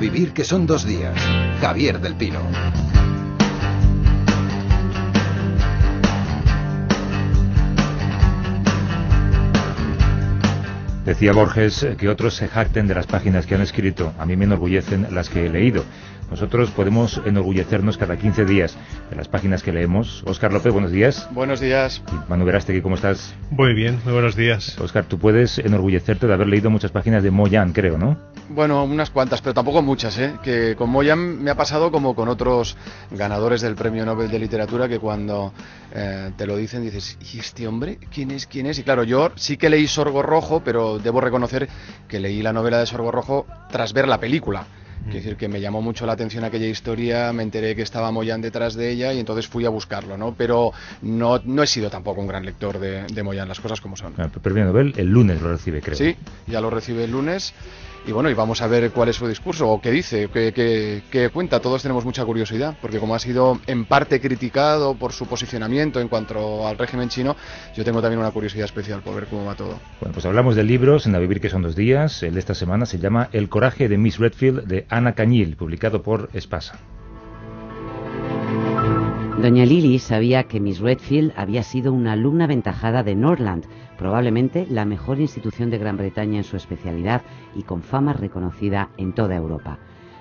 vivir 0.00 0.32
que 0.32 0.44
son 0.44 0.66
dos 0.66 0.86
días. 0.86 1.14
Javier 1.60 2.00
del 2.00 2.14
Pino. 2.14 2.40
Decía 11.04 11.32
Borges 11.32 11.86
que 11.98 12.08
otros 12.08 12.34
se 12.34 12.48
jacten 12.48 12.86
de 12.86 12.94
las 12.94 13.06
páginas 13.06 13.44
que 13.44 13.56
han 13.56 13.60
escrito. 13.60 14.14
A 14.18 14.24
mí 14.24 14.36
me 14.36 14.46
enorgullecen 14.46 15.06
las 15.10 15.28
que 15.28 15.46
he 15.46 15.50
leído. 15.50 15.84
Nosotros 16.30 16.70
podemos 16.70 17.20
enorgullecernos 17.24 17.98
cada 17.98 18.16
15 18.16 18.44
días 18.44 18.76
de 19.10 19.16
las 19.16 19.26
páginas 19.26 19.64
que 19.64 19.72
leemos. 19.72 20.22
Óscar 20.26 20.52
López, 20.52 20.72
buenos 20.72 20.92
días. 20.92 21.28
Buenos 21.32 21.58
días. 21.58 22.02
Manu 22.28 22.44
Verástegui, 22.44 22.82
¿cómo 22.82 22.94
estás? 22.94 23.34
Muy 23.50 23.74
bien, 23.74 24.00
muy 24.04 24.12
buenos 24.12 24.36
días. 24.36 24.78
Óscar, 24.78 25.06
tú 25.06 25.18
puedes 25.18 25.58
enorgullecerte 25.58 26.28
de 26.28 26.32
haber 26.32 26.46
leído 26.46 26.70
muchas 26.70 26.92
páginas 26.92 27.24
de 27.24 27.32
Moyan, 27.32 27.72
creo, 27.72 27.98
¿no? 27.98 28.16
Bueno, 28.48 28.84
unas 28.84 29.10
cuantas, 29.10 29.42
pero 29.42 29.54
tampoco 29.54 29.82
muchas, 29.82 30.18
¿eh? 30.18 30.34
Que 30.42 30.76
con 30.76 30.88
Moyan 30.90 31.42
me 31.42 31.50
ha 31.50 31.56
pasado 31.56 31.90
como 31.90 32.14
con 32.14 32.28
otros 32.28 32.76
ganadores 33.10 33.60
del 33.60 33.74
Premio 33.74 34.06
Nobel 34.06 34.30
de 34.30 34.38
Literatura 34.38 34.88
que 34.88 35.00
cuando 35.00 35.52
eh, 35.92 36.30
te 36.36 36.46
lo 36.46 36.56
dicen 36.56 36.82
dices, 36.82 37.18
¿y 37.32 37.40
este 37.40 37.66
hombre? 37.66 37.98
¿Quién 38.12 38.30
es? 38.30 38.46
¿Quién 38.46 38.66
es? 38.66 38.78
Y 38.78 38.84
claro, 38.84 39.02
yo 39.02 39.32
sí 39.34 39.56
que 39.56 39.68
leí 39.68 39.88
Sorgo 39.88 40.22
Rojo, 40.22 40.62
pero 40.64 41.00
debo 41.00 41.20
reconocer 41.20 41.68
que 42.06 42.20
leí 42.20 42.40
la 42.40 42.52
novela 42.52 42.78
de 42.78 42.86
Sorgo 42.86 43.10
Rojo 43.10 43.46
tras 43.70 43.92
ver 43.92 44.06
la 44.06 44.18
película. 44.18 44.66
Quiero 45.04 45.16
decir 45.18 45.36
que 45.36 45.48
me 45.48 45.60
llamó 45.60 45.80
mucho 45.80 46.04
la 46.04 46.12
atención 46.12 46.44
aquella 46.44 46.66
historia, 46.66 47.32
me 47.32 47.42
enteré 47.42 47.74
que 47.74 47.82
estaba 47.82 48.10
Moyan 48.10 48.40
detrás 48.40 48.74
de 48.74 48.90
ella 48.90 49.12
y 49.12 49.18
entonces 49.18 49.48
fui 49.48 49.64
a 49.64 49.70
buscarlo, 49.70 50.16
¿no? 50.18 50.34
Pero 50.36 50.72
no, 51.02 51.40
no 51.44 51.62
he 51.62 51.66
sido 51.66 51.88
tampoco 51.90 52.20
un 52.20 52.26
gran 52.26 52.44
lector 52.44 52.78
de, 52.78 53.04
de 53.04 53.22
Moyan, 53.22 53.48
las 53.48 53.60
cosas 53.60 53.80
como 53.80 53.96
son. 53.96 54.14
Ah, 54.18 54.28
Nobel 54.44 54.94
el 54.96 55.06
lunes 55.06 55.40
lo 55.40 55.52
recibe, 55.52 55.80
creo. 55.80 55.96
Sí, 55.96 56.16
ya 56.46 56.60
lo 56.60 56.70
recibe 56.70 57.04
el 57.04 57.12
lunes. 57.12 57.54
Y 58.06 58.12
bueno, 58.12 58.30
y 58.30 58.34
vamos 58.34 58.62
a 58.62 58.66
ver 58.66 58.90
cuál 58.92 59.10
es 59.10 59.16
su 59.16 59.28
discurso 59.28 59.68
o 59.68 59.80
qué 59.80 59.90
dice, 59.90 60.28
qué, 60.32 60.52
qué- 60.52 61.02
qué 61.10 61.28
cuenta. 61.28 61.60
Todos 61.60 61.82
tenemos 61.82 62.04
mucha 62.04 62.24
curiosidad, 62.24 62.74
porque 62.80 62.98
como 62.98 63.14
ha 63.14 63.18
sido 63.18 63.60
en 63.66 63.84
parte 63.84 64.20
criticado 64.20 64.94
por 64.94 65.12
su 65.12 65.26
posicionamiento 65.26 66.00
en 66.00 66.08
cuanto 66.08 66.66
al 66.66 66.78
régimen 66.78 67.08
chino, 67.10 67.36
yo 67.76 67.84
tengo 67.84 68.00
también 68.00 68.18
una 68.20 68.30
curiosidad 68.30 68.64
especial 68.64 69.02
por 69.02 69.14
ver 69.14 69.26
cómo 69.26 69.44
va 69.44 69.54
todo. 69.54 69.78
Bueno, 70.00 70.12
pues 70.14 70.24
hablamos 70.24 70.56
de 70.56 70.64
libros 70.64 71.06
en 71.06 71.14
A 71.14 71.18
Vivir 71.18 71.40
que 71.40 71.50
son 71.50 71.62
dos 71.62 71.76
días. 71.76 72.22
El 72.22 72.34
de 72.34 72.40
esta 72.40 72.54
semana 72.54 72.86
se 72.86 72.98
llama 72.98 73.28
El 73.32 73.48
coraje 73.50 73.88
de 73.88 73.98
Miss 73.98 74.18
Redfield 74.18 74.64
de 74.64 74.86
Ana 74.88 75.12
Cañil, 75.14 75.56
publicado 75.56 76.02
por 76.02 76.30
Espasa. 76.32 76.78
Doña 79.40 79.64
Lily 79.64 79.98
sabía 79.98 80.44
que 80.44 80.60
Miss 80.60 80.80
Redfield 80.80 81.32
había 81.36 81.62
sido 81.62 81.92
una 81.94 82.12
alumna 82.12 82.44
aventajada 82.44 83.02
de 83.02 83.14
Norland, 83.14 83.64
probablemente 84.00 84.66
la 84.70 84.86
mejor 84.86 85.20
institución 85.20 85.68
de 85.68 85.76
Gran 85.76 85.98
Bretaña 85.98 86.38
en 86.38 86.44
su 86.44 86.56
especialidad 86.56 87.20
y 87.54 87.64
con 87.64 87.82
fama 87.82 88.14
reconocida 88.14 88.88
en 88.96 89.12
toda 89.12 89.36
Europa. 89.36 89.78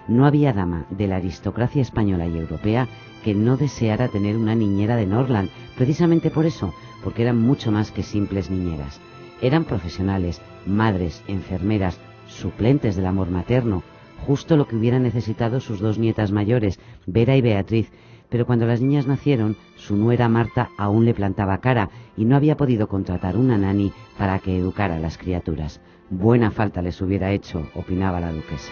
No 0.09 0.25
había 0.25 0.52
dama 0.52 0.85
de 0.89 1.08
la 1.08 1.16
aristocracia 1.16 1.81
española 1.81 2.27
y 2.27 2.38
europea 2.38 2.89
que 3.23 3.33
no 3.33 3.55
deseara 3.55 4.09
tener 4.09 4.35
una 4.35 4.53
niñera 4.53 4.97
de 4.97 5.05
Norland, 5.05 5.50
precisamente 5.77 6.30
por 6.30 6.45
eso, 6.45 6.73
porque 7.05 7.22
eran 7.22 7.38
mucho 7.38 7.72
más 7.72 7.91
que 7.91 8.03
simples 8.03 8.52
niñeras. 8.52 9.00
Eran 9.41 9.63
profesionales, 9.63 10.41
madres, 10.66 11.23
enfermeras, 11.30 12.02
suplentes 12.27 12.97
del 12.97 13.05
amor 13.05 13.30
materno, 13.30 13.83
justo 14.27 14.57
lo 14.57 14.67
que 14.67 14.75
hubieran 14.75 15.03
necesitado 15.03 15.61
sus 15.61 15.80
dos 15.80 15.97
nietas 15.97 16.33
mayores, 16.33 16.81
Vera 17.05 17.38
y 17.38 17.41
Beatriz, 17.41 17.89
pero 18.30 18.45
cuando 18.45 18.66
las 18.66 18.81
niñas 18.81 19.08
nacieron, 19.08 19.58
su 19.75 19.95
nuera 19.95 20.30
Marta 20.30 20.69
aún 20.77 21.05
le 21.05 21.13
plantaba 21.13 21.59
cara 21.59 21.89
y 22.16 22.25
no 22.25 22.35
había 22.35 22.58
podido 22.58 22.88
contratar 22.88 23.38
una 23.38 23.58
nani 23.58 23.91
para 24.17 24.39
que 24.39 24.58
educara 24.58 24.95
a 24.95 24.99
las 24.99 25.17
criaturas. 25.17 25.81
Buena 26.09 26.52
falta 26.52 26.81
les 26.81 27.02
hubiera 27.02 27.31
hecho, 27.31 27.67
opinaba 27.75 28.19
la 28.19 28.31
duquesa. 28.31 28.72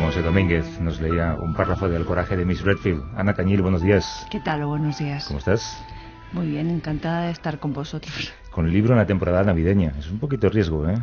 Monse 0.00 0.22
Domínguez 0.22 0.80
nos 0.80 1.00
leía 1.00 1.36
un 1.40 1.54
párrafo 1.54 1.88
del 1.88 2.04
coraje 2.04 2.36
de 2.36 2.44
Miss 2.44 2.62
Redfield. 2.62 3.02
Ana 3.16 3.34
Cañil, 3.34 3.62
buenos 3.62 3.82
días. 3.82 4.26
¿Qué 4.30 4.40
tal? 4.40 4.64
Buenos 4.64 4.98
días. 4.98 5.26
¿Cómo 5.26 5.38
estás? 5.38 5.80
Muy 6.32 6.48
bien, 6.48 6.70
encantada 6.70 7.26
de 7.26 7.30
estar 7.30 7.58
con 7.60 7.72
vosotros. 7.72 8.32
Con 8.50 8.66
el 8.66 8.72
libro 8.72 8.94
en 8.94 8.98
la 8.98 9.06
temporada 9.06 9.44
navideña. 9.44 9.94
Es 9.98 10.10
un 10.10 10.18
poquito 10.18 10.48
riesgo, 10.48 10.88
¿eh? 10.88 10.96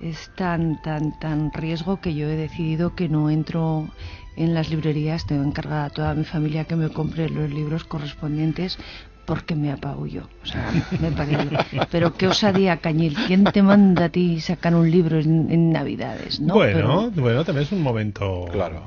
Es 0.00 0.30
tan, 0.36 0.80
tan, 0.82 1.18
tan 1.18 1.52
riesgo 1.52 2.00
que 2.00 2.14
yo 2.14 2.28
he 2.28 2.36
decidido 2.36 2.94
que 2.94 3.08
no 3.08 3.30
entro 3.30 3.88
en 4.36 4.52
las 4.54 4.70
librerías. 4.70 5.26
Tengo 5.26 5.42
encargada 5.44 5.86
a 5.86 5.90
toda 5.90 6.14
mi 6.14 6.24
familia 6.24 6.64
que 6.64 6.76
me 6.76 6.90
compre 6.90 7.28
los 7.30 7.50
libros 7.50 7.84
correspondientes 7.84 8.78
porque 9.24 9.56
me 9.56 9.72
apabullo. 9.72 10.28
O 10.42 10.46
sea, 10.46 10.70
me 11.00 11.10
parece. 11.10 11.56
Pero 11.90 12.14
qué 12.14 12.28
osadía, 12.28 12.76
Cañil. 12.76 13.16
¿Quién 13.26 13.44
te 13.44 13.62
manda 13.62 14.04
a 14.04 14.08
ti 14.10 14.40
sacar 14.40 14.74
un 14.74 14.88
libro 14.90 15.18
en, 15.18 15.50
en 15.50 15.72
Navidades? 15.72 16.40
¿no? 16.40 16.54
bueno, 16.54 17.10
Pero- 17.10 17.22
bueno, 17.22 17.44
también 17.44 17.64
es 17.66 17.72
un 17.72 17.82
momento 17.82 18.44
Claro. 18.52 18.84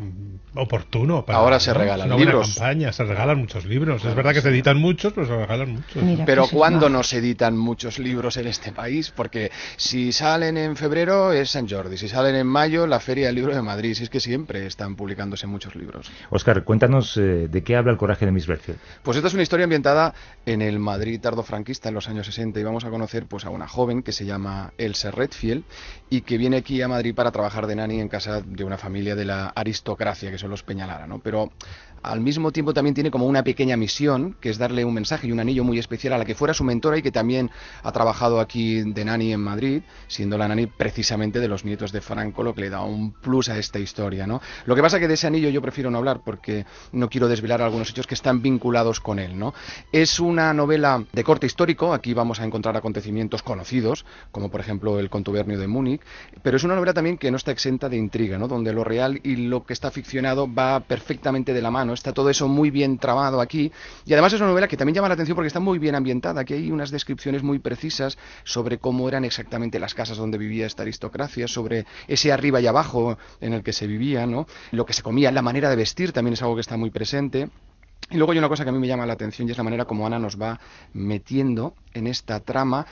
Oportuno. 0.55 1.25
Para, 1.25 1.39
Ahora 1.39 1.59
se 1.59 1.73
regalan 1.73 2.09
libros. 2.17 2.55
campaña, 2.55 2.91
se 2.91 3.03
regalan 3.03 3.37
muchos 3.39 3.65
libros. 3.65 4.03
es 4.03 4.15
verdad 4.15 4.33
que 4.33 4.41
se 4.41 4.49
editan 4.49 4.77
muchos, 4.77 5.13
pero 5.13 5.27
se 5.27 5.35
regalan 5.35 5.73
muchos. 5.73 6.03
Mira, 6.03 6.25
Pero 6.25 6.41
pues 6.43 6.51
es 6.51 6.57
¿cuándo 6.57 6.89
no 6.89 7.03
se 7.03 7.17
editan 7.17 7.57
muchos 7.57 7.99
libros 7.99 8.37
en 8.37 8.47
este 8.47 8.71
país? 8.71 9.11
Porque 9.15 9.51
si 9.77 10.11
salen 10.11 10.57
en 10.57 10.75
febrero 10.75 11.31
es 11.31 11.51
San 11.51 11.67
Jordi, 11.69 11.97
si 11.97 12.07
salen 12.07 12.35
en 12.35 12.47
mayo 12.47 12.87
la 12.87 12.99
Feria 12.99 13.27
del 13.27 13.35
Libro 13.35 13.53
de 13.53 13.61
Madrid, 13.61 13.93
si 13.93 14.03
es 14.03 14.09
que 14.09 14.19
siempre 14.19 14.65
están 14.65 14.95
publicándose 14.95 15.47
muchos 15.47 15.75
libros. 15.75 16.09
Óscar, 16.29 16.63
cuéntanos 16.63 17.15
eh, 17.17 17.47
de 17.49 17.63
qué 17.63 17.75
habla 17.75 17.91
el 17.91 17.97
coraje 17.97 18.25
de 18.25 18.31
Miss 18.31 18.47
Redfield. 18.47 18.79
Pues 19.03 19.17
esta 19.17 19.27
es 19.27 19.33
una 19.33 19.43
historia 19.43 19.65
ambientada 19.65 20.13
en 20.45 20.61
el 20.61 20.79
Madrid 20.79 21.19
tardofranquista 21.21 21.89
en 21.89 21.95
los 21.95 22.07
años 22.09 22.25
60 22.25 22.59
y 22.59 22.63
vamos 22.63 22.85
a 22.85 22.89
conocer 22.89 23.25
pues 23.27 23.45
a 23.45 23.49
una 23.49 23.67
joven 23.67 24.01
que 24.03 24.11
se 24.11 24.25
llama 24.25 24.73
Elsa 24.77 25.11
Redfield 25.11 25.63
y 26.09 26.21
que 26.21 26.37
viene 26.37 26.57
aquí 26.57 26.81
a 26.81 26.87
Madrid 26.87 27.13
para 27.13 27.31
trabajar 27.31 27.67
de 27.67 27.75
nani 27.75 27.99
en 27.99 28.07
casa 28.07 28.41
de 28.41 28.63
una 28.63 28.77
familia 28.77 29.15
de 29.15 29.25
la 29.25 29.49
aristocracia 29.49 30.31
que 30.31 30.38
son 30.39 30.49
los 30.49 30.63
Peñalara, 30.63 31.07
¿no? 31.07 31.19
Pero 31.19 31.51
al 32.03 32.21
mismo 32.21 32.51
tiempo 32.51 32.73
también 32.73 32.93
tiene 32.93 33.11
como 33.11 33.25
una 33.25 33.43
pequeña 33.43 33.77
misión 33.77 34.35
que 34.39 34.49
es 34.49 34.57
darle 34.57 34.85
un 34.85 34.93
mensaje 34.93 35.27
y 35.27 35.31
un 35.31 35.39
anillo 35.39 35.63
muy 35.63 35.79
especial 35.79 36.13
a 36.13 36.17
la 36.17 36.25
que 36.25 36.35
fuera 36.35 36.53
su 36.53 36.63
mentora 36.63 36.97
y 36.97 37.01
que 37.01 37.11
también 37.11 37.49
ha 37.83 37.91
trabajado 37.91 38.39
aquí 38.39 38.81
de 38.81 39.05
nani 39.05 39.33
en 39.33 39.41
Madrid, 39.41 39.83
siendo 40.07 40.37
la 40.37 40.47
nani 40.47 40.67
precisamente 40.67 41.39
de 41.39 41.47
los 41.47 41.65
nietos 41.65 41.91
de 41.91 42.01
Franco, 42.01 42.43
lo 42.43 42.53
que 42.53 42.61
le 42.61 42.69
da 42.69 42.81
un 42.81 43.11
plus 43.11 43.49
a 43.49 43.57
esta 43.57 43.79
historia, 43.79 44.27
¿no? 44.27 44.41
Lo 44.65 44.75
que 44.75 44.81
pasa 44.81 44.99
que 44.99 45.07
de 45.07 45.13
ese 45.15 45.27
anillo 45.27 45.49
yo 45.49 45.61
prefiero 45.61 45.91
no 45.91 45.97
hablar 45.97 46.21
porque 46.23 46.65
no 46.91 47.09
quiero 47.09 47.27
desvelar 47.27 47.61
algunos 47.61 47.89
hechos 47.89 48.07
que 48.07 48.13
están 48.13 48.41
vinculados 48.41 48.99
con 48.99 49.19
él, 49.19 49.37
¿no? 49.37 49.53
Es 49.91 50.19
una 50.19 50.53
novela 50.53 51.05
de 51.11 51.23
corte 51.23 51.45
histórico, 51.45 51.93
aquí 51.93 52.13
vamos 52.13 52.39
a 52.39 52.45
encontrar 52.45 52.75
acontecimientos 52.77 53.43
conocidos, 53.43 54.05
como 54.31 54.49
por 54.49 54.61
ejemplo 54.61 54.99
el 54.99 55.09
contubernio 55.09 55.59
de 55.59 55.67
Múnich, 55.67 56.01
pero 56.43 56.57
es 56.57 56.63
una 56.63 56.75
novela 56.75 56.93
también 56.93 57.17
que 57.17 57.31
no 57.31 57.37
está 57.37 57.51
exenta 57.51 57.89
de 57.89 57.97
intriga, 57.97 58.37
¿no? 58.37 58.47
Donde 58.47 58.73
lo 58.73 58.83
real 58.83 59.19
y 59.23 59.35
lo 59.35 59.65
que 59.65 59.73
está 59.73 59.91
ficcionado 59.91 60.51
va 60.51 60.79
perfectamente 60.81 61.53
de 61.53 61.61
la 61.61 61.71
mano, 61.71 61.88
está 61.93 62.13
todo 62.13 62.29
eso 62.29 62.47
muy 62.47 62.71
bien 62.71 62.97
trabado 62.97 63.41
aquí, 63.41 63.71
y 64.05 64.13
además 64.13 64.33
es 64.33 64.39
una 64.39 64.49
novela 64.49 64.67
que 64.67 64.77
también 64.77 64.95
llama 64.95 65.07
la 65.07 65.13
atención 65.15 65.35
porque 65.35 65.47
está 65.47 65.59
muy 65.59 65.79
bien 65.79 65.95
ambientada, 65.95 66.45
que 66.45 66.55
hay 66.55 66.71
unas 66.71 66.91
descripciones 66.91 67.43
muy 67.43 67.59
precisas 67.59 68.17
sobre 68.43 68.77
cómo 68.77 69.07
eran 69.07 69.25
exactamente 69.25 69.79
las 69.79 69.93
casas 69.93 70.17
donde 70.17 70.37
vivía 70.37 70.65
esta 70.65 70.83
aristocracia, 70.83 71.47
sobre 71.47 71.85
ese 72.07 72.31
arriba 72.31 72.61
y 72.61 72.67
abajo 72.67 73.17
en 73.41 73.53
el 73.53 73.63
que 73.63 73.73
se 73.73 73.87
vivía, 73.87 74.25
¿no? 74.25 74.47
Lo 74.71 74.85
que 74.85 74.93
se 74.93 75.03
comía, 75.03 75.31
la 75.31 75.41
manera 75.41 75.69
de 75.69 75.75
vestir 75.75 76.11
también 76.11 76.33
es 76.33 76.41
algo 76.41 76.55
que 76.55 76.61
está 76.61 76.77
muy 76.77 76.89
presente. 76.89 77.49
Y 78.11 78.17
luego 78.17 78.31
hay 78.31 78.39
una 78.39 78.49
cosa 78.49 78.63
que 78.63 78.69
a 78.69 78.73
mí 78.73 78.79
me 78.79 78.87
llama 78.87 79.05
la 79.05 79.13
atención 79.13 79.47
y 79.47 79.51
es 79.51 79.57
la 79.57 79.63
manera 79.63 79.85
como 79.85 80.07
Ana 80.07 80.17
nos 80.17 80.41
va 80.41 80.59
metiendo 80.93 81.75
en 81.93 82.07
esta 82.07 82.39
trama 82.39 82.87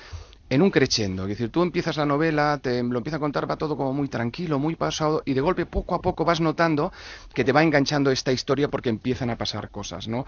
en 0.49 0.61
un 0.61 0.71
crescendo. 0.71 1.23
Es 1.23 1.29
decir, 1.29 1.49
tú 1.49 1.61
empiezas 1.61 1.97
la 1.97 2.05
novela, 2.05 2.59
te 2.61 2.81
lo 2.83 2.97
empieza 2.97 3.17
a 3.17 3.19
contar, 3.19 3.49
va 3.49 3.57
todo 3.57 3.75
como 3.75 3.93
muy 3.93 4.07
tranquilo, 4.07 4.59
muy 4.59 4.75
pasado, 4.75 5.21
y 5.25 5.33
de 5.33 5.41
golpe, 5.41 5.65
poco 5.65 5.95
a 5.95 6.01
poco, 6.01 6.25
vas 6.25 6.39
notando 6.39 6.91
que 7.33 7.43
te 7.43 7.51
va 7.51 7.63
enganchando 7.63 8.11
esta 8.11 8.31
historia 8.31 8.69
porque 8.69 8.89
empiezan 8.89 9.29
a 9.29 9.37
pasar 9.37 9.69
cosas, 9.69 10.07
¿no? 10.07 10.25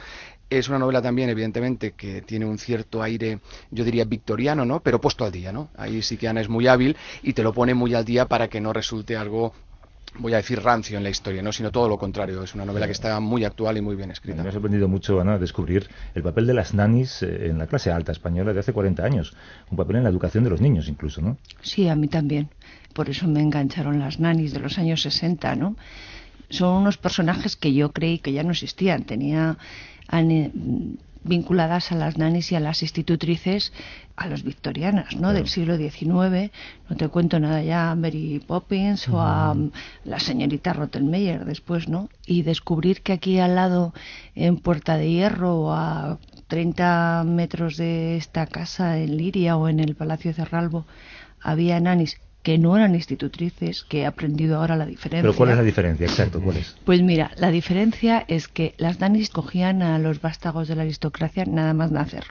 Es 0.50 0.68
una 0.68 0.80
novela 0.80 1.02
también, 1.02 1.30
evidentemente, 1.30 1.92
que 1.94 2.22
tiene 2.22 2.46
un 2.46 2.58
cierto 2.58 3.02
aire, 3.02 3.40
yo 3.72 3.84
diría, 3.84 4.06
victoriano, 4.06 4.66
¿no? 4.66 4.82
Pero 4.82 5.00
puesto 5.00 5.24
al 5.24 5.32
día, 5.32 5.52
¿no? 5.52 5.70
Ahí 5.78 6.02
sí 6.02 6.18
que 6.18 6.28
Ana 6.28 6.42
es 6.42 6.50
muy 6.50 6.68
hábil 6.68 6.98
y 7.24 7.34
te 7.34 7.44
lo 7.44 7.54
pone 7.54 7.74
muy 7.74 7.94
al 7.94 8.06
día 8.06 8.26
para 8.26 8.48
que 8.50 8.60
no 8.60 8.74
resulte 8.74 9.16
algo 9.16 9.54
voy 10.18 10.34
a 10.34 10.38
decir 10.38 10.62
rancio 10.62 10.98
en 10.98 11.04
la 11.04 11.10
historia, 11.10 11.42
no 11.42 11.52
sino 11.52 11.72
todo 11.72 11.88
lo 11.88 11.98
contrario. 11.98 12.44
Es 12.44 12.56
una 12.56 12.66
novela 12.66 12.86
que 12.86 12.92
está 12.92 13.20
muy 13.20 13.44
actual 13.44 13.78
y 13.78 13.82
muy 13.82 13.96
bien 13.96 14.12
escrita. 14.12 14.44
Me 14.44 14.50
ha 14.50 14.52
sorprendido 14.52 14.88
mucho, 14.88 15.20
Ana, 15.20 15.38
descubrir 15.38 15.90
el 16.16 16.24
papel 16.24 16.48
de 16.48 16.54
las 16.54 16.74
nanis 16.74 17.22
eh, 17.24 17.48
en 17.48 17.58
la 17.58 17.68
clase 17.68 17.92
alta 17.92 18.12
española 18.12 18.54
de 18.54 18.60
hace 18.60 18.74
40 18.74 19.04
años. 19.04 19.34
Un 19.70 19.78
papel 19.78 19.98
en 19.98 20.04
la 20.04 20.10
educación 20.10 20.44
de 20.44 20.50
los 20.50 20.62
niños, 20.62 20.88
incluso, 20.88 21.22
¿no? 21.22 21.38
Sí, 21.62 21.88
a 21.88 21.96
mí 21.96 22.08
también. 22.08 22.50
Por 22.94 23.10
eso 23.10 23.28
me 23.28 23.42
engancharon 23.42 24.00
las 24.00 24.20
nanis 24.20 24.54
de 24.54 24.60
los 24.60 24.78
años 24.78 25.02
60, 25.02 25.56
¿no? 25.56 25.76
Son 26.50 26.76
unos 26.82 26.98
personajes 26.98 27.56
que 27.56 27.74
yo 27.74 27.92
creí 27.92 28.20
que 28.20 28.34
ya 28.34 28.44
no 28.44 28.52
existían. 28.52 29.04
Tenía 29.04 29.58
vinculadas 31.24 31.92
a 31.92 31.96
las 31.96 32.18
nanis 32.18 32.52
y 32.52 32.56
a 32.56 32.60
las 32.60 32.82
institutrices, 32.82 33.74
a 34.16 34.28
las 34.28 34.44
victorianas, 34.44 35.16
¿no? 35.16 35.20
Claro. 35.20 35.34
Del 35.34 35.48
siglo 35.48 35.78
XIX. 35.78 36.52
No 36.90 36.96
te 36.98 37.08
cuento 37.10 37.40
nada 37.40 37.62
ya 37.62 37.92
a 37.92 37.96
Mary 37.96 38.44
Poppins 38.46 39.08
o 39.10 39.22
a 39.22 39.56
la 40.04 40.20
señorita 40.20 40.74
Rottenmeier 40.74 41.46
después, 41.46 41.88
¿no? 41.88 42.10
Y 42.26 42.44
descubrir 42.44 43.02
que 43.02 43.14
aquí 43.14 43.40
al 43.40 43.56
lado, 43.56 43.94
en 44.36 44.58
Puerta 44.58 44.98
de 44.98 45.12
Hierro, 45.12 45.56
o 45.62 45.74
a 45.74 46.20
30 46.48 47.24
metros 47.26 47.78
de 47.78 48.18
esta 48.18 48.48
casa 48.48 48.98
en 48.98 49.18
Liria 49.18 49.58
o 49.58 49.70
en 49.70 49.80
el 49.80 49.96
Palacio 49.96 50.32
de 50.32 50.36
Cerralbo, 50.36 50.86
había 51.42 51.80
nanis 51.80 52.20
que 52.44 52.58
no 52.58 52.76
eran 52.78 52.96
institutrices, 52.96 53.84
que 53.84 54.00
he 54.02 54.06
aprendido 54.06 54.58
ahora 54.58 54.76
la 54.78 54.86
diferencia. 54.86 55.22
Pero 55.24 55.36
¿cuál 55.36 55.50
es 55.52 55.58
la 55.58 55.64
diferencia? 55.64 56.06
Exacto, 56.06 56.42
¿cuál 56.42 56.58
es? 56.58 56.76
Pues 56.86 57.02
mira, 57.02 57.32
la 57.38 57.52
diferencia 57.52 58.24
es 58.28 58.48
que 58.48 58.76
las 58.78 59.00
nanis 59.00 59.30
cogían 59.30 59.82
a 59.82 60.00
los 60.00 60.22
vástagos 60.22 60.68
de 60.68 60.76
la 60.76 60.84
aristocracia 60.84 61.44
nada 61.46 61.74
más 61.74 61.92
nacer, 61.92 62.24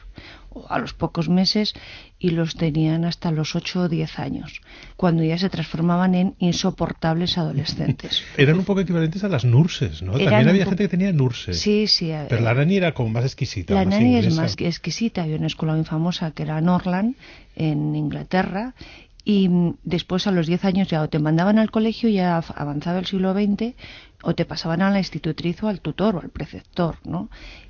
o 0.51 0.67
a 0.71 0.79
los 0.79 0.95
pocos 0.95 1.29
meses, 1.29 1.75
y 2.19 2.31
los 2.31 2.55
tenían 2.57 3.05
hasta 3.05 3.31
los 3.31 3.55
8 3.55 3.81
o 3.83 3.89
10 3.91 4.19
años, 4.19 4.63
cuando 4.97 5.23
ya 5.25 5.37
se 5.37 5.51
transformaban 5.51 6.15
en 6.15 6.35
insoportables 6.39 7.37
adolescentes. 7.37 8.23
Eran 8.39 8.59
un 8.59 8.65
poco 8.65 8.81
equivalentes 8.81 9.25
a 9.25 9.29
las 9.29 9.45
nurses, 9.45 10.01
¿no? 10.03 10.15
Eran 10.15 10.31
También 10.31 10.49
había 10.49 10.65
gente 10.65 10.85
que 10.85 10.89
tenía 10.89 11.13
nurses. 11.13 11.61
Sí, 11.61 11.87
sí. 11.87 12.11
eh, 12.11 12.25
Pero 12.31 12.41
la 12.43 12.55
nani 12.55 12.79
era 12.79 12.95
como 12.95 13.11
más 13.11 13.25
exquisita. 13.25 13.75
La 13.75 13.85
más 13.85 13.89
nani 13.95 14.17
es 14.17 14.25
inglesa. 14.25 14.41
más 14.43 14.57
que 14.57 14.67
exquisita. 14.69 15.23
Había 15.23 15.37
una 15.37 15.49
escuela 15.49 15.75
muy 15.75 15.85
famosa 15.85 16.31
que 16.31 16.45
era 16.45 16.61
Norland, 16.63 17.15
en 17.55 17.95
Inglaterra, 17.97 18.75
y 19.29 19.47
mm, 19.51 19.75
después 19.85 20.27
a 20.27 20.33
los 20.33 20.47
10 20.47 20.65
años 20.65 20.89
ya 20.89 21.03
o 21.03 21.09
te 21.11 21.19
mandaban 21.19 21.59
al 21.59 21.71
colegio, 21.71 22.09
ya 22.09 22.39
avanzado 22.39 22.99
el 22.99 23.05
siglo 23.05 23.35
XX, 23.35 23.75
o 24.23 24.35
te 24.35 24.47
pasaban 24.47 24.81
a 24.81 24.91
la 24.91 25.01
institutriz 25.01 25.63
o 25.63 25.69
al 25.69 25.83
tutor 25.83 26.17
o 26.17 26.21
al 26.23 26.31
preceptor, 26.31 26.97
¿no? 27.05 27.29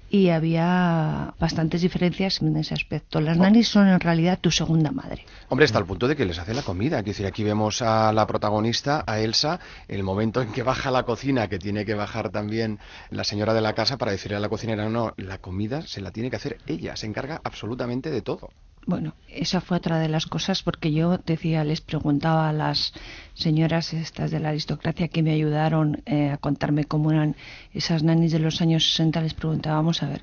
Y 0.08 0.28
había 0.28 1.34
bastantes 1.40 1.82
diferencias 1.82 2.40
en 2.42 2.56
ese 2.56 2.74
aspecto. 2.74 3.20
Las 3.20 3.36
nanis 3.36 3.68
son 3.68 3.88
en 3.88 3.98
realidad 3.98 4.38
tu 4.40 4.52
segunda 4.52 4.92
madre. 4.92 5.26
Hombre, 5.48 5.64
hasta 5.64 5.80
el 5.80 5.84
punto 5.84 6.06
de 6.06 6.14
que 6.14 6.24
les 6.24 6.38
hace 6.38 6.54
la 6.54 6.62
comida. 6.62 6.98
Quiero 6.98 7.08
decir, 7.08 7.26
aquí 7.26 7.42
vemos 7.42 7.82
a 7.82 8.12
la 8.12 8.26
protagonista, 8.28 9.02
a 9.04 9.18
Elsa, 9.18 9.58
el 9.88 10.04
momento 10.04 10.40
en 10.40 10.52
que 10.52 10.62
baja 10.62 10.90
a 10.90 10.92
la 10.92 11.02
cocina, 11.02 11.48
que 11.48 11.58
tiene 11.58 11.84
que 11.84 11.94
bajar 11.94 12.30
también 12.30 12.78
la 13.10 13.24
señora 13.24 13.52
de 13.52 13.62
la 13.62 13.74
casa 13.74 13.98
para 13.98 14.12
decirle 14.12 14.36
a 14.36 14.40
la 14.40 14.48
cocinera, 14.48 14.88
no, 14.88 15.12
la 15.16 15.38
comida 15.38 15.82
se 15.82 16.00
la 16.00 16.12
tiene 16.12 16.30
que 16.30 16.36
hacer 16.36 16.58
ella, 16.68 16.94
se 16.94 17.06
encarga 17.06 17.40
absolutamente 17.42 18.12
de 18.12 18.22
todo. 18.22 18.48
Bueno, 18.86 19.14
esa 19.28 19.60
fue 19.60 19.76
otra 19.76 19.98
de 19.98 20.08
las 20.08 20.26
cosas 20.26 20.62
porque 20.62 20.92
yo 20.92 21.18
decía, 21.18 21.62
les 21.62 21.80
preguntaba 21.80 22.48
a 22.48 22.52
las 22.52 22.94
señoras 23.34 23.92
estas 23.92 24.30
de 24.30 24.40
la 24.40 24.48
aristocracia 24.48 25.08
que 25.08 25.22
me 25.22 25.32
ayudaron 25.32 26.02
eh, 26.06 26.30
a 26.30 26.38
contarme 26.38 26.84
cómo 26.84 27.12
eran 27.12 27.36
esas 27.74 28.02
nanis 28.02 28.32
de 28.32 28.38
los 28.38 28.60
años 28.60 28.88
60, 28.90 29.20
les 29.20 29.34
preguntábamos 29.34 30.02
a 30.02 30.08
ver, 30.08 30.22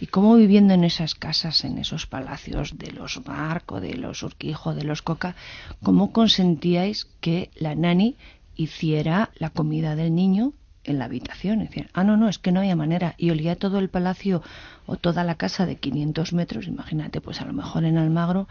¿y 0.00 0.06
cómo 0.06 0.36
viviendo 0.36 0.72
en 0.72 0.84
esas 0.84 1.14
casas, 1.14 1.64
en 1.64 1.78
esos 1.78 2.06
palacios 2.06 2.78
de 2.78 2.90
los 2.92 3.24
Marco, 3.26 3.80
de 3.80 3.94
los 3.94 4.22
Urquijo, 4.22 4.74
de 4.74 4.84
los 4.84 5.02
Coca, 5.02 5.36
cómo 5.82 6.12
consentíais 6.12 7.06
que 7.20 7.50
la 7.54 7.74
nani 7.74 8.16
hiciera 8.56 9.30
la 9.36 9.50
comida 9.50 9.94
del 9.94 10.14
niño 10.14 10.54
en 10.86 10.98
la 10.98 11.04
habitación. 11.06 11.60
Y 11.60 11.64
decían, 11.66 11.88
ah, 11.92 12.04
no, 12.04 12.16
no, 12.16 12.28
es 12.28 12.38
que 12.38 12.52
no 12.52 12.60
había 12.60 12.76
manera. 12.76 13.14
Y 13.18 13.30
olía 13.30 13.56
todo 13.56 13.78
el 13.78 13.88
palacio 13.88 14.42
o 14.86 14.96
toda 14.96 15.24
la 15.24 15.34
casa 15.34 15.66
de 15.66 15.76
500 15.76 16.32
metros, 16.32 16.66
imagínate, 16.68 17.20
pues 17.20 17.40
a 17.40 17.44
lo 17.44 17.52
mejor 17.52 17.84
en 17.84 17.98
Almagro, 17.98 18.46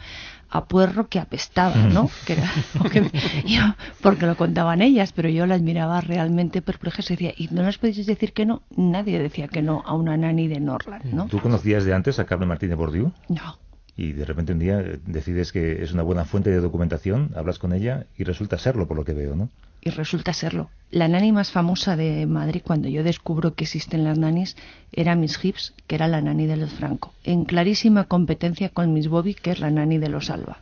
a 0.50 0.66
puerro 0.66 1.08
que 1.08 1.20
apestaba, 1.20 1.76
¿no? 1.76 2.10
Que 2.26 2.34
era 2.34 2.52
lo 2.74 2.90
que- 2.90 3.10
yo- 3.46 3.74
porque 4.02 4.26
lo 4.26 4.36
contaban 4.36 4.82
ellas, 4.82 5.14
pero 5.14 5.30
yo 5.30 5.46
las 5.46 5.62
miraba 5.62 6.02
realmente 6.02 6.62
perplejas 6.62 7.10
y 7.10 7.14
decía, 7.14 7.34
¿y 7.38 7.48
no 7.52 7.64
les 7.64 7.78
podéis 7.78 8.06
decir 8.06 8.34
que 8.34 8.46
no? 8.46 8.62
Nadie 8.76 9.18
decía 9.20 9.48
que 9.48 9.62
no 9.62 9.82
a 9.86 9.94
una 9.96 10.18
nani 10.18 10.48
de 10.50 10.60
Norland, 10.60 11.06
¿no? 11.06 11.28
¿Tú 11.28 11.40
conocías 11.40 11.86
de 11.86 11.94
antes 11.94 12.20
a 12.20 12.26
Carmen 12.26 12.50
Martínez 12.50 12.76
Bordiú? 12.78 13.12
No. 13.30 13.58
Y 13.98 14.12
de 14.12 14.26
repente 14.26 14.54
un 14.54 14.60
día 14.60 14.80
eh, 14.80 15.00
decides 15.06 15.52
que 15.52 15.84
es 15.84 15.94
una 15.94 16.04
buena 16.04 16.26
fuente 16.26 16.50
de 16.50 16.60
documentación, 16.60 17.32
hablas 17.36 17.60
con 17.60 17.74
ella 17.74 18.06
y 18.18 18.24
resulta 18.24 18.58
serlo 18.58 18.88
por 18.88 18.98
lo 18.98 19.06
que 19.06 19.14
veo, 19.14 19.36
¿no? 19.36 19.50
y 19.86 19.92
resulta 19.92 20.34
serlo. 20.34 20.72
La 20.90 21.08
nani 21.08 21.32
más 21.32 21.52
famosa 21.52 21.96
de 21.96 22.26
Madrid, 22.26 22.62
cuando 22.66 22.90
yo 22.90 23.04
descubro 23.04 23.54
que 23.54 23.66
existen 23.66 24.04
las 24.04 24.18
nanis, 24.18 24.58
era 24.92 25.16
Miss 25.16 25.40
Hips, 25.42 25.74
que 25.86 25.96
era 25.96 26.08
la 26.08 26.22
nani 26.22 26.48
de 26.48 26.58
los 26.58 26.72
Franco, 26.72 27.14
en 27.24 27.46
clarísima 27.46 28.06
competencia 28.06 28.70
con 28.70 28.94
Miss 28.94 29.08
Bobby, 29.08 29.36
que 29.36 29.52
es 29.52 29.60
la 29.60 29.70
nani 29.70 30.00
de 30.00 30.10
los 30.10 30.32
Alba. 30.32 30.58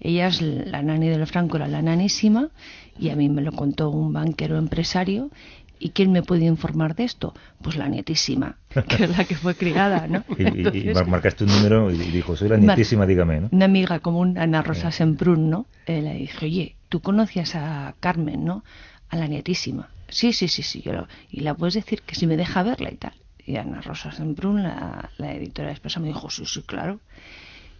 Ella 0.00 0.26
es 0.26 0.42
la 0.42 0.82
nani 0.82 1.08
de 1.08 1.16
los 1.16 1.30
Franco, 1.30 1.56
era 1.56 1.68
la 1.68 1.80
nanísima, 1.80 2.50
y 2.98 3.10
a 3.10 3.16
mí 3.16 3.28
me 3.28 3.40
lo 3.40 3.52
contó 3.52 3.88
un 3.90 4.12
banquero 4.12 4.58
empresario. 4.58 5.30
¿Y 5.78 5.90
quién 5.90 6.10
me 6.12 6.22
puede 6.22 6.44
informar 6.46 6.94
de 6.96 7.04
esto? 7.04 7.34
Pues 7.62 7.76
la 7.76 7.88
nietísima, 7.88 8.56
que 8.88 9.04
es 9.04 9.16
la 9.16 9.24
que 9.24 9.34
fue 9.36 9.54
criada, 9.54 10.06
¿no? 10.08 10.24
Y, 10.38 10.42
Entonces- 10.46 11.06
marcaste 11.06 11.44
un 11.44 11.50
número 11.50 11.90
y 11.90 11.96
dijo, 11.96 12.36
soy 12.36 12.48
la 12.48 12.56
Mar- 12.56 12.66
nietísima, 12.76 13.06
dígame, 13.06 13.40
¿no? 13.40 13.48
una 13.52 13.64
amiga 13.66 13.98
común, 14.00 14.38
Ana 14.38 14.62
Rosa 14.62 14.90
Semprún, 14.90 15.50
¿no? 15.50 15.66
Eh, 15.86 16.00
le 16.02 16.14
dije, 16.14 16.46
oye, 16.46 16.76
tú 16.88 17.00
conocías 17.00 17.54
a 17.54 17.94
Carmen, 18.00 18.44
¿no? 18.44 18.64
A 19.10 19.16
la 19.16 19.26
nietísima. 19.26 19.88
Sí, 20.08 20.32
sí, 20.32 20.48
sí, 20.48 20.62
sí. 20.62 20.80
Yo 20.82 20.92
lo- 20.92 21.08
y 21.30 21.40
la 21.40 21.54
puedes 21.54 21.74
decir 21.74 22.02
que 22.02 22.14
si 22.14 22.26
me 22.26 22.36
deja 22.36 22.62
verla 22.62 22.90
y 22.92 22.96
tal. 22.96 23.12
Y 23.44 23.56
Ana 23.56 23.80
Rosa 23.80 24.10
Semprún, 24.12 24.62
la, 24.62 25.10
la 25.18 25.32
editora 25.34 25.68
de 25.68 25.72
Expresa, 25.74 26.00
me 26.00 26.08
dijo, 26.08 26.30
sí, 26.30 26.44
sí, 26.46 26.62
claro. 26.62 27.00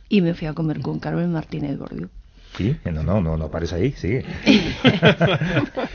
Y 0.08 0.20
me 0.20 0.34
fui 0.34 0.46
a 0.46 0.52
comer 0.54 0.80
con 0.80 1.00
Carmen 1.00 1.32
Martínez 1.32 1.76
Bordiú. 1.78 2.08
Sí, 2.56 2.80
no, 2.84 3.02
no, 3.02 3.20
no, 3.20 3.36
no 3.36 3.50
pares 3.50 3.72
ahí, 3.72 3.92
sigue. 3.92 4.24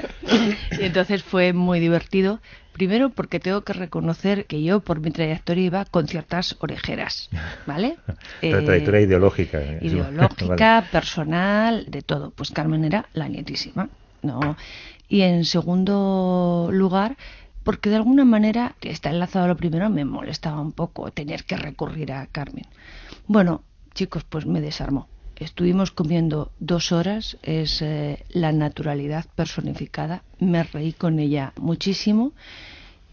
Y 0.76 0.84
entonces 0.86 1.24
fue 1.24 1.54
muy 1.54 1.80
divertido. 1.80 2.42
Primero 2.72 3.10
porque 3.10 3.40
tengo 3.40 3.64
que 3.64 3.74
reconocer 3.74 4.46
que 4.48 4.64
yo 4.64 4.82
por 4.82 5.00
mi 5.00 5.12
trayectoria 5.12 5.66
iba 5.66 5.86
con 5.86 6.08
ciertas 6.08 6.56
orejeras, 6.60 7.32
¿vale? 7.66 8.00
La 8.50 8.62
Eh, 8.62 8.62
trayectoria 8.64 9.02
ideológica. 9.02 9.60
eh, 9.62 9.88
ideológica, 9.88 10.30
Vale. 10.40 10.72
personal, 10.92 11.86
de 11.90 12.02
todo. 12.02 12.32
Pues 12.32 12.52
Carmen 12.52 12.86
era 12.86 13.10
la 13.14 13.28
nietísima, 13.30 13.90
¿no? 14.22 14.58
Y 15.10 15.22
en 15.22 15.46
segundo 15.46 16.70
lugar, 16.72 17.18
porque 17.64 17.90
de 17.90 17.98
alguna 17.98 18.26
manera, 18.26 18.76
está 18.82 19.10
enlazado 19.12 19.46
a 19.46 19.48
lo 19.50 19.58
primero, 19.58 19.90
me 19.90 20.06
molestaba 20.06 20.62
un 20.62 20.74
poco 20.74 21.12
tener 21.12 21.46
que 21.46 21.58
recurrir 21.58 22.12
a 22.14 22.28
Carmen. 22.28 22.66
Bueno, 23.28 23.64
chicos, 23.96 24.24
pues 24.26 24.46
me 24.46 24.62
desarmó. 24.62 25.10
Estuvimos 25.42 25.90
comiendo 25.90 26.52
dos 26.60 26.92
horas, 26.92 27.40
es 27.42 27.82
eh, 27.82 28.24
la 28.30 28.52
naturalidad 28.52 29.26
personificada, 29.34 30.24
me 30.38 30.62
reí 30.62 30.94
con 30.94 31.18
ella 31.18 31.54
muchísimo 31.58 32.34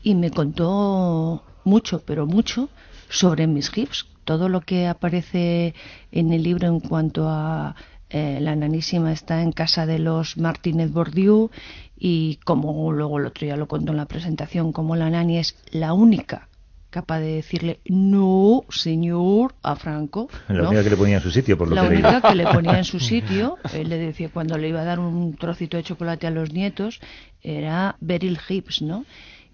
y 0.02 0.14
me 0.14 0.30
contó 0.30 1.42
mucho, 1.64 2.02
pero 2.04 2.26
mucho 2.26 2.68
sobre 3.08 3.46
mis 3.46 3.74
hips, 3.74 4.04
todo 4.24 4.50
lo 4.50 4.60
que 4.60 4.88
aparece 4.88 5.74
en 6.12 6.34
el 6.34 6.42
libro 6.42 6.68
en 6.68 6.80
cuanto 6.80 7.30
a 7.30 7.74
eh, 8.10 8.40
la 8.42 8.54
nanísima 8.54 9.10
está 9.10 9.40
en 9.40 9.52
casa 9.52 9.86
de 9.86 9.98
los 9.98 10.36
Martínez 10.36 10.92
Bordiú 10.92 11.50
y 11.98 12.40
como 12.44 12.92
luego 12.92 13.20
el 13.20 13.24
otro 13.24 13.46
día 13.46 13.56
lo 13.56 13.68
contó 13.68 13.92
en 13.92 13.96
la 13.96 14.04
presentación, 14.04 14.72
como 14.72 14.96
la 14.96 15.08
nani 15.08 15.38
es 15.38 15.56
la 15.70 15.94
única 15.94 16.47
capaz 16.90 17.20
de 17.20 17.34
decirle 17.34 17.80
no, 17.86 18.64
señor, 18.70 19.54
a 19.62 19.76
Franco. 19.76 20.28
La 20.48 20.62
¿no? 20.62 20.68
única 20.68 20.82
que 20.84 20.90
le 20.90 20.96
ponía 20.96 21.16
en 21.16 21.22
su 21.22 21.30
sitio, 21.30 21.58
por 21.58 21.68
lo 21.68 21.74
la 21.74 21.82
que 21.82 21.88
única 21.88 22.20
que 22.20 22.34
le 22.34 22.46
ponía 22.46 22.78
en 22.78 22.84
su 22.84 23.00
sitio, 23.12 23.58
él 23.72 23.88
le 23.88 23.98
decía 23.98 24.30
cuando 24.30 24.56
le 24.58 24.68
iba 24.68 24.80
a 24.80 24.84
dar 24.84 24.98
un 24.98 25.36
trocito 25.36 25.76
de 25.76 25.82
chocolate 25.82 26.26
a 26.26 26.30
los 26.30 26.52
nietos, 26.52 27.00
era 27.42 27.96
Beryl 28.00 28.38
Hips, 28.48 28.82
¿no? 28.82 29.04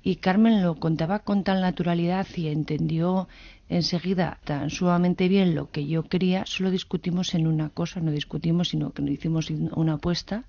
Y 0.02 0.16
Carmen 0.16 0.62
lo 0.62 0.74
contaba 0.74 1.20
con 1.20 1.44
tal 1.44 1.62
naturalidad 1.62 2.26
y 2.36 2.48
entendió 2.48 3.26
enseguida 3.70 4.38
tan 4.44 4.68
sumamente 4.68 5.28
bien 5.28 5.54
lo 5.54 5.70
que 5.70 5.86
yo 5.86 6.02
quería, 6.02 6.44
solo 6.46 6.70
discutimos 6.70 7.34
en 7.34 7.46
una 7.46 7.70
cosa, 7.70 8.00
no 8.00 8.10
discutimos, 8.10 8.68
sino 8.68 8.92
que 8.92 9.00
nos 9.00 9.12
hicimos 9.12 9.50
una 9.50 9.94
apuesta 9.94 10.44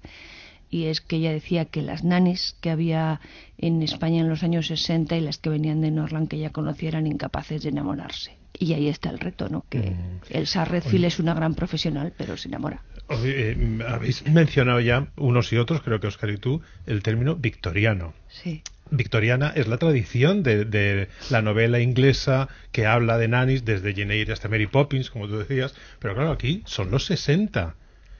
y 0.69 0.85
es 0.85 1.01
que 1.01 1.17
ella 1.17 1.31
decía 1.31 1.65
que 1.65 1.81
las 1.81 2.03
nanis 2.03 2.55
que 2.61 2.69
había 2.69 3.21
en 3.57 3.81
España 3.81 4.21
en 4.21 4.29
los 4.29 4.43
años 4.43 4.67
60 4.67 5.15
y 5.15 5.21
las 5.21 5.37
que 5.37 5.49
venían 5.49 5.81
de 5.81 5.91
Norland 5.91 6.27
que 6.27 6.37
ella 6.37 6.51
conocía 6.51 6.89
eran 6.89 7.07
incapaces 7.07 7.63
de 7.63 7.69
enamorarse. 7.69 8.37
Y 8.57 8.73
ahí 8.73 8.87
está 8.87 9.09
el 9.09 9.19
reto, 9.19 9.49
¿no? 9.49 9.65
Que 9.69 9.91
Mm. 9.91 10.19
Elsa 10.29 10.63
Redfield 10.65 11.05
es 11.05 11.19
una 11.19 11.33
gran 11.33 11.55
profesional, 11.55 12.13
pero 12.17 12.37
se 12.37 12.47
enamora. 12.47 12.83
Oye, 13.07 13.51
eh, 13.51 13.79
habéis 13.87 14.25
mencionado 14.27 14.79
ya, 14.79 15.07
unos 15.17 15.51
y 15.53 15.57
otros, 15.57 15.81
creo 15.81 15.99
que 15.99 16.07
Oscar 16.07 16.29
y 16.29 16.37
tú, 16.37 16.61
el 16.87 17.03
término 17.03 17.35
victoriano. 17.35 18.13
Sí. 18.29 18.63
Victoriana 18.91 19.51
es 19.55 19.67
la 19.67 19.77
tradición 19.77 20.41
de, 20.43 20.63
de 20.65 21.09
la 21.29 21.41
novela 21.41 21.79
inglesa 21.79 22.47
que 22.71 22.85
habla 22.85 23.17
de 23.17 23.27
nannies 23.27 23.65
desde 23.65 23.93
Jane 23.93 24.13
Eyre 24.13 24.33
hasta 24.33 24.47
Mary 24.47 24.67
Poppins, 24.67 25.09
como 25.09 25.27
tú 25.27 25.37
decías, 25.37 25.75
pero 25.99 26.15
claro, 26.15 26.31
aquí 26.31 26.63
son 26.65 26.91
los 26.91 27.05
60. 27.05 27.75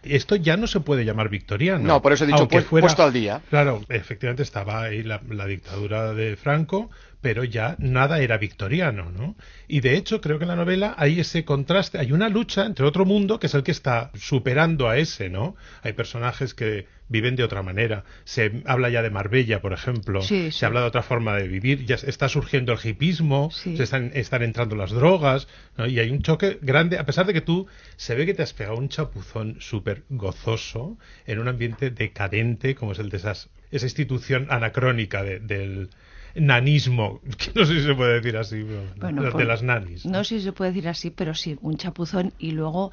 Esto 0.06 0.36
ya 0.36 0.58
no 0.58 0.68
se 0.68 0.80
puede 0.80 1.06
llamar 1.06 1.30
victoriano. 1.30 1.84
No, 1.86 2.02
por 2.02 2.14
eso 2.14 2.24
he 2.24 2.28
dicho 2.28 2.48
pues- 2.48 2.66
puesto 2.66 3.04
al 3.04 3.14
día. 3.14 3.42
Claro, 3.50 3.82
efectivamente 3.90 4.44
estaba 4.44 4.84
ahí 4.84 5.04
la, 5.04 5.22
la 5.30 5.46
dictadura 5.46 6.14
de 6.14 6.36
Franco, 6.36 6.90
pero 7.26 7.44
ya 7.44 7.76
nada 7.80 8.20
era 8.20 8.38
victoriano, 8.38 9.10
¿no? 9.10 9.36
Y 9.68 9.80
de 9.80 9.96
hecho 9.98 10.22
creo 10.22 10.38
que 10.38 10.44
en 10.44 10.50
la 10.50 10.56
novela 10.56 10.94
hay 10.96 11.20
ese 11.20 11.44
contraste, 11.44 11.98
hay 11.98 12.12
una 12.12 12.30
lucha 12.30 12.68
entre 12.68 12.86
otro 12.86 13.04
mundo 13.04 13.40
que 13.40 13.48
es 13.48 13.56
el 13.56 13.64
que 13.64 13.72
está 13.72 14.12
superando 14.14 14.88
a 14.88 14.98
ese, 15.00 15.32
¿no? 15.32 15.56
Hay 15.82 15.94
personajes 15.94 16.54
que 16.54 16.86
viven 17.10 17.36
de 17.36 17.44
otra 17.44 17.64
manera. 17.64 18.04
Se 18.26 18.62
habla 18.66 18.90
ya 18.90 19.02
de 19.02 19.10
Marbella, 19.10 19.60
por 19.60 19.74
ejemplo. 19.74 20.22
Sí, 20.22 20.52
Se 20.52 20.68
habla 20.68 20.82
de 20.82 20.86
otra 20.86 21.02
forma 21.02 21.36
de 21.36 21.48
vivir. 21.48 21.84
Ya 21.88 21.96
está 21.96 22.30
surgiendo 22.30 22.74
el 22.74 22.80
hipismo, 22.84 23.50
Sí. 23.52 23.76
se 23.76 23.82
están, 23.84 24.12
están 24.14 24.44
entrando 24.44 24.76
las 24.76 24.92
drogas, 24.92 25.48
¿no? 25.78 25.88
y 25.88 25.98
hay 26.00 26.12
un 26.12 26.22
choque 26.22 26.60
grande, 26.62 27.00
a 27.00 27.08
pesar 27.08 27.26
de 27.26 27.34
que 27.34 27.42
tú 27.42 27.66
se 27.96 28.14
ve 28.14 28.28
que 28.28 28.36
te 28.36 28.44
has 28.44 28.54
pegado 28.54 28.78
un 28.78 28.90
chapuzón 28.90 29.58
súper 29.62 30.04
gozoso 30.10 31.00
en 31.26 31.40
un 31.40 31.48
ambiente 31.48 31.90
decadente 31.90 32.76
como 32.76 32.92
es 32.92 33.00
el 33.00 33.10
de 33.10 33.18
esas, 33.18 33.50
esa 33.72 33.88
institución 33.88 34.46
anacrónica 34.52 35.24
de- 35.24 35.40
del 35.40 35.90
nanismo, 36.36 37.22
que 37.38 37.52
no 37.56 37.66
sé 37.66 37.76
si 37.76 37.86
se 37.86 37.96
puede 37.96 38.16
decir 38.16 38.38
así, 38.38 38.64
pero 38.68 38.84
Bueno, 38.98 39.24
de, 39.24 39.32
pues, 39.32 39.48
las 39.48 39.64
nanis. 39.64 40.06
No 40.06 40.24
sé 40.24 40.40
si 40.40 40.46
se 40.46 40.52
puede 40.52 40.72
decir 40.72 40.88
así, 40.90 41.10
pero 41.10 41.34
sí, 41.34 41.58
un 41.62 41.78
chapuzón 41.78 42.34
y 42.38 42.52
luego 42.52 42.92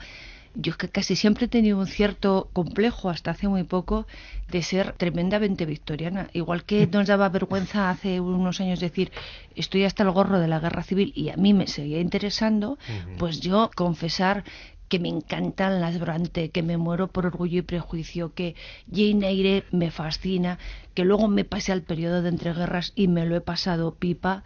yo 0.55 0.77
que 0.77 0.89
casi 0.89 1.17
siempre 1.17 1.47
he 1.47 1.49
tenido 1.49 1.79
un 1.79 1.87
cierto 1.87 2.51
complejo 2.53 3.09
hasta 3.09 3.31
hace 3.31 3.49
muy 3.49 3.65
poco 3.65 4.07
de 4.51 4.63
ser 4.63 4.93
tremendamente 4.93 5.65
victoriana. 5.65 6.29
Igual 6.35 6.65
que 6.65 6.87
nos 6.93 7.09
daba 7.09 7.29
vergüenza 7.31 7.91
hace 7.91 8.21
unos 8.21 8.61
años 8.61 8.81
decir 8.81 9.13
estoy 9.57 9.85
hasta 9.85 10.03
el 10.03 10.11
gorro 10.11 10.39
de 10.39 10.49
la 10.49 10.61
guerra 10.61 10.83
civil 10.83 11.13
y 11.17 11.31
a 11.31 11.37
mí 11.37 11.55
me 11.55 11.67
seguía 11.67 12.01
interesando, 12.01 12.79
pues 13.19 13.41
yo 13.41 13.71
confesar 13.75 14.45
que 14.93 14.99
me 14.99 15.09
encantan 15.09 15.81
las 15.81 15.99
Brante, 15.99 16.51
que 16.51 16.63
me 16.63 16.77
muero 16.77 17.09
por 17.09 17.25
orgullo 17.25 17.61
y 17.61 17.63
prejuicio, 17.63 18.35
que 18.35 18.55
Jane 18.95 19.27
Eyre 19.27 19.65
me 19.71 19.91
fascina, 19.91 20.59
que 20.93 21.07
luego 21.07 21.29
me 21.29 21.47
pasé 21.47 21.73
al 21.73 21.81
periodo 21.81 22.21
de 22.21 22.29
entreguerras 22.29 22.93
y 22.95 23.09
me 23.09 23.25
lo 23.25 23.35
he 23.35 23.41
pasado 23.41 23.95
pipa. 23.95 24.45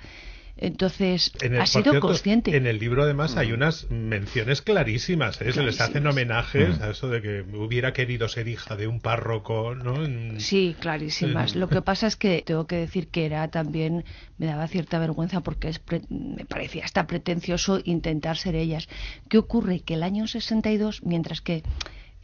Entonces, 0.58 1.32
ha 1.58 1.66
sido 1.66 2.00
consciente. 2.00 2.56
En 2.56 2.66
el 2.66 2.78
libro, 2.78 3.02
además, 3.02 3.36
hay 3.36 3.50
mm. 3.50 3.54
unas 3.54 3.90
menciones 3.90 4.62
clarísimas. 4.62 5.40
¿eh? 5.42 5.52
Se 5.52 5.62
les 5.62 5.80
hacen 5.80 6.06
homenajes 6.06 6.78
mm. 6.78 6.82
a 6.82 6.90
eso 6.90 7.08
de 7.08 7.20
que 7.20 7.44
hubiera 7.56 7.92
querido 7.92 8.28
ser 8.28 8.48
hija 8.48 8.74
de 8.74 8.86
un 8.86 9.00
párroco, 9.00 9.74
¿no? 9.74 9.96
Sí, 10.40 10.74
clarísimas. 10.80 11.56
Lo 11.56 11.68
que 11.68 11.82
pasa 11.82 12.06
es 12.06 12.16
que 12.16 12.42
tengo 12.44 12.66
que 12.66 12.76
decir 12.76 13.08
que 13.08 13.26
era 13.26 13.48
también, 13.48 14.04
me 14.38 14.46
daba 14.46 14.66
cierta 14.66 14.98
vergüenza 14.98 15.42
porque 15.42 15.68
es 15.68 15.80
me 16.08 16.44
parecía 16.46 16.84
hasta 16.84 17.06
pretencioso 17.06 17.80
intentar 17.84 18.38
ser 18.38 18.54
ellas. 18.54 18.88
¿Qué 19.28 19.38
ocurre? 19.38 19.80
Que 19.80 19.94
el 19.94 20.02
año 20.02 20.26
62, 20.26 21.02
mientras 21.02 21.42
que 21.42 21.62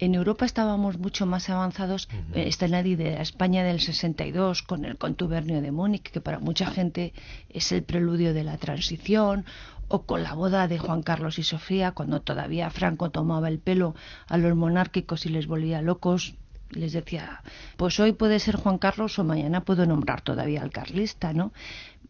en 0.04 0.16
Europa 0.16 0.44
estábamos 0.44 0.99
mucho 0.99 1.26
más 1.26 1.49
avanzados. 1.49 2.09
Está 2.35 2.64
en 2.64 2.73
la 2.73 2.82
de 2.82 3.23
España 3.23 3.62
del 3.62 3.78
62 3.78 4.64
con 4.64 4.85
el 4.85 4.99
contubernio 4.99 5.62
de 5.62 5.71
Múnich, 5.71 6.11
que 6.11 6.21
para 6.21 6.40
mucha 6.40 6.66
gente 6.66 7.12
es 7.49 7.71
el 7.71 7.85
preludio 7.85 8.35
de 8.35 8.42
la 8.42 8.56
transición, 8.56 9.44
o 9.87 10.02
con 10.02 10.25
la 10.25 10.35
boda 10.35 10.66
de 10.66 10.80
Juan 10.80 11.04
Carlos 11.04 11.38
y 11.38 11.44
Sofía, 11.44 11.92
cuando 11.92 12.21
todavía 12.21 12.68
Franco 12.71 13.11
tomaba 13.11 13.47
el 13.47 13.61
pelo 13.61 13.94
a 14.26 14.38
los 14.38 14.56
monárquicos 14.56 15.25
y 15.26 15.28
les 15.28 15.47
volvía 15.47 15.82
locos. 15.82 16.35
Les 16.71 16.92
decía, 16.92 17.42
pues 17.76 18.00
hoy 18.00 18.12
puede 18.12 18.40
ser 18.40 18.56
Juan 18.56 18.78
Carlos 18.78 19.21
o 19.21 19.25
mañana 19.25 19.61
puedo 19.61 19.87
nombrar 19.87 20.23
todavía 20.23 20.62
al 20.62 20.71
carlista, 20.71 21.32
¿no? 21.32 21.52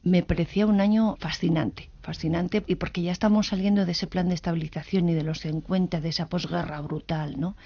Me 0.02 0.22
parecía 0.22 0.66
un 0.66 0.80
año 0.80 1.16
fascinante 1.20 1.92
fascinante 2.02 2.64
y 2.66 2.74
porque 2.74 3.02
ya 3.02 3.12
estamos 3.12 3.48
saliendo 3.48 3.86
de 3.86 3.92
ese 3.92 4.06
plan 4.06 4.28
de 4.28 4.34
estabilización 4.34 5.08
y 5.08 5.14
de 5.14 5.22
los 5.22 5.40
50 5.40 6.00
de 6.00 6.08
esa 6.08 6.28
posguerra 6.28 6.80
brutal, 6.80 7.40
¿no? 7.40 7.56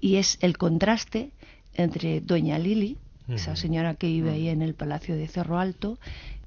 Y 0.00 0.16
es 0.16 0.38
el 0.40 0.56
contraste 0.58 1.30
entre 1.74 2.20
Doña 2.20 2.58
Lili, 2.58 2.98
esa 3.28 3.56
señora 3.56 3.94
que 3.94 4.08
vive 4.08 4.30
ahí 4.30 4.48
en 4.48 4.62
el 4.62 4.74
Palacio 4.74 5.16
de 5.16 5.28
Cerro 5.28 5.58
Alto, 5.58 5.98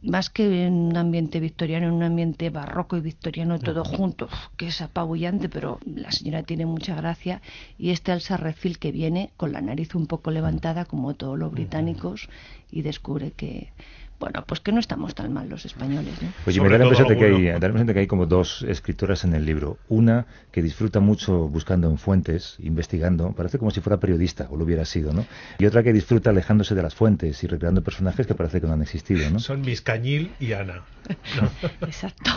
más 0.03 0.29
que 0.29 0.65
en 0.67 0.73
un 0.73 0.97
ambiente 0.97 1.39
victoriano, 1.39 1.87
en 1.87 1.93
un 1.93 2.03
ambiente 2.03 2.51
barroco 2.51 2.95
y 2.95 3.01
victoriano 3.01 3.57
todo 3.57 3.83
junto, 3.83 4.29
que 4.55 4.67
es 4.67 4.81
apabullante, 4.81 5.49
pero 5.49 5.79
la 5.85 6.11
señora 6.11 6.43
tiene 6.43 6.67
mucha 6.67 6.93
gracia, 6.93 7.41
y 7.79 7.89
este 7.89 8.11
Elsa 8.11 8.37
Refil 8.37 8.77
que 8.77 8.91
viene 8.91 9.31
con 9.35 9.51
la 9.51 9.61
nariz 9.61 9.95
un 9.95 10.05
poco 10.05 10.29
levantada, 10.29 10.85
como 10.85 11.15
todos 11.15 11.39
los 11.39 11.51
británicos, 11.51 12.29
y 12.69 12.83
descubre 12.83 13.31
que 13.31 13.71
bueno, 14.19 14.43
pues 14.47 14.59
que 14.59 14.71
no 14.71 14.79
estamos 14.79 15.13
tan 15.15 15.33
mal 15.33 15.49
los 15.49 15.65
españoles. 15.65 16.21
¿no? 16.21 16.29
Oye, 16.45 16.61
me 16.61 16.69
da 16.69 16.77
la, 16.77 16.85
impresión 16.85 17.07
de 17.07 17.17
que 17.17 17.25
hay, 17.25 17.45
da 17.45 17.59
la 17.59 17.67
impresión 17.67 17.87
de 17.87 17.93
que 17.93 17.99
hay 17.99 18.07
como 18.07 18.25
dos 18.25 18.63
escritoras 18.67 19.23
en 19.23 19.33
el 19.33 19.45
libro. 19.45 19.77
Una 19.89 20.25
que 20.51 20.61
disfruta 20.61 20.99
mucho 20.99 21.49
buscando 21.49 21.89
en 21.89 21.97
fuentes, 21.97 22.55
investigando, 22.59 23.33
parece 23.33 23.57
como 23.57 23.71
si 23.71 23.81
fuera 23.81 23.99
periodista, 23.99 24.47
o 24.49 24.57
lo 24.57 24.63
hubiera 24.63 24.85
sido, 24.85 25.13
¿no? 25.13 25.25
Y 25.59 25.65
otra 25.65 25.83
que 25.83 25.93
disfruta 25.93 26.29
alejándose 26.29 26.75
de 26.75 26.83
las 26.83 26.95
fuentes 26.95 27.43
y 27.43 27.47
recreando 27.47 27.83
personajes 27.83 28.25
que 28.25 28.35
parece 28.35 28.61
que 28.61 28.67
no 28.67 28.73
han 28.73 28.81
existido, 28.81 29.29
¿no? 29.29 29.39
Son 29.39 29.61
Miss 29.61 29.81
Cañil 29.81 30.31
y 30.39 30.53
Ana. 30.53 30.83
Exacto. 31.81 32.31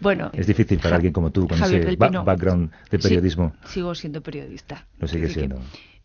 Bueno, 0.00 0.30
es 0.32 0.46
difícil 0.46 0.78
para 0.78 0.96
alguien 0.96 1.12
como 1.12 1.30
tú, 1.30 1.48
con 1.48 1.62
ese 1.62 1.96
background 1.96 2.70
de 2.90 2.98
periodismo. 2.98 3.52
sigo 3.66 3.94
siendo 3.94 4.22
periodista. 4.22 4.86
Lo 4.98 5.08
sigue 5.08 5.28
siendo. 5.28 5.60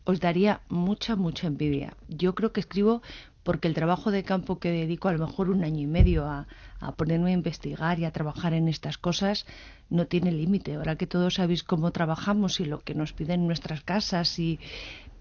Os 0.05 0.19
daría 0.19 0.61
mucha, 0.67 1.15
mucha 1.15 1.47
envidia. 1.47 1.95
Yo 2.09 2.35
creo 2.35 2.51
que 2.51 2.59
escribo 2.59 3.01
porque 3.43 3.67
el 3.67 3.73
trabajo 3.73 4.11
de 4.11 4.23
campo 4.23 4.59
que 4.59 4.71
dedico 4.71 5.09
a 5.09 5.13
lo 5.13 5.25
mejor 5.25 5.49
un 5.49 5.63
año 5.63 5.81
y 5.81 5.87
medio 5.87 6.25
a, 6.25 6.47
ponerme 6.95 7.31
a 7.31 7.33
investigar 7.33 7.99
y 7.99 8.05
a 8.05 8.11
trabajar 8.11 8.53
en 8.53 8.67
estas 8.67 8.97
cosas 8.97 9.45
no 9.89 10.07
tiene 10.07 10.31
límite. 10.31 10.75
Ahora 10.75 10.95
que 10.95 11.07
todos 11.07 11.35
sabéis 11.35 11.63
cómo 11.63 11.91
trabajamos 11.91 12.59
y 12.59 12.65
lo 12.65 12.79
que 12.79 12.95
nos 12.95 13.13
piden 13.13 13.47
nuestras 13.47 13.81
casas 13.81 14.39
y 14.39 14.59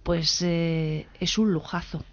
pues 0.02 0.42
eh, 0.42 1.06
es 1.20 1.38
un 1.38 1.52
lujazo. 1.52 2.04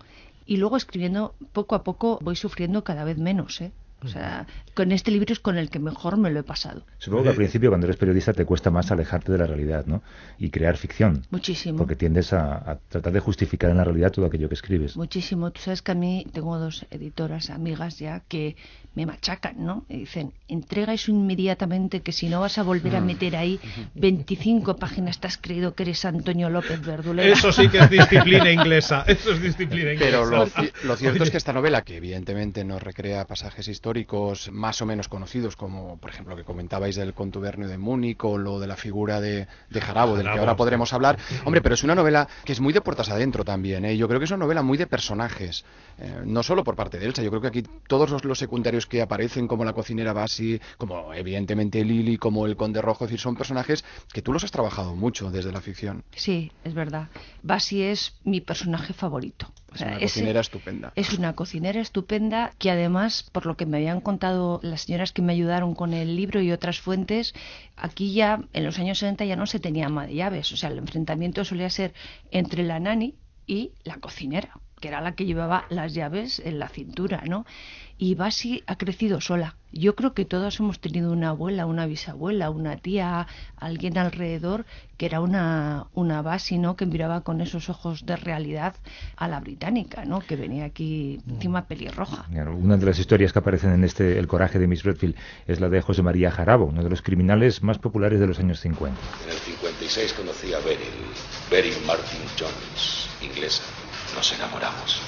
Y 0.45 0.57
luego 0.57 0.77
escribiendo 0.77 1.35
poco 1.53 1.75
a 1.75 1.83
poco 1.83 2.19
voy 2.21 2.35
sufriendo 2.35 2.83
cada 2.83 3.03
vez 3.03 3.17
menos, 3.17 3.61
¿eh? 3.61 3.71
O 4.03 4.07
sea, 4.07 4.47
con 4.73 4.91
este 4.91 5.11
libro 5.11 5.33
es 5.33 5.39
con 5.39 5.57
el 5.57 5.69
que 5.69 5.79
mejor 5.79 6.17
me 6.17 6.29
lo 6.29 6.39
he 6.39 6.43
pasado. 6.43 6.83
Supongo 6.97 7.23
que 7.23 7.29
al 7.29 7.35
principio, 7.35 7.69
cuando 7.69 7.87
eres 7.87 7.97
periodista, 7.97 8.33
te 8.33 8.45
cuesta 8.45 8.71
más 8.71 8.91
alejarte 8.91 9.31
de 9.31 9.37
la 9.37 9.45
realidad, 9.45 9.85
¿no? 9.85 10.01
Y 10.37 10.49
crear 10.49 10.77
ficción. 10.77 11.23
Muchísimo. 11.31 11.77
Porque 11.77 11.95
tiendes 11.95 12.31
a, 12.33 12.79
tratar 12.89 13.11
de 13.11 13.19
justificar 13.19 13.69
en 13.71 13.77
la 13.77 13.83
realidad 13.83 14.11
todo 14.11 14.25
aquello 14.25 14.47
que 14.47 14.55
escribes. 14.55 14.95
Muchísimo. 14.95 15.51
Tú 15.51 15.61
sabes 15.61 15.81
que 15.81 15.91
a 15.91 15.95
mí 15.95 16.25
tengo 16.31 16.57
dos 16.57 16.85
editoras, 16.91 17.49
amigas 17.49 17.99
ya, 17.99 18.21
que 18.21 18.55
me 18.99 19.05
machacan, 19.05 19.55
¿no? 19.65 19.85
Y 19.87 19.99
dicen, 19.99 20.33
entrega 20.49 20.93
eso 20.93 21.09
inmediatamente, 21.09 22.01
que 22.01 22.11
si 22.11 22.27
no 22.27 22.41
vas 22.41 22.57
a 22.57 22.63
volver 22.63 22.97
a 22.97 22.99
mm. 22.99 23.05
meter 23.05 23.37
ahí 23.37 23.57
25 23.95 24.75
páginas, 24.75 25.21
te 25.21 25.27
has 25.27 25.37
creído 25.37 25.73
que 25.73 25.83
eres 25.83 26.03
Antonio 26.03 26.49
López 26.49 26.81
Verdulera. 26.81 27.31
Eso 27.31 27.53
sí 27.53 27.69
que 27.69 27.77
es 27.77 27.89
disciplina 27.89 28.51
inglesa. 28.51 29.05
Eso 29.07 29.31
es 29.31 29.41
disciplina 29.41 29.93
inglesa. 29.93 30.05
Pero 30.05 30.25
lo, 30.25 30.47
lo 30.83 30.97
cierto 30.97 31.23
es 31.23 31.31
que 31.31 31.37
esta 31.37 31.53
novela, 31.53 31.83
que 31.83 31.95
evidentemente 31.95 32.65
no 32.65 32.77
recrea 32.77 33.25
pasajes 33.25 33.69
históricos, 33.69 34.51
más 34.51 34.81
o 34.81 34.85
menos 34.85 35.07
conocidos, 35.07 35.55
como 35.55 35.97
por 35.97 36.09
ejemplo 36.09 36.35
que 36.35 36.43
comentabais 36.43 36.97
del 36.97 37.13
contubernio 37.13 37.69
de 37.69 37.77
Múnich 37.77 38.21
o 38.25 38.37
lo 38.37 38.59
de 38.59 38.67
la 38.67 38.75
figura 38.75 39.21
de, 39.21 39.47
de 39.69 39.81
Jarabo, 39.81 40.17
del 40.17 40.29
que 40.29 40.39
ahora 40.39 40.57
podremos 40.57 40.91
hablar. 40.91 41.17
Hombre, 41.45 41.61
pero 41.61 41.75
es 41.75 41.83
una 41.85 41.95
novela 41.95 42.27
que 42.43 42.51
es 42.51 42.59
muy 42.59 42.73
de 42.73 42.81
puertas 42.81 43.09
adentro 43.09 43.45
también. 43.45 43.85
¿eh? 43.85 43.95
Yo 43.95 44.09
creo 44.09 44.19
que 44.19 44.25
es 44.25 44.31
una 44.31 44.39
novela 44.39 44.61
muy 44.61 44.77
de 44.77 44.87
personajes, 44.87 45.63
eh, 45.99 46.21
no 46.25 46.43
solo 46.43 46.65
por 46.65 46.75
parte 46.75 46.99
de 46.99 47.05
Elsa. 47.05 47.23
Yo 47.23 47.29
creo 47.29 47.41
que 47.41 47.47
aquí 47.47 47.63
todos 47.87 48.09
los, 48.23 48.39
secundarios 48.39 48.85
que 48.89 49.01
aparecen, 49.01 49.47
como 49.47 49.63
la 49.63 49.73
cocinera 49.73 50.11
Basi, 50.13 50.59
como 50.77 51.13
evidentemente 51.13 51.85
Lili, 51.85 52.17
como 52.17 52.45
el 52.45 52.57
Conde 52.57 52.81
Rojo, 52.81 53.05
es 53.05 53.11
decir, 53.11 53.21
son 53.21 53.35
personajes 53.35 53.85
que 54.11 54.21
tú 54.21 54.33
los 54.33 54.43
has 54.43 54.51
trabajado 54.51 54.95
mucho 54.95 55.31
desde 55.31 55.51
la 55.51 55.61
ficción. 55.61 56.03
Sí, 56.15 56.51
es 56.63 56.73
verdad. 56.73 57.07
Basi 57.43 57.83
es 57.83 58.15
mi 58.23 58.41
personaje 58.41 58.93
favorito. 58.93 59.51
Es 59.73 59.81
una 59.81 59.99
cocinera 59.99 60.39
estupenda. 60.41 60.91
Es 60.95 61.13
una 61.13 61.35
cocinera 61.35 61.79
estupenda 61.79 62.53
que 62.57 62.71
además, 62.71 63.29
por 63.31 63.45
lo 63.45 63.55
que 63.55 63.65
me 63.65 63.77
habían 63.77 64.01
contado 64.01 64.59
las 64.63 64.81
señoras 64.81 65.11
que 65.11 65.21
me 65.21 65.33
ayudaron 65.33 65.75
con 65.75 65.93
el 65.93 66.15
libro 66.15 66.41
y 66.41 66.51
otras 66.51 66.79
fuentes, 66.79 67.33
aquí 67.77 68.13
ya 68.13 68.41
en 68.53 68.63
los 68.63 68.79
años 68.79 68.99
70 68.99 69.25
ya 69.25 69.35
no 69.35 69.45
se 69.45 69.59
tenía 69.59 69.85
ama 69.85 70.07
de 70.07 70.15
llaves. 70.15 70.51
O 70.51 70.57
sea, 70.57 70.69
el 70.69 70.79
enfrentamiento 70.79 71.45
solía 71.45 71.69
ser 71.69 71.93
entre 72.31 72.63
la 72.63 72.79
nani 72.79 73.15
y 73.45 73.71
la 73.83 73.97
cocinera, 73.97 74.59
que 74.79 74.87
era 74.87 75.01
la 75.01 75.15
que 75.15 75.25
llevaba 75.25 75.65
las 75.69 75.93
llaves 75.93 76.39
en 76.39 76.59
la 76.59 76.69
cintura, 76.69 77.23
¿no? 77.27 77.45
Y 78.01 78.15
Basi 78.15 78.63
ha 78.65 78.77
crecido 78.77 79.19
sola. 79.19 79.57
Yo 79.73 79.93
creo 79.93 80.13
que 80.13 80.23
todos 80.23 80.59
hemos 80.59 80.79
tenido 80.79 81.11
una 81.11 81.29
abuela, 81.29 81.65
una 81.65 81.85
bisabuela, 81.85 82.49
una 82.49 82.77
tía, 82.77 83.27
alguien 83.57 83.97
alrededor 83.97 84.65
que 84.97 85.05
era 85.05 85.19
una, 85.19 85.87
una 85.93 86.21
Basi, 86.21 86.57
¿no? 86.57 86.77
Que 86.77 86.85
miraba 86.85 87.21
con 87.21 87.41
esos 87.41 87.69
ojos 87.69 88.05
de 88.05 88.15
realidad 88.15 88.75
a 89.17 89.27
la 89.27 89.41
británica, 89.41 90.05
¿no? 90.05 90.21
Que 90.21 90.37
venía 90.37 90.63
aquí 90.63 91.19
encima 91.27 91.67
pelirroja. 91.67 92.25
Una 92.31 92.77
de 92.77 92.85
las 92.85 92.99
historias 92.99 93.33
que 93.33 93.39
aparecen 93.39 93.73
en 93.73 93.83
este 93.83 94.17
El 94.17 94.27
coraje 94.27 94.59
de 94.59 94.67
Miss 94.67 94.83
Redfield 94.83 95.15
es 95.45 95.59
la 95.59 95.67
de 95.67 95.81
José 95.81 96.01
María 96.01 96.31
Jarabo, 96.31 96.65
uno 96.65 96.81
de 96.81 96.89
los 96.89 97.01
criminales 97.01 97.61
más 97.61 97.79
populares 97.79 98.21
de 98.21 98.27
los 98.27 98.39
años 98.39 98.61
50. 98.61 98.97
En 99.25 99.29
el 99.29 99.37
56 99.37 100.13
conocí 100.13 100.53
a 100.53 100.59
Beryl, 100.59 100.87
Beryl 101.51 101.85
Martin 101.85 102.21
Jones, 102.39 103.09
inglesa. 103.21 103.63
Nos 104.15 104.33
enamoramos. 104.33 105.01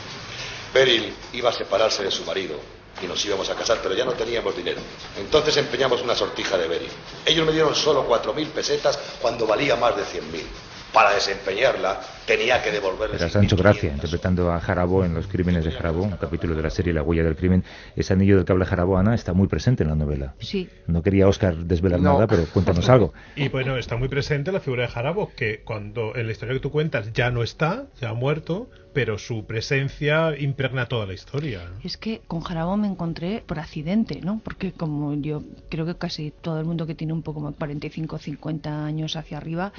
Beryl 0.73 1.13
iba 1.33 1.49
a 1.49 1.53
separarse 1.53 2.03
de 2.03 2.11
su 2.11 2.25
marido 2.25 2.80
y 3.01 3.07
nos 3.07 3.23
íbamos 3.25 3.49
a 3.49 3.55
casar, 3.55 3.79
pero 3.81 3.95
ya 3.95 4.05
no 4.05 4.13
teníamos 4.13 4.55
dinero. 4.55 4.79
Entonces 5.17 5.55
empeñamos 5.57 6.01
una 6.01 6.15
sortija 6.15 6.57
de 6.57 6.67
Beri. 6.67 6.87
Ellos 7.25 7.45
me 7.45 7.51
dieron 7.51 7.75
solo 7.75 8.03
cuatro 8.05 8.33
mil 8.33 8.47
pesetas 8.47 8.97
cuando 9.21 9.45
valía 9.47 9.75
más 9.75 9.95
de 9.95 10.05
cien 10.05 10.31
mil. 10.31 10.47
Para 10.93 11.11
desempeñarla 11.11 12.01
tenía 12.37 12.63
que 12.63 12.71
devolverles. 12.71 13.19
Era 13.19 13.29
Sancho 13.29 13.57
Gracia, 13.57 13.91
interpretando 13.91 14.53
a 14.53 14.59
Jarabo 14.61 15.03
en 15.03 15.13
Los 15.13 15.27
Crímenes 15.27 15.65
de 15.65 15.71
Jarabo, 15.71 16.03
un 16.03 16.11
capítulo 16.11 16.55
de 16.55 16.61
la 16.61 16.69
serie 16.69 16.93
La 16.93 17.03
huella 17.03 17.23
del 17.23 17.35
crimen. 17.35 17.65
Ese 17.97 18.13
anillo 18.13 18.37
del 18.37 18.45
que 18.45 18.53
habla 18.53 18.65
Jarabo, 18.65 18.97
Ana, 18.97 19.13
está 19.13 19.33
muy 19.33 19.49
presente 19.49 19.83
en 19.83 19.89
la 19.89 19.95
novela. 19.95 20.33
Sí. 20.39 20.69
No 20.87 21.03
quería 21.03 21.27
Oscar 21.27 21.57
desvelar 21.57 21.99
nada, 21.99 22.27
pero 22.27 22.45
cuéntanos 22.45 22.87
algo. 22.87 23.13
Y 23.35 23.49
bueno, 23.49 23.75
está 23.75 23.97
muy 23.97 24.07
presente 24.07 24.53
la 24.53 24.61
figura 24.61 24.83
de 24.83 24.87
Jarabo, 24.87 25.31
que 25.35 25.59
cuando 25.65 26.15
en 26.15 26.25
la 26.25 26.31
historia 26.31 26.53
que 26.53 26.61
tú 26.61 26.71
cuentas 26.71 27.11
ya 27.11 27.31
no 27.31 27.43
está, 27.43 27.87
ya 27.99 28.11
ha 28.11 28.13
muerto, 28.13 28.69
pero 28.93 29.17
su 29.17 29.45
presencia 29.45 30.37
impregna 30.37 30.87
toda 30.87 31.05
la 31.05 31.13
historia. 31.13 31.61
Es 31.83 31.97
que 31.97 32.21
con 32.27 32.41
Jarabo 32.41 32.77
me 32.77 32.87
encontré 32.87 33.43
por 33.45 33.59
accidente, 33.59 34.19
¿no? 34.21 34.41
Porque 34.43 34.71
como 34.71 35.13
yo 35.15 35.43
creo 35.69 35.85
que 35.85 35.95
casi 35.95 36.31
todo 36.31 36.59
el 36.59 36.65
mundo 36.65 36.87
que 36.87 36.95
tiene 36.95 37.13
un 37.13 37.21
poco 37.21 37.39
más 37.39 37.55
45 37.55 38.15
o 38.15 38.19
50 38.19 38.85
años 38.85 39.15
hacia 39.15 39.37
arriba, 39.37 39.71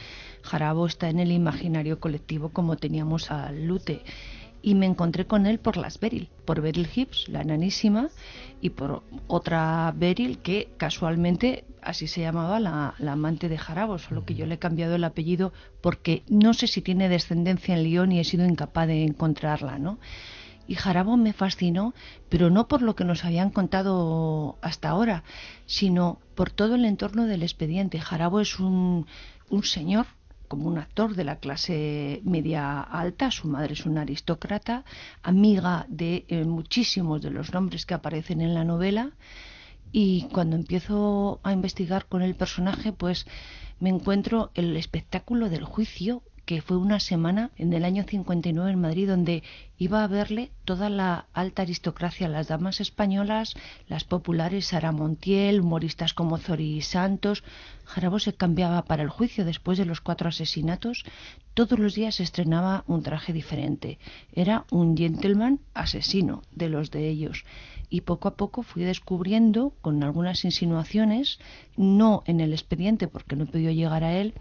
Jarabo 0.42 0.86
está 0.86 1.08
en 1.08 1.20
el 1.20 1.32
imaginario 1.32 2.00
colectivo 2.00 2.41
como 2.50 2.76
teníamos 2.76 3.30
al 3.30 3.66
Lute 3.66 4.02
y 4.62 4.76
me 4.76 4.86
encontré 4.86 5.26
con 5.26 5.46
él 5.46 5.58
por 5.58 5.76
las 5.76 5.98
Beryl, 5.98 6.28
por 6.44 6.60
Beryl 6.60 6.88
Hips, 6.94 7.28
la 7.28 7.42
enanísima, 7.42 8.08
y 8.60 8.70
por 8.70 9.02
otra 9.26 9.92
Beryl 9.96 10.38
que 10.38 10.72
casualmente 10.76 11.64
así 11.82 12.06
se 12.06 12.20
llamaba 12.20 12.60
la, 12.60 12.94
amante 13.08 13.48
de 13.48 13.58
Jarabo, 13.58 13.98
solo 13.98 14.24
que 14.24 14.34
yo 14.34 14.46
le 14.46 14.54
he 14.54 14.58
cambiado 14.58 14.94
el 14.94 15.04
apellido 15.04 15.52
porque 15.80 16.22
no 16.28 16.54
sé 16.54 16.68
si 16.68 16.80
tiene 16.80 17.08
descendencia 17.08 17.74
en 17.74 17.82
Lyon 17.82 18.12
y 18.12 18.20
he 18.20 18.24
sido 18.24 18.46
incapaz 18.46 18.86
de 18.86 19.04
encontrarla, 19.04 19.78
¿no? 19.78 19.98
Y 20.68 20.76
Jarabo 20.76 21.16
me 21.16 21.32
fascinó, 21.32 21.92
pero 22.28 22.48
no 22.48 22.68
por 22.68 22.82
lo 22.82 22.94
que 22.94 23.04
nos 23.04 23.24
habían 23.24 23.50
contado 23.50 24.58
hasta 24.62 24.90
ahora, 24.90 25.24
sino 25.66 26.20
por 26.36 26.50
todo 26.50 26.76
el 26.76 26.84
entorno 26.84 27.26
del 27.26 27.42
expediente. 27.42 27.98
Jarabo 27.98 28.40
es 28.40 28.60
un 28.60 29.06
señor 29.64 30.06
como 30.52 30.68
un 30.68 30.76
actor 30.76 31.16
de 31.16 31.24
la 31.24 31.36
clase 31.36 32.20
media 32.24 32.82
alta, 32.82 33.30
su 33.30 33.48
madre 33.48 33.72
es 33.72 33.86
una 33.86 34.02
aristócrata, 34.02 34.84
amiga 35.22 35.86
de 35.88 36.26
eh, 36.28 36.44
muchísimos 36.44 37.22
de 37.22 37.30
los 37.30 37.54
nombres 37.54 37.86
que 37.86 37.94
aparecen 37.94 38.42
en 38.42 38.52
la 38.52 38.62
novela, 38.62 39.12
y 39.92 40.28
cuando 40.30 40.56
empiezo 40.56 41.40
a 41.42 41.54
investigar 41.54 42.04
con 42.04 42.20
el 42.20 42.34
personaje, 42.34 42.92
pues 42.92 43.24
me 43.80 43.88
encuentro 43.88 44.50
el 44.52 44.76
espectáculo 44.76 45.48
del 45.48 45.64
juicio 45.64 46.22
que 46.44 46.60
fue 46.60 46.76
una 46.76 46.98
semana 46.98 47.50
en 47.56 47.72
el 47.72 47.84
año 47.84 48.04
59 48.04 48.70
en 48.70 48.80
Madrid 48.80 49.08
donde 49.08 49.42
iba 49.78 50.02
a 50.02 50.08
verle 50.08 50.50
toda 50.64 50.88
la 50.88 51.26
alta 51.32 51.62
aristocracia, 51.62 52.28
las 52.28 52.48
damas 52.48 52.80
españolas, 52.80 53.54
las 53.88 54.04
populares 54.04 54.66
Sara 54.66 54.92
Montiel, 54.92 55.60
humoristas 55.60 56.14
como 56.14 56.38
Zori 56.38 56.80
Santos. 56.82 57.44
Jarabo 57.84 58.18
se 58.18 58.32
cambiaba 58.32 58.82
para 58.82 59.02
el 59.02 59.08
juicio 59.08 59.44
después 59.44 59.78
de 59.78 59.84
los 59.84 60.00
cuatro 60.00 60.28
asesinatos. 60.28 61.04
Todos 61.54 61.78
los 61.78 61.94
días 61.94 62.20
estrenaba 62.20 62.84
un 62.86 63.02
traje 63.02 63.32
diferente. 63.32 63.98
Era 64.32 64.64
un 64.70 64.96
gentleman 64.96 65.60
asesino 65.74 66.42
de 66.52 66.68
los 66.68 66.90
de 66.90 67.08
ellos. 67.08 67.44
Y 67.88 68.02
poco 68.02 68.28
a 68.28 68.36
poco 68.36 68.62
fui 68.62 68.84
descubriendo, 68.84 69.74
con 69.80 70.02
algunas 70.02 70.44
insinuaciones, 70.44 71.38
no 71.76 72.22
en 72.26 72.40
el 72.40 72.52
expediente 72.52 73.06
porque 73.06 73.36
no 73.36 73.44
he 73.44 73.48
podido 73.48 73.70
llegar 73.70 74.02
a 74.02 74.16
él, 74.16 74.34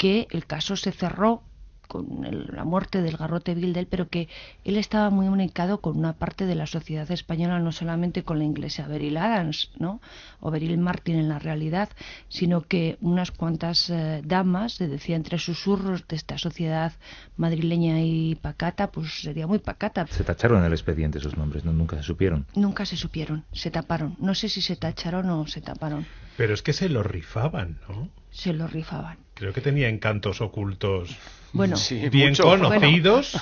que 0.00 0.28
el 0.30 0.46
caso 0.46 0.76
se 0.76 0.92
cerró 0.92 1.42
con 1.90 2.46
la 2.52 2.64
muerte 2.64 3.02
del 3.02 3.16
garrote 3.16 3.56
Bildel, 3.56 3.88
pero 3.88 4.08
que 4.08 4.28
él 4.64 4.76
estaba 4.76 5.10
muy 5.10 5.26
comunicado 5.26 5.80
con 5.80 5.98
una 5.98 6.12
parte 6.12 6.46
de 6.46 6.54
la 6.54 6.66
sociedad 6.66 7.10
española, 7.10 7.58
no 7.58 7.72
solamente 7.72 8.22
con 8.22 8.38
la 8.38 8.44
inglesa 8.44 8.86
Beryl 8.86 9.16
Adams, 9.16 9.72
¿no? 9.76 10.00
o 10.38 10.52
Beryl 10.52 10.78
Martin 10.78 11.16
en 11.16 11.28
la 11.28 11.40
realidad, 11.40 11.88
sino 12.28 12.60
que 12.62 12.96
unas 13.00 13.32
cuantas 13.32 13.90
eh, 13.90 14.22
damas, 14.24 14.74
se 14.74 14.86
decía 14.86 15.16
entre 15.16 15.38
susurros 15.38 16.06
de 16.06 16.14
esta 16.14 16.38
sociedad 16.38 16.92
madrileña 17.36 18.00
y 18.00 18.36
pacata, 18.36 18.92
pues 18.92 19.22
sería 19.22 19.48
muy 19.48 19.58
pacata. 19.58 20.06
Se 20.06 20.22
tacharon 20.22 20.60
en 20.60 20.66
el 20.66 20.72
expediente 20.72 21.18
esos 21.18 21.36
nombres, 21.36 21.64
¿no? 21.64 21.72
nunca 21.72 21.96
se 21.96 22.04
supieron. 22.04 22.46
Nunca 22.54 22.86
se 22.86 22.96
supieron, 22.96 23.44
se 23.52 23.72
taparon. 23.72 24.16
No 24.20 24.36
sé 24.36 24.48
si 24.48 24.62
se 24.62 24.76
tacharon 24.76 25.28
o 25.30 25.48
se 25.48 25.60
taparon. 25.60 26.06
Pero 26.36 26.54
es 26.54 26.62
que 26.62 26.72
se 26.72 26.88
lo 26.88 27.02
rifaban, 27.02 27.80
¿no? 27.88 28.08
Se 28.30 28.52
lo 28.52 28.68
rifaban. 28.68 29.18
Creo 29.34 29.52
que 29.52 29.60
tenía 29.60 29.88
encantos 29.88 30.40
ocultos 30.40 31.16
bueno, 31.52 31.76
bien 32.10 32.34
conocidos. 32.34 33.40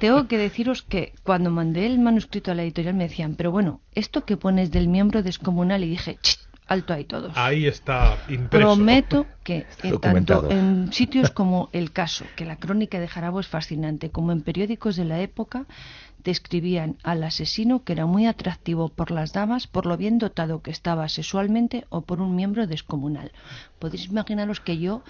tengo 0.00 0.26
que 0.26 0.38
deciros 0.38 0.82
que 0.82 1.12
cuando 1.22 1.50
mandé 1.50 1.86
el 1.86 1.98
manuscrito 1.98 2.50
a 2.50 2.54
la 2.54 2.62
editorial 2.62 2.94
me 2.94 3.04
decían, 3.08 3.34
pero 3.36 3.50
bueno, 3.50 3.80
esto 3.94 4.24
que 4.24 4.36
pones 4.36 4.70
del 4.70 4.88
miembro 4.88 5.22
descomunal 5.22 5.84
y 5.84 5.90
dije, 5.90 6.18
alto 6.66 6.92
ahí 6.92 7.04
todos. 7.04 7.32
Ahí 7.36 7.66
está 7.66 8.16
impreso. 8.28 8.66
Prometo 8.66 9.26
que 9.42 9.66
en 9.82 10.00
tanto 10.00 10.50
en 10.50 10.92
sitios 10.92 11.30
como 11.30 11.68
El 11.72 11.92
Caso, 11.92 12.24
que 12.36 12.44
la 12.44 12.56
crónica 12.56 12.98
de 12.98 13.08
Jarabo 13.08 13.40
es 13.40 13.48
fascinante, 13.48 14.10
como 14.10 14.32
en 14.32 14.42
periódicos 14.42 14.96
de 14.96 15.04
la 15.04 15.20
época, 15.20 15.66
describían 16.24 16.96
al 17.02 17.22
asesino 17.22 17.84
que 17.84 17.92
era 17.92 18.06
muy 18.06 18.26
atractivo 18.26 18.88
por 18.88 19.10
las 19.10 19.32
damas, 19.32 19.66
por 19.66 19.84
lo 19.86 19.96
bien 19.96 20.18
dotado 20.18 20.62
que 20.62 20.70
estaba 20.70 21.08
sexualmente 21.08 21.84
o 21.90 22.00
por 22.00 22.20
un 22.20 22.34
miembro 22.34 22.66
descomunal. 22.66 23.30
Podéis 23.78 24.06
imaginaros 24.06 24.60
que 24.60 24.78
yo 24.78 25.02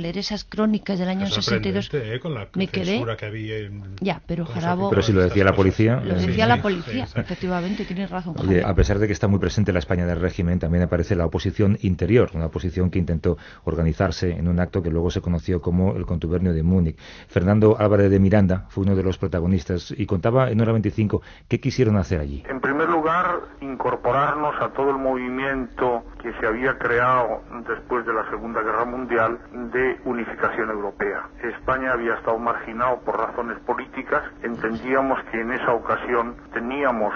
leer 0.00 0.16
esas 0.16 0.44
crónicas 0.44 1.00
del 1.00 1.08
año 1.08 1.26
62 1.26 1.90
¿eh? 1.92 2.20
con 2.22 2.32
la 2.32 2.46
me 2.54 2.68
quedé 2.68 3.04
que 3.16 3.26
había 3.26 3.68
ya 4.00 4.22
pero 4.28 4.46
Jarabo 4.46 4.90
pero 4.90 5.02
si 5.02 5.12
lo 5.12 5.22
decía 5.22 5.42
la 5.42 5.56
policía 5.56 5.96
lo 5.96 6.14
decía 6.14 6.46
la 6.46 6.62
policía 6.62 7.02
efectivamente 7.16 7.84
tienes 7.84 8.08
razón 8.08 8.36
Oye, 8.38 8.62
a 8.64 8.72
pesar 8.76 9.00
de 9.00 9.08
que 9.08 9.12
está 9.12 9.26
muy 9.26 9.40
presente 9.40 9.72
la 9.72 9.80
España 9.80 10.06
del 10.06 10.20
régimen 10.20 10.60
también 10.60 10.84
aparece 10.84 11.16
la 11.16 11.26
oposición 11.26 11.78
interior 11.80 12.30
una 12.34 12.46
oposición 12.46 12.92
que 12.92 13.00
intentó 13.00 13.38
organizarse 13.64 14.30
en 14.30 14.46
un 14.46 14.60
acto 14.60 14.84
que 14.84 14.90
luego 14.90 15.10
se 15.10 15.20
conoció 15.20 15.60
como 15.60 15.96
el 15.96 16.06
contubernio 16.06 16.52
de 16.52 16.62
Múnich. 16.62 16.96
Fernando 17.26 17.76
Álvarez 17.76 18.08
de 18.08 18.20
Miranda 18.20 18.66
fue 18.68 18.84
uno 18.84 18.94
de 18.94 19.02
los 19.02 19.18
protagonistas 19.18 19.92
y 19.96 20.06
contaba 20.06 20.50
en 20.50 20.60
hora 20.60 20.70
25 20.70 21.22
qué 21.48 21.58
quisieron 21.58 21.96
hacer 21.96 22.20
allí. 22.20 22.44
En 22.48 22.60
primer 22.60 22.88
lugar 22.88 23.40
incorporarnos 23.60 24.54
a 24.62 24.68
todo 24.74 24.90
el 24.90 24.98
movimiento 24.98 26.04
que 26.22 26.32
se 26.38 26.46
había 26.46 26.78
creado 26.78 27.42
después 27.66 28.06
de 28.06 28.12
la 28.12 28.28
Segunda 28.30 28.62
Guerra 28.62 28.84
Mundial 28.84 29.38
de 29.72 29.87
unificación 30.04 30.70
europea. 30.70 31.28
España 31.42 31.92
había 31.92 32.14
estado 32.14 32.38
marginado 32.38 33.00
por 33.04 33.18
razones 33.18 33.58
políticas, 33.60 34.22
entendíamos 34.42 35.22
que 35.30 35.40
en 35.40 35.52
esa 35.52 35.72
ocasión 35.72 36.36
teníamos 36.52 37.14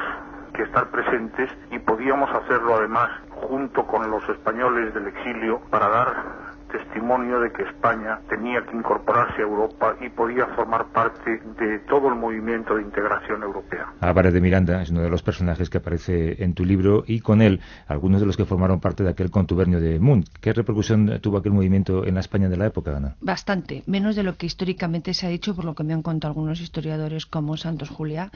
que 0.54 0.62
estar 0.62 0.90
presentes 0.90 1.50
y 1.70 1.78
podíamos 1.78 2.30
hacerlo 2.30 2.76
además 2.76 3.11
junto 3.30 3.87
con 3.87 4.11
los 4.11 4.26
españoles 4.28 4.92
del 4.94 5.08
exilio 5.08 5.61
para 5.70 5.88
dar 5.88 6.51
testimonio 6.72 7.40
de 7.40 7.52
que 7.52 7.62
España 7.62 8.18
tenía 8.28 8.64
que 8.64 8.76
incorporarse 8.76 9.42
a 9.42 9.44
Europa 9.44 9.94
y 10.00 10.08
podía 10.08 10.46
formar 10.56 10.87
parte 10.87 11.40
de 11.58 11.78
todo 11.80 12.08
el 12.08 12.14
movimiento 12.14 12.74
de 12.74 12.82
integración 12.82 13.42
europea. 13.42 13.92
Álvarez 14.00 14.32
de 14.32 14.40
Miranda 14.40 14.82
es 14.82 14.90
uno 14.90 15.02
de 15.02 15.11
los 15.11 15.22
personajes 15.22 15.70
que 15.70 15.78
aparece 15.78 16.42
en 16.42 16.54
tu 16.54 16.64
libro 16.64 17.04
y 17.06 17.20
con 17.20 17.42
él 17.42 17.61
algunos 17.87 18.20
de 18.20 18.26
los 18.26 18.37
que 18.37 18.44
formaron 18.44 18.80
parte 18.80 19.04
de 19.04 19.11
aquel 19.11 19.30
contubernio 19.30 19.80
de 19.80 20.00
Munt. 20.00 20.26
¿Qué 20.40 20.52
repercusión 20.52 21.20
tuvo 21.20 21.38
aquel 21.38 21.52
movimiento 21.52 22.06
en 22.06 22.14
la 22.14 22.20
España 22.20 22.48
de 22.48 22.56
la 22.56 22.66
época, 22.66 22.96
Ana? 22.96 23.16
Bastante, 23.20 23.82
menos 23.87 24.16
de 24.16 24.22
lo 24.22 24.37
que 24.37 24.46
históricamente 24.46 25.14
se 25.14 25.26
ha 25.26 25.30
dicho, 25.30 25.54
por 25.54 25.64
lo 25.64 25.74
que 25.74 25.85
me 25.85 25.92
han 25.92 26.02
contado 26.02 26.32
algunos 26.32 26.61
historiadores 26.61 27.26
como 27.26 27.56
Santos 27.56 27.90
Julia 27.90 28.30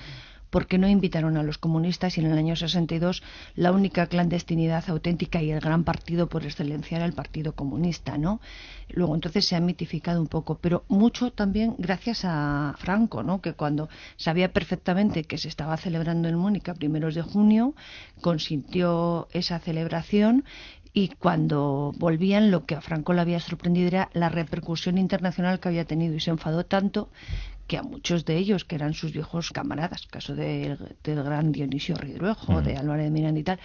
porque 0.50 0.78
no 0.78 0.88
invitaron 0.88 1.36
a 1.36 1.42
los 1.42 1.58
comunistas 1.58 2.16
y 2.16 2.20
en 2.20 2.26
el 2.26 2.38
año 2.38 2.56
62 2.56 3.22
la 3.54 3.72
única 3.72 4.06
clandestinidad 4.06 4.88
auténtica 4.88 5.42
y 5.42 5.50
el 5.50 5.60
gran 5.60 5.84
partido 5.84 6.28
por 6.28 6.44
excelencia 6.44 6.96
era 6.96 7.06
el 7.06 7.12
Partido 7.12 7.52
Comunista, 7.52 8.18
¿no? 8.18 8.40
Luego 8.88 9.14
entonces 9.14 9.46
se 9.46 9.56
ha 9.56 9.60
mitificado 9.60 10.20
un 10.20 10.28
poco, 10.28 10.58
pero 10.58 10.84
mucho 10.88 11.32
también 11.32 11.74
gracias 11.78 12.24
a 12.24 12.74
Franco, 12.78 13.22
¿no? 13.22 13.40
Que 13.40 13.54
cuando 13.54 13.88
sabía 14.16 14.52
perfectamente 14.52 15.24
que 15.24 15.38
se 15.38 15.48
estaba 15.48 15.76
celebrando 15.76 16.28
en 16.28 16.36
Múnich 16.36 16.68
a 16.68 16.74
primeros 16.74 17.14
de 17.14 17.22
junio, 17.22 17.74
consintió 18.20 19.28
esa 19.32 19.58
celebración 19.58 20.44
y 20.92 21.08
cuando 21.08 21.92
volvían 21.98 22.50
lo 22.50 22.64
que 22.64 22.74
a 22.74 22.80
Franco 22.80 23.12
le 23.12 23.20
había 23.20 23.38
sorprendido 23.38 23.88
era 23.88 24.08
la 24.14 24.30
repercusión 24.30 24.96
internacional 24.96 25.60
que 25.60 25.68
había 25.68 25.84
tenido 25.84 26.14
y 26.14 26.20
se 26.20 26.30
enfadó 26.30 26.64
tanto 26.64 27.10
que 27.66 27.76
a 27.76 27.82
muchos 27.82 28.24
de 28.24 28.36
ellos, 28.36 28.64
que 28.64 28.76
eran 28.76 28.94
sus 28.94 29.12
viejos 29.12 29.50
camaradas, 29.50 30.06
caso 30.06 30.34
del 30.34 30.78
gran 31.02 31.52
Dionisio 31.52 31.96
Ridruejo, 31.96 32.62
de 32.62 32.76
Álvarez 32.76 33.06
de 33.06 33.10
Miranda 33.10 33.40
y 33.40 33.42
tal, 33.42 33.60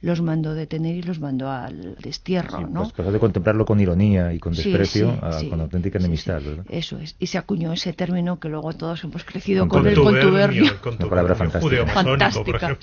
los 0.00 0.20
mandó 0.22 0.54
detener 0.54 0.96
y 0.96 1.02
los 1.02 1.20
mandó 1.20 1.50
al 1.50 1.96
destierro, 1.96 2.60
¿no? 2.66 2.82
Pues 2.82 2.92
pasó 2.92 3.12
de 3.12 3.18
contemplarlo 3.18 3.64
con 3.64 3.80
ironía 3.80 4.32
y 4.32 4.38
con 4.38 4.54
desprecio 4.54 5.10
a, 5.22 5.40
con 5.48 5.60
auténtica 5.60 5.98
enemistad, 5.98 6.42
¿verdad? 6.42 6.64
Eso 6.68 6.98
es. 6.98 7.16
Y 7.18 7.26
se 7.26 7.38
acuñó 7.38 7.72
ese 7.72 7.92
término 7.92 8.38
que 8.40 8.48
luego 8.48 8.72
todos 8.72 9.02
hemos 9.04 9.24
crecido 9.24 9.68
con, 9.68 9.86
el 9.86 9.94
contubernio. 9.94 10.72
Una 10.84 11.08
palabra 11.08 11.34
fantástica. 11.34 11.86
fantástica 11.86 12.78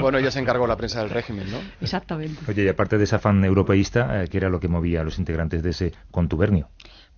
bueno, 0.00 0.20
ya 0.20 0.30
se 0.30 0.40
encargó 0.40 0.66
la 0.66 0.76
prensa 0.76 1.00
del 1.00 1.10
régimen, 1.10 1.50
¿no? 1.50 1.58
Exactamente. 1.80 2.40
Oye, 2.48 2.64
y 2.64 2.68
aparte 2.68 2.98
de 2.98 3.04
ese 3.04 3.16
afán 3.16 3.44
europeísta, 3.44 4.22
eh, 4.22 4.28
¿qué 4.28 4.38
era 4.38 4.48
lo 4.48 4.60
que 4.60 4.68
movía 4.68 5.00
a 5.00 5.04
los 5.04 5.18
integrantes 5.18 5.62
de 5.62 5.70
ese 5.70 5.92
contubernio? 6.10 6.68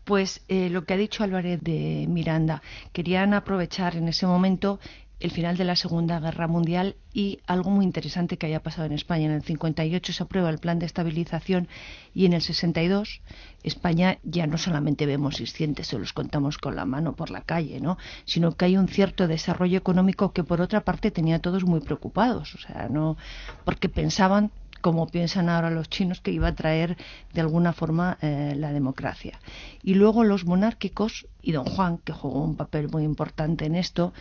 Pues 0.09 0.41
eh, 0.49 0.71
lo 0.71 0.87
que 0.87 0.95
ha 0.95 0.97
dicho 0.97 1.23
Álvarez 1.23 1.61
de 1.61 2.07
Miranda, 2.09 2.63
querían 2.95 3.35
aprovechar 3.35 3.95
en 3.95 4.09
ese 4.09 4.27
momento 4.27 4.81
el 5.21 5.31
final 5.31 5.59
de 5.59 5.65
la 5.65 5.77
Segunda 5.77 6.19
Guerra 6.19 6.49
Mundial 6.49 6.97
y 7.13 7.41
algo 7.47 7.69
muy 7.69 7.85
interesante 7.85 8.39
que 8.39 8.47
haya 8.47 8.63
pasado 8.63 8.87
en 8.87 8.93
España. 8.93 9.27
En 9.27 9.33
el 9.33 9.43
58 9.43 10.15
se 10.15 10.23
aprueba 10.23 10.49
el 10.49 10.61
plan 10.61 10.79
de 10.79 10.87
estabilización 10.87 11.69
y 12.15 12.25
en 12.25 12.33
el 12.33 12.41
62 12.41 13.21
España 13.63 14.17
ya 14.23 14.47
no 14.47 14.57
solamente 14.57 15.05
vemos 15.05 15.37
600 15.37 15.93
o 15.93 15.99
los 15.99 16.15
contamos 16.15 16.57
con 16.57 16.75
la 16.75 16.87
mano 16.87 17.15
por 17.15 17.29
la 17.29 17.43
calle, 17.43 17.79
¿no? 17.79 17.99
sino 18.25 18.57
que 18.57 18.65
hay 18.65 18.79
un 18.79 18.89
cierto 18.89 19.29
desarrollo 19.29 19.77
económico 19.77 20.33
que 20.33 20.43
por 20.43 20.63
otra 20.63 20.85
parte 20.85 21.11
tenía 21.11 21.37
a 21.37 21.41
todos 21.41 21.65
muy 21.65 21.81
preocupados, 21.81 22.55
o 22.55 22.59
sea, 22.59 22.89
no 22.89 23.19
porque 23.67 23.91
pensaban 23.91 24.53
como 24.81 25.07
piensan 25.09 25.49
ahora 25.49 25.71
los 25.71 25.89
chinos, 25.89 26.21
que 26.21 26.31
iba 26.31 26.49
a 26.49 26.55
traer 26.55 26.97
de 27.33 27.41
alguna 27.41 27.73
forma 27.73 28.19
eh, 28.21 28.55
la 28.57 28.73
democracia. 28.73 29.39
Y 29.83 29.95
luego 29.95 30.25
los 30.25 30.45
monárquicos, 30.45 31.27
y 31.43 31.53
don 31.53 31.65
Juan, 31.65 31.99
que 31.99 32.13
jugó 32.13 32.43
un 32.43 32.57
papel 32.57 32.89
muy 32.89 33.05
importante 33.05 33.67
en 33.67 33.75
esto, 33.75 34.13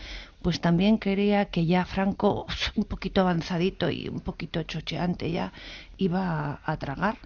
pues 0.41 0.61
también 0.61 0.97
creía 0.97 1.45
que 1.45 1.65
ya 1.65 1.85
Franco, 1.85 2.45
un 2.75 2.85
poquito 2.85 3.21
avanzadito 3.21 3.89
y 3.89 4.07
un 4.07 4.19
poquito 4.19 4.63
chocheante, 4.63 5.31
ya 5.31 5.51
iba 5.97 6.59
a, 6.63 6.77
tragar. 6.77 7.17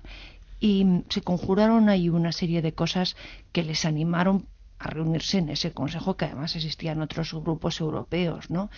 Y 0.60 1.04
se 1.10 1.22
conjuraron 1.22 1.90
ahí 1.90 2.10
una 2.10 2.32
serie 2.32 2.62
de 2.62 2.74
cosas 2.74 3.16
que 3.52 3.64
les 3.64 3.86
animaron 3.86 4.46
a 4.84 4.88
reunirse 4.90 5.38
en 5.38 5.50
ese 5.50 5.72
consejo 5.72 6.18
que 6.18 6.26
además 6.26 6.56
existían 6.56 7.02
otros 7.02 7.34
grupos 7.34 7.80
europeos, 7.80 8.50
¿no? 8.50 8.70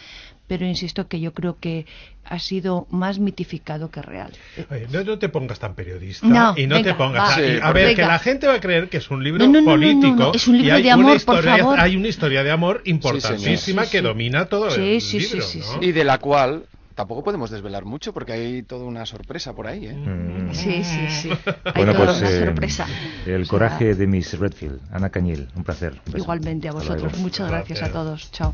Pero 0.47 0.65
insisto 0.65 1.07
que 1.07 1.21
yo 1.21 1.33
creo 1.33 1.57
que 1.59 1.85
ha 2.25 2.39
sido 2.39 2.85
más 2.91 3.19
mitificado 3.19 3.89
que 3.89 4.01
real. 4.01 4.31
Oye, 4.69 4.87
no, 4.91 5.03
no 5.03 5.17
te 5.17 5.29
pongas 5.29 5.59
tan 5.59 5.75
periodista 5.75 6.27
No, 6.27 6.53
y 6.57 6.67
no 6.67 6.75
venga, 6.75 6.91
te 6.91 6.97
pongas 6.97 7.21
va. 7.23 7.33
a, 7.33 7.35
Sí, 7.37 7.59
a 7.61 7.71
ver 7.71 7.85
venga. 7.87 7.95
que 8.03 8.07
la 8.07 8.19
gente 8.19 8.47
va 8.47 8.55
a 8.55 8.59
creer 8.59 8.89
que 8.89 8.97
es 8.97 9.09
un 9.09 9.23
libro 9.23 9.45
No, 9.45 9.51
no, 9.53 9.59
no, 9.61 9.65
no, 9.65 9.71
político 9.71 10.15
no, 10.15 10.25
no, 10.27 10.33
es 10.33 10.47
un 10.47 10.57
libro 10.57 10.67
y 10.67 10.71
hay 10.77 10.83
de 10.83 10.91
amor, 10.91 11.05
una 11.05 11.11
por 11.13 11.35
historia 11.35 11.57
favor. 11.57 11.79
hay 11.79 11.95
una 11.95 12.07
historia 12.09 12.43
de 12.43 12.51
amor 12.51 12.81
importantísima 12.85 13.83
Sí, 13.83 13.87
sí, 13.87 13.91
que 13.91 13.97
sí. 13.99 14.03
domina 14.03 14.45
todo 14.47 14.69
Sí, 14.71 14.81
el 14.81 15.21
libro 15.21 15.45
sí, 15.47 15.59
¿no? 15.59 15.65
sí. 15.65 15.77
Y 15.81 15.91
de 15.93 16.03
la 16.03 16.17
cual 16.17 16.65
tampoco 16.95 17.23
podemos 17.23 17.49
desvelar 17.49 17.85
mucho 17.85 18.13
porque 18.13 18.33
hay 18.33 18.63
toda 18.63 18.85
una 18.85 19.05
sorpresa 19.05 19.53
por 19.53 19.67
ahí, 19.67 19.87
¿eh? 19.87 19.93
Mm. 19.95 20.53
Sí, 20.53 20.83
sí, 20.83 21.07
sí. 21.09 21.29
Hay 21.65 21.71
Bueno, 21.75 21.93
toda 21.93 22.05
pues 22.05 22.19
una 22.21 22.29
eh, 22.29 22.45
sorpresa. 22.45 22.87
el 23.25 23.41
O 23.41 23.45
sea, 23.45 23.49
coraje 23.49 23.95
de 23.95 24.07
Miss 24.07 24.37
Redfield, 24.37 24.79
Ana 24.91 25.09
Cañil, 25.09 25.47
un 25.55 25.63
placer. 25.63 25.99
Un. 26.11 26.17
Igualmente 26.19 26.69
a 26.69 26.71
vosotros. 26.73 27.17
Muchas 27.19 27.49
gracias 27.49 27.79
a 27.79 27.87
Gracias. 27.89 27.93
todos. 27.93 28.31
Chao. 28.31 28.53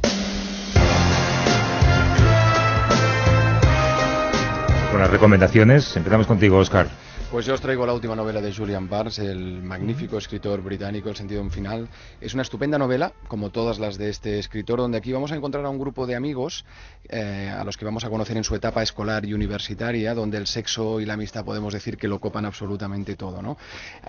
Con 4.92 5.00
las 5.00 5.10
recomendaciones, 5.12 5.96
empezamos 5.96 6.26
contigo, 6.26 6.58
Oscar. 6.58 6.88
Pues 7.32 7.46
yo 7.46 7.54
os 7.54 7.62
traigo 7.62 7.86
la 7.86 7.94
última 7.94 8.16
novela 8.16 8.42
de 8.42 8.52
Julian 8.52 8.90
Barnes, 8.90 9.20
el 9.20 9.62
magnífico 9.62 10.18
escritor 10.18 10.64
británico 10.64 11.10
El 11.10 11.16
sentido 11.16 11.42
en 11.42 11.52
final. 11.52 11.88
Es 12.20 12.34
una 12.34 12.42
estupenda 12.42 12.80
novela, 12.80 13.14
como 13.28 13.52
todas 13.52 13.78
las 13.78 14.00
de 14.00 14.10
este 14.10 14.40
escritor, 14.40 14.80
donde 14.80 14.98
aquí 14.98 15.12
vamos 15.12 15.32
a 15.32 15.36
encontrar 15.36 15.64
a 15.64 15.70
un 15.70 15.78
grupo 15.78 16.08
de 16.08 16.16
amigos 16.16 16.66
eh, 17.08 17.54
a 17.56 17.64
los 17.64 17.78
que 17.78 17.86
vamos 17.86 18.04
a 18.04 18.10
conocer 18.10 18.36
en 18.36 18.44
su 18.44 18.56
etapa 18.56 18.82
escolar 18.82 19.26
y 19.26 19.36
universitaria, 19.36 20.16
donde 20.16 20.40
el 20.40 20.48
sexo 20.48 21.00
y 21.02 21.06
la 21.06 21.14
amistad 21.14 21.46
podemos 21.46 21.72
decir 21.72 21.98
que 21.98 22.08
lo 22.08 22.20
copan 22.20 22.46
absolutamente 22.46 23.16
todo. 23.16 23.44
¿no? 23.44 23.58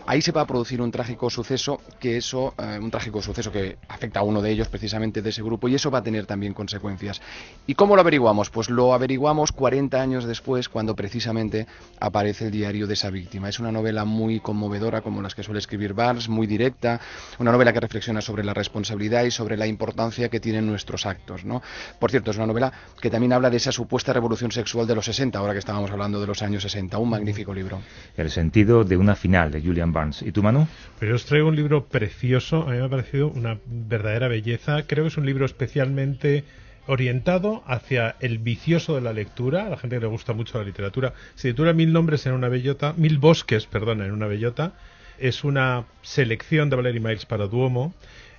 Ahí 0.07 0.23
se 0.23 0.33
va 0.33 0.41
a 0.41 0.47
producir 0.47 0.81
un 0.81 0.91
trágico 0.91 1.29
suceso, 1.29 1.79
que 2.01 2.17
eso, 2.17 2.55
eh, 2.57 2.79
un 2.81 2.91
trágico 2.91 3.21
suceso 3.21 3.53
que 3.53 3.77
afecta 3.89 4.21
a 4.21 4.23
uno 4.23 4.41
de 4.41 4.51
ellos 4.51 4.69
precisamente 4.69 5.21
de 5.21 5.29
ese 5.29 5.43
grupo, 5.43 5.69
y 5.69 5.75
eso 5.75 5.91
va 5.91 5.99
a 5.99 6.03
tener 6.03 6.25
también 6.25 6.55
consecuencias. 6.55 7.21
¿Y 7.67 7.75
cómo 7.75 7.97
lo 7.97 8.01
averiguamos? 8.01 8.49
Pues 8.49 8.71
lo 8.71 8.95
averiguamos 8.95 9.53
40 9.53 10.01
años 10.01 10.25
después, 10.25 10.71
cuando 10.71 10.97
precisamente 10.97 11.67
aparece 11.99 12.47
el 12.47 12.51
diario 12.51 12.87
de 12.87 12.95
esa 12.95 13.10
víctima. 13.11 13.49
Es 13.49 13.59
una 13.59 13.73
novela 13.73 14.05
muy 14.05 14.41
conmovedora, 14.41 15.01
como 15.01 15.23
las 15.23 15.35
que 15.35 15.43
suele 15.43 15.59
escribir 15.59 15.95
Barnes, 15.95 16.29
muy 16.29 16.47
directa, 16.47 17.01
una 17.39 17.53
novela 17.53 17.73
que 17.73 17.81
reflexiona 17.81 18.21
sobre 18.21 18.45
la 18.45 18.55
responsabilidad 18.55 19.25
y 19.25 19.31
sobre 19.31 19.57
la 19.57 19.67
importancia 19.67 20.29
que 20.29 20.41
tienen 20.41 20.67
nuestros 20.67 21.07
actos. 21.07 21.45
¿no? 21.45 21.63
Por 21.99 22.11
cierto, 22.11 22.31
es 22.31 22.37
una 22.37 22.47
novela 22.47 22.73
que 23.01 23.11
también 23.11 23.33
habla 23.33 23.51
de 23.51 23.57
esa 23.57 23.73
supuesta 23.73 24.13
revolución 24.13 24.53
sexual 24.53 24.87
de 24.87 24.95
los 24.95 25.05
60, 25.05 25.39
ahora 25.39 25.53
que 25.53 25.59
estábamos 25.59 25.91
hablando 25.91 26.21
de 26.21 26.27
los 26.27 26.43
años 26.43 26.63
60. 26.63 26.99
Un 26.99 27.11
magnífico 27.11 27.55
libro. 27.55 27.81
El 28.17 28.31
sentido 28.31 28.85
de 28.85 28.97
una 28.97 29.15
final 29.15 29.51
de 29.51 29.61
Julian 29.61 29.93
Barnes. 29.93 30.23
¿Y 30.23 30.33
tú, 30.33 30.43
Manu? 30.43 30.67
Pero 30.99 31.17
os 31.17 31.25
traigo 31.25 31.49
un 31.49 31.57
libro 31.57 31.87
precioso, 31.87 32.63
a 32.63 32.73
mí 32.73 32.79
me 32.79 32.85
ha 32.85 32.89
parecido 32.89 33.29
una 33.29 33.59
verdadera 33.67 34.29
belleza. 34.29 34.83
Creo 34.87 35.05
que 35.05 35.09
es 35.09 35.17
un 35.17 35.27
libro 35.27 35.47
especialmente 35.47 36.45
orientado 36.91 37.63
hacia 37.67 38.17
el 38.19 38.39
vicioso 38.39 38.97
de 38.97 39.01
la 39.01 39.13
lectura, 39.13 39.67
a 39.67 39.71
la 39.71 39.77
gente 39.77 39.97
que 39.97 40.01
le 40.01 40.09
gusta 40.09 40.33
mucho 40.33 40.59
la 40.59 40.65
literatura. 40.65 41.15
Se 41.37 41.51
titula 41.51 41.73
Mil 41.73 41.93
nombres 41.93 42.27
en 42.27 42.33
una 42.33 42.49
bellota, 42.49 42.95
Mil 42.97 43.19
bosques, 43.19 43.67
perdón, 43.67 44.03
en 44.03 44.11
una 44.11 44.27
bellota. 44.27 44.73
Es 45.17 45.45
una 45.45 45.85
selección 46.03 46.69
de 46.69 46.75
Valery 46.75 46.99
Miles 46.99 47.27
para 47.27 47.47
Duomo 47.47 47.95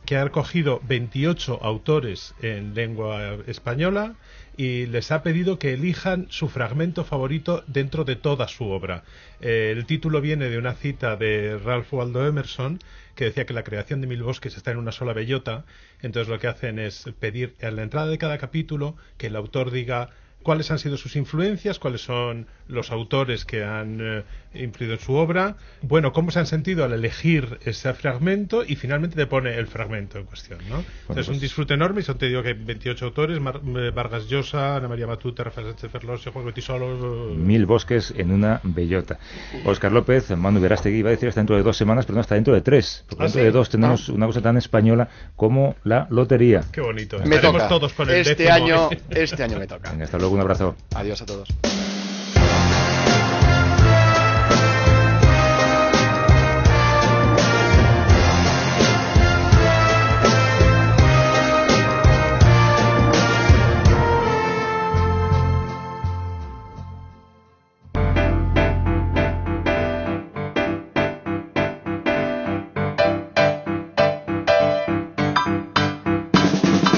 que 0.05 0.17
ha 0.17 0.23
recogido 0.25 0.81
28 0.87 1.59
autores 1.61 2.33
en 2.41 2.73
lengua 2.73 3.37
española 3.47 4.15
y 4.61 4.85
les 4.85 5.11
ha 5.11 5.23
pedido 5.23 5.57
que 5.57 5.73
elijan 5.73 6.27
su 6.29 6.47
fragmento 6.47 7.03
favorito 7.03 7.63
dentro 7.65 8.03
de 8.03 8.15
toda 8.15 8.47
su 8.47 8.65
obra. 8.65 9.03
Eh, 9.39 9.73
el 9.75 9.87
título 9.87 10.21
viene 10.21 10.49
de 10.49 10.59
una 10.59 10.75
cita 10.75 11.15
de 11.15 11.57
Ralph 11.57 11.91
Waldo 11.91 12.27
Emerson 12.27 12.77
que 13.15 13.25
decía 13.25 13.47
que 13.47 13.55
la 13.55 13.63
creación 13.63 14.01
de 14.01 14.07
mil 14.07 14.21
bosques 14.21 14.55
está 14.55 14.69
en 14.69 14.77
una 14.77 14.91
sola 14.91 15.13
bellota. 15.13 15.65
Entonces 16.03 16.29
lo 16.29 16.37
que 16.37 16.45
hacen 16.45 16.77
es 16.77 17.09
pedir 17.19 17.55
a 17.63 17.71
la 17.71 17.81
entrada 17.81 18.05
de 18.05 18.19
cada 18.19 18.37
capítulo 18.37 18.95
que 19.17 19.27
el 19.27 19.35
autor 19.35 19.71
diga 19.71 20.11
cuáles 20.43 20.71
han 20.71 20.79
sido 20.79 20.97
sus 20.97 21.15
influencias, 21.15 21.79
cuáles 21.79 22.01
son 22.01 22.47
los 22.67 22.91
autores 22.91 23.45
que 23.45 23.63
han 23.63 23.97
eh, 24.01 24.23
influido 24.53 24.93
en 24.95 24.99
su 24.99 25.13
obra, 25.13 25.55
bueno, 25.81 26.13
cómo 26.13 26.31
se 26.31 26.39
han 26.39 26.45
sentido 26.47 26.83
al 26.85 26.93
elegir 26.93 27.59
ese 27.65 27.93
fragmento 27.93 28.63
y 28.65 28.75
finalmente 28.75 29.15
te 29.15 29.25
pone 29.27 29.55
el 29.57 29.67
fragmento 29.67 30.17
en 30.17 30.25
cuestión, 30.25 30.59
¿no? 30.69 30.83
Entonces 31.01 31.23
es 31.23 31.27
un 31.27 31.33
pues- 31.35 31.41
disfrute 31.41 31.73
enorme 31.73 32.01
y 32.01 32.03
son, 32.03 32.17
te 32.17 32.27
digo 32.27 32.41
que 32.43 32.49
hay 32.49 32.53
28 32.55 33.05
autores, 33.05 33.39
Mar- 33.39 33.61
eh, 33.77 33.91
Vargas 33.93 34.27
Llosa, 34.27 34.77
Ana 34.77 34.87
María 34.87 35.07
Matute, 35.07 35.43
Rafael 35.43 35.67
Sánchez 35.67 35.91
Ferlosio, 35.91 36.31
Juan 36.31 36.45
Betisolo... 36.45 37.33
Mil 37.35 37.65
bosques 37.65 38.13
en 38.17 38.31
una 38.31 38.59
bellota. 38.63 39.19
Oscar 39.65 39.91
López, 39.91 40.29
Manu 40.37 40.59
Verástegui, 40.59 40.99
iba 40.99 41.09
a 41.09 41.11
decir 41.11 41.29
hasta 41.29 41.41
dentro 41.41 41.55
de 41.55 41.63
dos 41.63 41.77
semanas, 41.77 42.05
pero 42.05 42.15
no, 42.15 42.21
hasta 42.21 42.35
dentro 42.35 42.53
de 42.53 42.61
tres. 42.61 43.05
Porque 43.09 43.23
¿Ah, 43.23 43.25
dentro 43.25 43.41
sí? 43.41 43.45
de 43.45 43.51
dos 43.51 43.69
tenemos 43.69 44.09
una 44.09 44.25
cosa 44.27 44.41
tan 44.41 44.57
española 44.57 45.09
como 45.35 45.75
la 45.83 46.07
lotería. 46.09 46.63
Qué 46.71 46.81
bonito. 46.81 47.19
Me 47.25 47.37
toca. 47.39 47.67
todos 47.67 47.93
con 47.93 48.09
el 48.09 48.15
este 48.17 48.35
décimo. 48.43 48.53
año, 48.53 48.89
este 49.09 49.43
año 49.43 49.59
me 49.59 49.67
toca. 49.67 49.91
Venga, 49.91 50.05
hasta 50.05 50.17
luego, 50.17 50.30
un 50.33 50.39
abrazo. 50.39 50.75
Adiós 50.95 51.21
a 51.21 51.25
todos. 51.25 51.49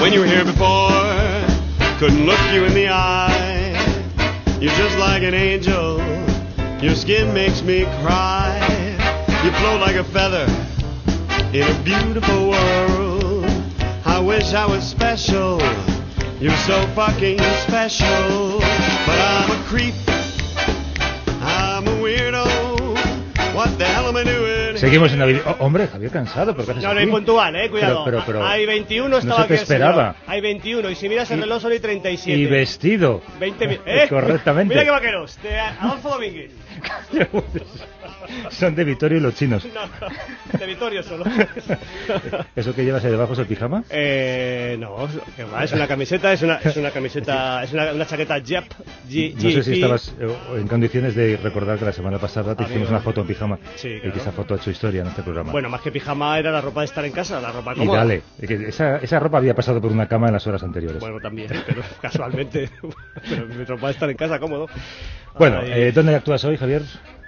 When 0.00 0.12
you 0.12 0.20
were 0.20 0.26
here 0.26 0.44
before, 0.44 0.90
couldn't 1.98 2.26
look 2.26 2.38
you 2.52 2.64
in 2.64 2.74
the 2.74 2.88
eye. 2.90 3.23
You're 4.64 4.72
just 4.76 4.96
like 4.96 5.22
an 5.22 5.34
angel. 5.34 5.98
Your 6.82 6.94
skin 6.94 7.34
makes 7.34 7.60
me 7.60 7.82
cry. 8.00 8.58
You 9.44 9.50
float 9.60 9.78
like 9.82 9.96
a 9.96 10.04
feather 10.04 10.46
in 11.52 11.70
a 11.70 11.82
beautiful 11.82 12.48
world. 12.48 13.44
I 14.06 14.18
wish 14.20 14.54
I 14.54 14.64
was 14.64 14.82
special. 14.82 15.60
You're 16.40 16.56
so 16.64 16.80
fucking 16.94 17.40
special. 17.66 18.58
But 19.04 19.18
I'm 19.20 19.50
a 19.50 19.62
creep. 19.64 19.94
I'm 21.42 21.86
a 21.86 21.96
weirdo. 22.00 22.94
What 23.54 23.78
the 23.78 23.84
hell 23.84 24.08
am 24.08 24.16
I 24.16 24.24
doing? 24.24 24.63
Seguimos 24.84 25.12
en 25.12 25.18
Navidad. 25.18 25.40
Oh, 25.46 25.64
hombre, 25.64 25.86
Javier 25.88 26.10
cansado, 26.10 26.52
¿pero 26.54 26.66
qué 26.66 26.70
haces 26.72 26.82
No, 26.84 26.92
no, 26.92 27.00
aquí? 27.00 27.08
y 27.08 27.10
puntual, 27.10 27.56
eh, 27.56 27.70
cuidado. 27.70 28.04
Pero, 28.04 28.18
pero, 28.26 28.38
pero, 28.40 28.46
hay 28.46 28.66
21, 28.66 29.08
no 29.08 29.16
estaba 29.18 29.42
se 29.42 29.48
te 29.48 29.54
aquí 29.54 29.54
el 29.54 29.62
esperaba. 29.62 30.12
señor. 30.12 30.16
Hay 30.26 30.40
21, 30.42 30.90
y 30.90 30.94
si 30.94 31.08
miras 31.08 31.30
el 31.30 31.38
Y- 31.38 31.40
reloj 31.42 31.62
son 31.62 31.72
y 31.72 31.78
37. 31.78 32.38
Y 32.38 32.46
vestido. 32.46 33.22
20 33.40 33.66
mil. 33.68 33.80
¿Eh? 33.86 34.06
Correctamente. 34.10 34.74
Mira 34.74 34.84
qué 34.84 34.90
vaqueros, 34.90 35.38
de 35.42 35.58
Adolfo 35.58 36.10
Domínguez. 36.10 36.50
Son 38.50 38.74
de 38.74 38.84
Vitorio 38.84 39.18
y 39.18 39.20
los 39.20 39.34
chinos. 39.34 39.66
No, 39.66 39.80
no, 40.52 40.58
de 40.58 40.66
Vitorio 40.66 41.02
solo. 41.02 41.24
¿Eso 42.56 42.74
que 42.74 42.84
llevas 42.84 43.04
ahí 43.04 43.10
debajo 43.10 43.32
es 43.32 43.38
el 43.38 43.46
pijama? 43.46 43.84
Eh, 43.90 44.76
no, 44.78 45.08
que 45.36 45.44
va, 45.44 45.64
es 45.64 45.72
una 45.72 45.86
camiseta, 45.86 46.32
es 46.32 46.42
una, 46.42 46.56
es 46.56 46.76
una 46.76 46.90
camiseta, 46.90 47.62
es 47.64 47.72
una, 47.72 47.92
una 47.92 48.06
chaqueta 48.06 48.36
Jap, 48.44 48.64
G, 49.08 49.34
No 49.34 49.50
sé 49.50 49.62
si 49.62 49.72
estabas 49.74 50.14
eh, 50.20 50.36
en 50.56 50.68
condiciones 50.68 51.14
de 51.14 51.36
recordar 51.36 51.78
que 51.78 51.84
la 51.84 51.92
semana 51.92 52.18
pasada 52.18 52.54
te 52.54 52.64
hicimos 52.64 52.88
una 52.90 53.00
foto 53.00 53.20
en 53.20 53.26
pijama. 53.26 53.58
Sí, 53.76 54.00
Y 54.02 54.10
que 54.10 54.18
esa 54.18 54.32
foto 54.32 54.54
ha 54.54 54.56
hecho 54.56 54.70
historia 54.70 55.02
en 55.02 55.08
este 55.08 55.22
programa. 55.22 55.52
Bueno, 55.52 55.68
más 55.68 55.80
que 55.80 55.90
pijama 55.90 56.38
era 56.38 56.50
la 56.50 56.60
ropa 56.60 56.80
de 56.80 56.86
estar 56.86 57.04
en 57.04 57.12
casa, 57.12 57.40
la 57.40 57.52
ropa 57.52 57.72
y 57.74 57.78
cómoda. 57.78 57.98
dale, 57.98 58.22
que 58.46 58.54
esa, 58.68 58.98
esa 58.98 59.18
ropa 59.18 59.38
había 59.38 59.54
pasado 59.54 59.80
por 59.80 59.92
una 59.92 60.08
cama 60.08 60.28
en 60.28 60.34
las 60.34 60.46
horas 60.46 60.62
anteriores. 60.62 61.00
Bueno, 61.00 61.20
también, 61.20 61.48
pero 61.66 61.82
casualmente. 62.00 62.70
pero 63.28 63.46
mi 63.46 63.64
ropa 63.64 63.86
de 63.88 63.92
estar 63.92 64.10
en 64.10 64.16
casa 64.16 64.38
cómodo. 64.38 64.66
Bueno, 65.38 65.60
eh, 65.62 65.92
¿dónde 65.92 66.14
actúas 66.14 66.44
hoy, 66.44 66.56
Javier? 66.56 66.82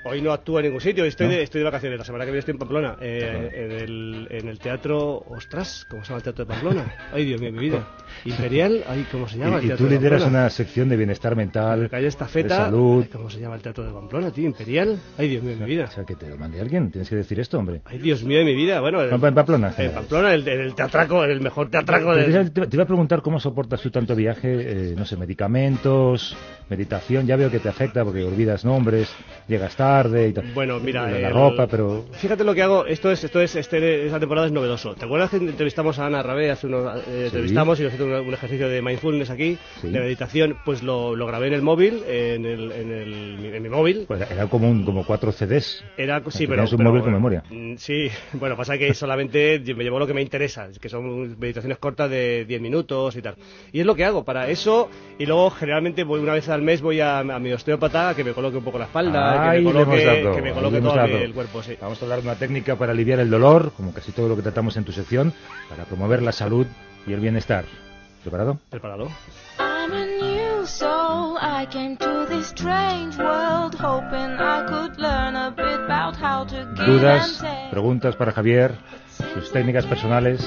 Hoy 0.09 0.23
no 0.23 0.33
actúo 0.33 0.61
en 0.61 0.67
ningún 0.67 0.81
sitio, 0.81 1.05
estoy, 1.05 1.27
¿No? 1.27 1.33
de, 1.33 1.43
estoy 1.43 1.59
de 1.61 1.65
vacaciones. 1.65 1.99
La 1.99 2.05
semana 2.05 2.25
que 2.25 2.31
viene 2.31 2.39
estoy 2.39 2.53
en 2.53 2.59
Pamplona, 2.59 2.97
eh, 3.01 3.51
en, 3.53 3.73
el, 3.73 4.29
en 4.31 4.49
el 4.49 4.59
teatro. 4.61 5.25
Ostras, 5.29 5.85
¿cómo 5.91 6.05
se 6.05 6.11
llama 6.11 6.19
el 6.19 6.23
teatro 6.23 6.45
de 6.45 6.49
Pamplona? 6.53 6.95
Ay, 7.13 7.25
Dios 7.25 7.41
mío, 7.41 7.51
mi 7.51 7.59
vida. 7.59 7.85
Imperial, 8.31 8.85
ay, 8.89 9.07
¿cómo 9.11 9.29
se 9.29 9.39
llama? 9.39 9.57
el 9.59 9.63
Y, 9.63 9.65
y 9.65 9.69
teatro 9.69 9.87
tú 9.87 9.91
de 9.91 9.99
lideras 9.99 10.25
una 10.25 10.51
sección 10.51 10.89
de 10.89 10.97
bienestar 10.97 11.37
mental, 11.37 11.89
Calle 11.91 12.05
de 12.07 12.49
salud. 12.49 13.03
Ay, 13.05 13.09
¿Cómo 13.13 13.31
se 13.31 13.41
llama 13.41 13.55
el 13.57 13.63
teatro 13.63 13.85
de 13.85 13.93
Pamplona, 13.93 14.31
tío? 14.31 14.47
Imperial. 14.47 14.99
Ay, 15.19 15.29
Dios 15.29 15.43
mío, 15.43 15.57
mi 15.59 15.67
vida. 15.67 15.85
O 15.85 15.91
sea, 15.91 16.05
que 16.05 16.15
te 16.17 16.29
lo 16.29 16.37
mande 16.37 16.61
alguien, 16.61 16.91
tienes 16.91 17.09
que 17.09 17.17
decir 17.17 17.39
esto, 17.41 17.59
hombre. 17.59 17.81
Ay, 17.85 17.99
Dios 17.99 18.23
mío 18.25 18.39
de 18.39 18.45
mi 18.45 18.55
vida. 18.55 18.81
Bueno, 18.81 19.01
el- 19.03 19.13
En 19.13 19.21
Pamplona. 19.21 19.73
en 19.79 19.91
Pamplona, 19.93 20.35
el, 20.35 20.47
el 20.47 20.75
teatraco, 20.75 21.25
el 21.25 21.41
mejor 21.41 21.69
teatraco 21.71 22.15
de. 22.15 22.51
te, 22.51 22.67
te 22.67 22.77
iba 22.77 22.83
a 22.85 22.87
preguntar 22.87 23.23
cómo 23.23 23.39
soportas 23.41 23.81
tú 23.81 23.91
tanto 23.91 24.15
viaje, 24.15 24.91
eh, 24.91 24.95
no 24.97 25.05
sé, 25.05 25.17
medicamentos, 25.17 26.37
meditación, 26.69 27.27
ya 27.27 27.37
veo 27.37 27.51
que 27.51 27.59
te 27.61 27.69
afecta 27.69 28.05
porque 28.05 28.25
olvidas 28.25 28.65
nombres, 28.65 29.09
llegas 29.49 29.75
tarde. 29.77 30.29
y 30.29 30.33
tal. 30.33 30.53
Bueno, 30.55 30.79
mira, 30.81 31.09
la 31.11 31.29
el- 31.29 31.35
ropa, 31.35 31.67
pero 31.67 32.05
Fíjate 32.13 32.45
lo 32.45 32.55
que 32.55 32.63
hago, 32.63 32.87
esto 32.87 33.11
es, 33.11 33.23
esto 33.25 33.41
es, 33.41 33.55
este, 33.57 34.07
esta 34.07 34.19
temporada 34.21 34.47
es 34.47 34.53
novedoso. 34.53 34.95
¿Te 34.95 35.05
acuerdas 35.05 35.31
que 35.31 35.37
entrevistamos 35.37 35.99
a 35.99 36.07
Ana 36.07 36.23
Rabé 36.23 36.51
hace 36.51 36.67
unos, 36.67 36.97
eh, 37.09 37.25
entrevistamos 37.27 37.79
y 37.81 37.85
nos 37.85 37.95
hizo 37.95 38.16
un, 38.21 38.35
ejercicio 38.35 38.69
de 38.69 38.83
mindfulness 38.83 39.31
aquí, 39.31 39.59
Sí. 39.81 39.89
de 39.91 40.01
meditación, 40.01 40.59
pues 40.65 40.83
lo, 40.83 41.15
lo 41.17 41.27
grabé 41.27 41.49
en 41.49 41.55
el 41.55 41.63
móvil, 41.63 42.03
en, 42.09 42.45
el, 42.47 42.73
en, 42.73 42.91
el, 42.93 43.55
en 43.55 43.63
mi 43.63 43.69
móvil. 43.69 44.05
pues 44.07 44.31
era 44.31 44.47
como 44.47 44.71
un 44.71 44.85
como 44.85 45.05
cuatro 45.05 45.33
CDs. 45.33 45.85
Era, 45.97 46.23
sí, 46.29 46.47
pero, 46.47 46.63
un 46.65 46.71
pero, 46.71 46.85
móvil 46.91 47.03
con 47.03 47.13
memoria. 47.13 47.43
mm, 47.51 47.77
Sí, 47.77 48.09
bueno, 48.35 48.57
pasa 48.57 48.77
que 48.79 48.93
solamente 48.95 49.61
me 49.75 49.85
llevo 49.85 49.99
lo 49.99 50.07
que 50.07 50.15
me 50.15 50.23
interesa, 50.23 50.69
que 50.81 50.89
son 50.89 51.39
meditaciones 51.39 51.79
cortas 51.79 52.11
de 52.11 52.45
10 52.47 52.61
minutos 52.61 53.17
y 53.17 53.23
tal. 53.23 53.35
Y 53.73 53.81
es 53.81 53.87
lo 53.87 53.95
que 53.95 54.05
hago 54.05 54.25
para 54.25 54.49
eso, 54.49 54.89
y 55.19 55.27
luego 55.27 55.51
generalmente 55.51 56.05
voy 56.05 56.21
una 56.21 56.33
vez 56.35 56.49
al 56.49 56.63
mes 56.63 56.81
voy 56.83 57.01
a, 57.01 57.19
a 57.21 57.39
mi 57.39 57.53
osteópata 57.53 58.15
que 58.15 58.25
me 58.25 58.33
coloque 58.33 58.57
un 58.59 58.65
poco 58.65 58.79
la 58.79 58.85
espalda, 58.87 59.51
Ahí 59.51 59.59
que 59.61 59.65
me 59.67 59.73
coloque, 59.73 60.31
que 60.35 60.43
me 60.43 60.53
coloque 60.53 60.81
todo 60.81 60.95
dado. 60.97 61.19
el 61.19 61.33
cuerpo, 61.33 61.63
sí. 61.63 61.77
Vamos 61.81 62.01
a 62.01 62.05
hablar 62.05 62.21
de 62.23 62.29
una 62.29 62.39
técnica 62.39 62.77
para 62.77 62.93
aliviar 62.93 63.21
el 63.21 63.31
dolor, 63.31 63.73
como 63.77 63.93
casi 63.93 64.13
todo 64.13 64.29
lo 64.29 64.37
que 64.37 64.43
tratamos 64.43 64.77
en 64.77 64.85
tu 64.85 64.93
sección, 64.93 65.33
para 65.69 65.85
promover 65.85 66.23
la 66.23 66.33
salud 66.33 66.67
y 67.07 67.13
el 67.13 67.21
bienestar. 67.21 67.65
¿Preparado? 68.27 68.59
Preparado. 68.71 69.09
I'm 69.61 69.93
a 69.93 70.05
new 70.05 70.67
soul. 70.67 71.39
I 71.41 71.65
came 71.71 71.97
to 71.99 72.27
this 72.29 72.49
strange 72.49 73.17
world 73.19 73.77
hoping 73.81 74.35
I 74.41 74.65
could 74.67 74.99
learn 74.99 75.37
a 75.37 75.53
bit 75.53 75.79
about 75.85 76.17
how 76.21 76.45
to 76.45 76.57
give 76.75 76.87
Dudas, 76.87 77.41
preguntas 77.71 78.17
para 78.17 78.33
Javier, 78.33 78.73
sus 79.35 79.53
técnicas 79.53 79.87
personales. 79.87 80.45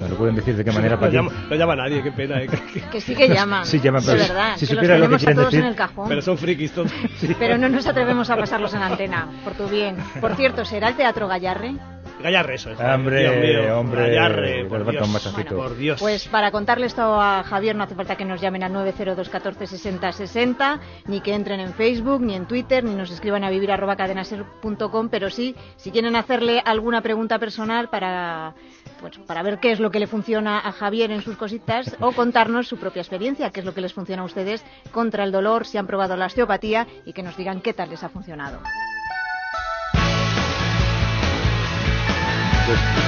¿Me 0.00 0.08
lo 0.08 0.16
pueden 0.16 0.34
decir 0.34 0.56
de 0.56 0.64
qué 0.64 0.72
manera? 0.72 0.96
No 0.96 1.00
para 1.00 1.12
llama, 1.12 1.30
no 1.48 1.54
llama 1.54 1.76
nadie, 1.76 2.02
qué 2.02 2.10
pena. 2.10 2.42
eh. 2.42 2.48
Que 2.90 3.00
sí 3.00 3.14
que 3.14 3.28
llaman. 3.28 3.64
Sí, 3.64 3.78
llaman, 3.78 4.02
pero 4.04 4.18
verdad. 4.18 4.56
si 4.56 4.66
que 4.66 4.74
los 4.74 4.82
supiera 4.82 4.98
lo 4.98 5.08
que 5.10 5.16
quieren 5.18 5.36
decir. 5.36 5.60
en 5.60 5.66
el 5.66 5.76
cajón. 5.76 6.08
Pero 6.08 6.22
son 6.22 6.36
frikis 6.36 6.72
todos. 6.72 6.90
Pero 7.38 7.56
no 7.56 7.68
nos 7.68 7.86
atrevemos 7.86 8.28
a 8.30 8.36
pasarlos 8.36 8.74
en 8.74 8.82
antena, 8.82 9.28
por 9.44 9.52
tu 9.52 9.68
bien. 9.68 9.96
Por 10.20 10.34
cierto, 10.34 10.64
¿será 10.64 10.88
el 10.88 10.96
Teatro 10.96 11.28
Gallarre? 11.28 11.76
Gallarre, 12.22 12.54
eso 12.54 12.70
es. 12.70 12.80
Hombre, 12.80 13.20
Dios 13.20 13.36
mío, 13.36 13.78
hombre, 13.78 14.08
Gallarre, 14.08 14.64
por 14.66 14.90
Dios, 14.90 15.10
por. 15.54 15.76
Pues 15.98 16.28
para 16.28 16.50
contarle 16.50 16.86
esto 16.86 17.20
a 17.20 17.42
Javier 17.42 17.74
no 17.76 17.84
hace 17.84 17.94
falta 17.94 18.16
que 18.16 18.24
nos 18.24 18.40
llamen 18.40 18.62
al 18.62 18.72
902 18.72 19.28
14 19.28 19.66
60 19.66 20.12
60, 20.12 20.80
ni 21.06 21.20
que 21.20 21.34
entren 21.34 21.60
en 21.60 21.74
Facebook, 21.74 22.20
ni 22.20 22.34
en 22.34 22.46
Twitter, 22.46 22.84
ni 22.84 22.94
nos 22.94 23.10
escriban 23.10 23.44
a 23.44 23.50
vivir 23.50 23.72
arroba 23.72 23.96
cadenaser.com, 23.96 25.08
pero 25.08 25.30
sí, 25.30 25.54
si 25.76 25.90
quieren 25.90 26.16
hacerle 26.16 26.62
alguna 26.64 27.02
pregunta 27.02 27.38
personal 27.38 27.88
para, 27.88 28.54
pues, 29.00 29.18
para 29.18 29.42
ver 29.42 29.58
qué 29.58 29.72
es 29.72 29.80
lo 29.80 29.90
que 29.90 30.00
le 30.00 30.06
funciona 30.06 30.58
a 30.58 30.72
Javier 30.72 31.10
en 31.10 31.22
sus 31.22 31.36
cositas, 31.36 31.96
o 32.00 32.12
contarnos 32.12 32.68
su 32.68 32.78
propia 32.78 33.02
experiencia, 33.02 33.50
qué 33.50 33.60
es 33.60 33.66
lo 33.66 33.74
que 33.74 33.80
les 33.80 33.92
funciona 33.92 34.22
a 34.22 34.26
ustedes 34.26 34.64
contra 34.92 35.24
el 35.24 35.32
dolor, 35.32 35.66
si 35.66 35.78
han 35.78 35.86
probado 35.86 36.16
la 36.16 36.26
osteopatía, 36.26 36.86
y 37.04 37.12
que 37.12 37.22
nos 37.22 37.36
digan 37.36 37.60
qué 37.60 37.74
tal 37.74 37.90
les 37.90 38.02
ha 38.02 38.08
funcionado. 38.08 38.60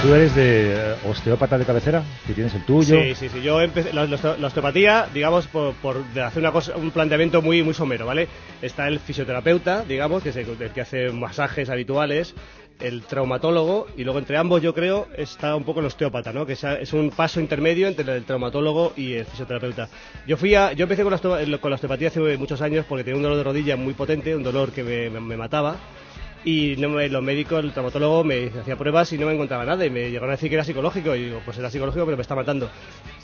¿Tú 0.02 0.14
eres 0.14 0.34
de 0.34 0.74
eh, 0.74 0.94
osteópata 1.08 1.56
de 1.56 1.64
cabecera? 1.64 2.02
¿Que 2.26 2.34
tienes 2.34 2.54
el 2.54 2.64
tuyo? 2.64 3.00
Sí, 3.02 3.14
sí, 3.14 3.28
sí. 3.30 3.42
Yo 3.42 3.60
empecé 3.62 3.92
la, 3.92 4.04
la- 4.06 4.46
osteopatía, 4.46 5.06
digamos, 5.14 5.46
por, 5.46 5.72
por 5.76 5.96
hacer 6.22 6.42
una 6.42 6.52
cosa, 6.52 6.76
un 6.76 6.90
planteamiento 6.90 7.40
muy, 7.40 7.62
muy 7.62 7.72
somero, 7.72 8.04
¿vale? 8.06 8.28
Está 8.60 8.86
el 8.88 9.00
fisioterapeuta, 9.00 9.84
digamos, 9.84 10.22
que 10.22 10.28
es 10.28 10.36
el, 10.36 10.46
el 10.60 10.70
que 10.70 10.82
hace 10.82 11.10
masajes 11.10 11.70
habituales, 11.70 12.34
el 12.80 13.02
traumatólogo, 13.02 13.86
y 13.96 14.04
luego 14.04 14.18
entre 14.18 14.36
ambos, 14.36 14.60
yo 14.60 14.74
creo, 14.74 15.08
está 15.16 15.56
un 15.56 15.64
poco 15.64 15.80
el 15.80 15.86
osteópata, 15.86 16.32
¿no? 16.34 16.44
Que 16.44 16.52
es, 16.52 16.92
un 16.92 17.08
paso 17.10 17.40
intermedio 17.40 17.88
entre 17.88 18.14
el 18.14 18.24
traumatólogo 18.24 18.92
y 18.96 19.14
el 19.14 19.24
fisioterapeuta. 19.24 19.88
Yo 20.26 20.36
fui 20.36 20.54
a, 20.54 20.74
yo 20.74 20.82
empecé 20.82 21.02
con 21.02 21.12
la, 21.12 21.18
con 21.58 21.70
la 21.70 21.74
osteopatía 21.76 22.08
hace 22.08 22.20
muchos 22.36 22.60
años 22.60 22.84
porque 22.86 23.04
tenía 23.04 23.16
un 23.16 23.22
dolor 23.22 23.38
de 23.38 23.44
rodilla 23.44 23.76
muy 23.76 23.94
potente, 23.94 24.36
un 24.36 24.42
dolor 24.42 24.70
que 24.72 24.82
me, 24.82 25.08
me- 25.08 25.20
me 25.20 25.36
mataba. 25.38 25.76
Y 26.44 26.76
no 26.78 26.88
me- 26.90 27.08
los 27.08 27.22
médicos, 27.22 27.64
el 27.64 27.72
traumatólogo 27.72 28.22
me 28.22 28.46
hacía 28.60 28.76
pruebas 28.76 29.12
y 29.12 29.18
no 29.18 29.26
me 29.26 29.32
encontraba 29.34 29.64
nada. 29.64 29.84
Y 29.84 29.90
me 29.90 30.08
llegaron 30.10 30.30
a 30.30 30.32
decir 30.32 30.48
que 30.48 30.54
era 30.54 30.64
psicológico. 30.64 31.14
Y 31.16 31.24
digo, 31.24 31.40
pues 31.44 31.58
era 31.58 31.70
psicológico, 31.70 32.04
pero 32.04 32.16
me 32.16 32.22
está 32.22 32.34
matando. 32.36 32.70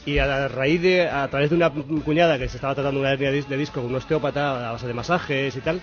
Y 0.05 0.19
a 0.19 0.49
raíz 0.49 0.83
de, 0.83 1.09
a 1.09 1.29
través 1.29 1.51
de 1.51 1.57
una 1.57 1.71
cuñada 1.71 2.37
que 2.39 2.49
se 2.49 2.57
estaba 2.57 2.75
tratando 2.75 2.99
una 2.99 3.13
hernia 3.13 3.31
de 3.31 3.57
disco 3.57 3.81
con 3.81 3.91
un 3.91 3.97
osteópata 3.97 4.69
a 4.69 4.73
base 4.73 4.89
de 4.89 4.95
masajes 4.95 5.55
y 5.55 5.61
tal, 5.61 5.81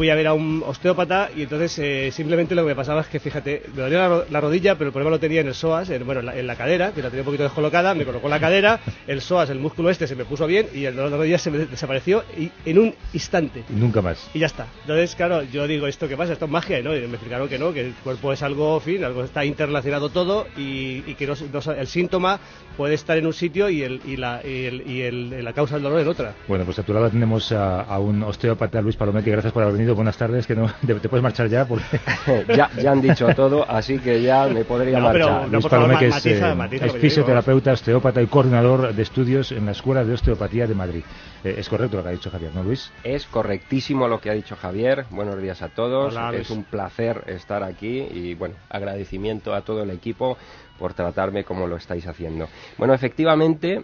fui 0.00 0.08
a 0.08 0.14
ver 0.14 0.28
a 0.28 0.32
un 0.32 0.62
osteópata 0.66 1.28
y 1.36 1.42
entonces 1.42 1.78
eh, 1.78 2.10
simplemente 2.10 2.54
lo 2.54 2.62
que 2.62 2.68
me 2.68 2.74
pasaba 2.74 3.02
es 3.02 3.08
que, 3.08 3.20
fíjate, 3.20 3.64
me 3.74 3.82
dolía 3.82 4.08
la, 4.08 4.24
la 4.30 4.40
rodilla, 4.40 4.76
pero 4.76 4.86
el 4.86 4.92
problema 4.94 5.10
lo 5.10 5.20
tenía 5.20 5.42
en 5.42 5.48
el 5.48 5.52
psoas, 5.54 5.90
en, 5.90 6.06
bueno, 6.06 6.20
en 6.20 6.26
la, 6.26 6.38
en 6.38 6.46
la 6.46 6.56
cadera, 6.56 6.92
que 6.92 7.02
la 7.02 7.10
tenía 7.10 7.20
un 7.20 7.26
poquito 7.26 7.42
descolocada, 7.42 7.92
me 7.94 8.06
colocó 8.06 8.26
la 8.30 8.40
cadera, 8.40 8.80
el 9.06 9.20
psoas, 9.20 9.50
el 9.50 9.58
músculo 9.58 9.90
este 9.90 10.06
se 10.06 10.16
me 10.16 10.24
puso 10.24 10.46
bien 10.46 10.68
y 10.74 10.86
el 10.86 10.96
dolor 10.96 11.10
de 11.10 11.16
rodilla 11.18 11.36
se 11.36 11.50
me 11.50 11.58
desapareció 11.58 12.24
y, 12.38 12.50
en 12.64 12.78
un 12.78 12.94
instante. 13.12 13.62
Y 13.68 13.74
nunca 13.74 14.00
más. 14.00 14.30
Y 14.32 14.38
ya 14.38 14.46
está. 14.46 14.68
Entonces, 14.80 15.14
claro, 15.16 15.42
yo 15.42 15.66
digo, 15.66 15.86
¿esto 15.86 16.08
qué 16.08 16.16
pasa? 16.16 16.32
Esto 16.32 16.46
es 16.46 16.50
magia, 16.50 16.80
¿no? 16.80 16.96
Y 16.96 17.00
me 17.02 17.16
explicaron 17.16 17.46
que 17.50 17.58
no, 17.58 17.74
que 17.74 17.82
el 17.88 17.92
cuerpo 18.02 18.32
es 18.32 18.42
algo, 18.42 18.80
fin, 18.80 19.04
algo 19.04 19.22
está 19.24 19.44
interrelacionado 19.44 20.08
todo 20.08 20.46
y, 20.56 21.04
y 21.06 21.14
que 21.18 21.26
no, 21.26 21.34
no- 21.52 21.72
el 21.72 21.86
síntoma 21.86 22.40
puede 22.78 22.94
estar 22.94 23.18
en 23.18 23.26
un 23.26 23.34
sitio 23.34 23.68
y, 23.68 23.82
el, 23.82 24.00
y, 24.06 24.16
la, 24.16 24.40
y, 24.42 24.64
el, 24.64 24.90
y 24.90 25.02
el- 25.02 25.44
la 25.44 25.52
causa 25.52 25.74
del 25.74 25.82
dolor 25.82 26.00
en 26.00 26.08
otra. 26.08 26.32
Bueno, 26.48 26.64
pues 26.64 26.78
a 26.78 26.84
tu 26.84 26.94
lado 26.94 27.10
tenemos 27.10 27.52
a, 27.52 27.82
a 27.82 27.98
un 27.98 28.22
osteópata, 28.22 28.80
Luis 28.80 28.96
Palomé, 28.96 29.22
que 29.22 29.30
gracias 29.30 29.52
por 29.52 29.62
haber 29.62 29.74
venido. 29.74 29.89
Buenas 29.94 30.16
tardes, 30.16 30.46
que 30.46 30.54
no 30.54 30.66
te, 30.86 30.94
te 30.94 31.08
puedes 31.08 31.22
marchar 31.22 31.48
ya 31.48 31.64
porque... 31.66 32.00
ya, 32.56 32.70
ya 32.80 32.92
han 32.92 33.00
dicho 33.00 33.26
todo, 33.34 33.68
así 33.68 33.98
que 33.98 34.22
ya 34.22 34.46
me 34.48 34.64
podría 34.64 34.98
No, 34.98 35.10
pero 35.12 35.26
marchar. 35.28 35.46
no, 35.46 35.52
Luis 35.52 35.66
Palomé, 35.66 35.98
que 35.98 36.06
es, 36.08 36.26
eh, 36.26 36.54
matiza 36.54 36.86
es 36.86 36.92
que 36.92 36.98
digo. 36.98 37.08
fisioterapeuta, 37.08 37.72
osteópata 37.72 38.22
y 38.22 38.26
coordinador 38.26 38.94
de 38.94 39.02
estudios 39.02 39.52
en 39.52 39.66
la 39.66 39.72
Escuela 39.72 40.04
de 40.04 40.14
Osteopatía 40.14 40.66
de 40.66 40.74
Madrid. 40.74 41.02
Eh, 41.44 41.54
es 41.58 41.68
correcto 41.68 41.96
lo 41.96 42.02
que 42.02 42.08
ha 42.10 42.12
dicho 42.12 42.30
Javier, 42.30 42.54
¿no, 42.54 42.62
Luis? 42.62 42.90
Es 43.04 43.26
correctísimo 43.26 44.08
lo 44.08 44.20
que 44.20 44.30
ha 44.30 44.34
dicho 44.34 44.56
Javier. 44.56 45.06
Buenos 45.10 45.40
días 45.40 45.62
a 45.62 45.68
todos. 45.68 46.14
Hola, 46.14 46.34
es 46.36 46.50
un 46.50 46.64
placer 46.64 47.24
estar 47.26 47.62
aquí 47.62 48.00
y 48.00 48.34
bueno, 48.34 48.54
agradecimiento 48.68 49.54
a 49.54 49.62
todo 49.62 49.82
el 49.82 49.90
equipo 49.90 50.36
por 50.78 50.94
tratarme 50.94 51.44
como 51.44 51.66
lo 51.66 51.76
estáis 51.76 52.06
haciendo. 52.06 52.48
Bueno, 52.78 52.94
efectivamente, 52.94 53.82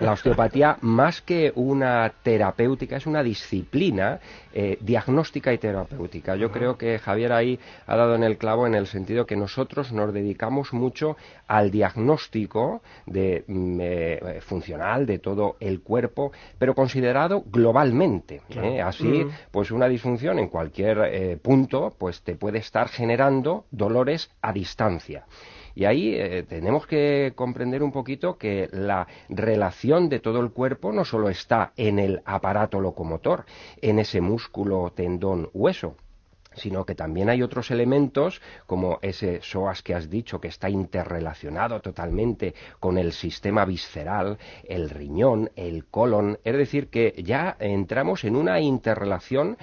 la 0.00 0.12
osteopatía, 0.12 0.78
más 0.80 1.20
que 1.20 1.52
una 1.54 2.12
terapéutica, 2.22 2.96
es 2.96 3.06
una 3.06 3.22
disciplina 3.22 4.20
eh, 4.52 4.78
diagnóstica 4.80 5.52
y 5.52 5.58
terapéutica. 5.58 6.36
Yo 6.36 6.50
creo 6.50 6.78
que 6.78 6.98
Javier 6.98 7.32
ahí 7.32 7.58
ha 7.86 7.96
dado 7.96 8.14
en 8.14 8.22
el 8.22 8.38
clavo 8.38 8.66
en 8.66 8.74
el 8.74 8.86
sentido 8.86 9.26
que 9.26 9.36
nosotros 9.36 9.92
nos 9.92 10.12
dedicamos 10.12 10.72
mucho 10.72 11.16
al 11.46 11.70
diagnóstico 11.70 12.82
de, 13.06 13.44
mm, 13.46 13.78
eh, 13.80 14.40
funcional 14.40 15.06
de 15.06 15.18
todo 15.18 15.56
el 15.60 15.80
cuerpo, 15.82 16.32
pero 16.58 16.74
considerado 16.74 17.44
globalmente. 17.46 18.40
Claro. 18.48 18.68
¿eh? 18.68 18.80
Así, 18.80 19.22
Ujú. 19.24 19.30
pues 19.50 19.70
una 19.70 19.88
disfunción 19.88 20.38
en 20.38 20.48
cualquier 20.48 20.98
eh, 21.04 21.36
punto, 21.36 21.94
pues 21.98 22.22
te 22.22 22.34
puede 22.34 22.58
estar 22.58 22.88
generando 22.88 23.66
dolores 23.70 24.30
a 24.40 24.52
distancia. 24.52 25.24
Y 25.76 25.84
ahí 25.84 26.14
eh, 26.14 26.42
tenemos 26.48 26.86
que 26.86 27.34
comprender 27.36 27.82
un 27.82 27.92
poquito 27.92 28.38
que 28.38 28.68
la 28.72 29.06
relación 29.28 30.08
de 30.08 30.20
todo 30.20 30.40
el 30.40 30.50
cuerpo 30.50 30.90
no 30.90 31.04
solo 31.04 31.28
está 31.28 31.72
en 31.76 31.98
el 31.98 32.22
aparato 32.24 32.80
locomotor, 32.80 33.44
en 33.82 33.98
ese 33.98 34.22
músculo, 34.22 34.90
tendón, 34.96 35.50
hueso, 35.52 35.94
sino 36.54 36.86
que 36.86 36.94
también 36.94 37.28
hay 37.28 37.42
otros 37.42 37.70
elementos 37.70 38.40
como 38.66 38.98
ese 39.02 39.42
psoas 39.42 39.82
que 39.82 39.94
has 39.94 40.08
dicho 40.08 40.40
que 40.40 40.48
está 40.48 40.70
interrelacionado 40.70 41.80
totalmente 41.80 42.54
con 42.80 42.96
el 42.96 43.12
sistema 43.12 43.66
visceral, 43.66 44.38
el 44.64 44.88
riñón, 44.88 45.50
el 45.56 45.84
colon, 45.84 46.38
es 46.42 46.56
decir, 46.56 46.88
que 46.88 47.14
ya 47.22 47.54
entramos 47.60 48.24
en 48.24 48.34
una 48.34 48.60
interrelación 48.60 49.58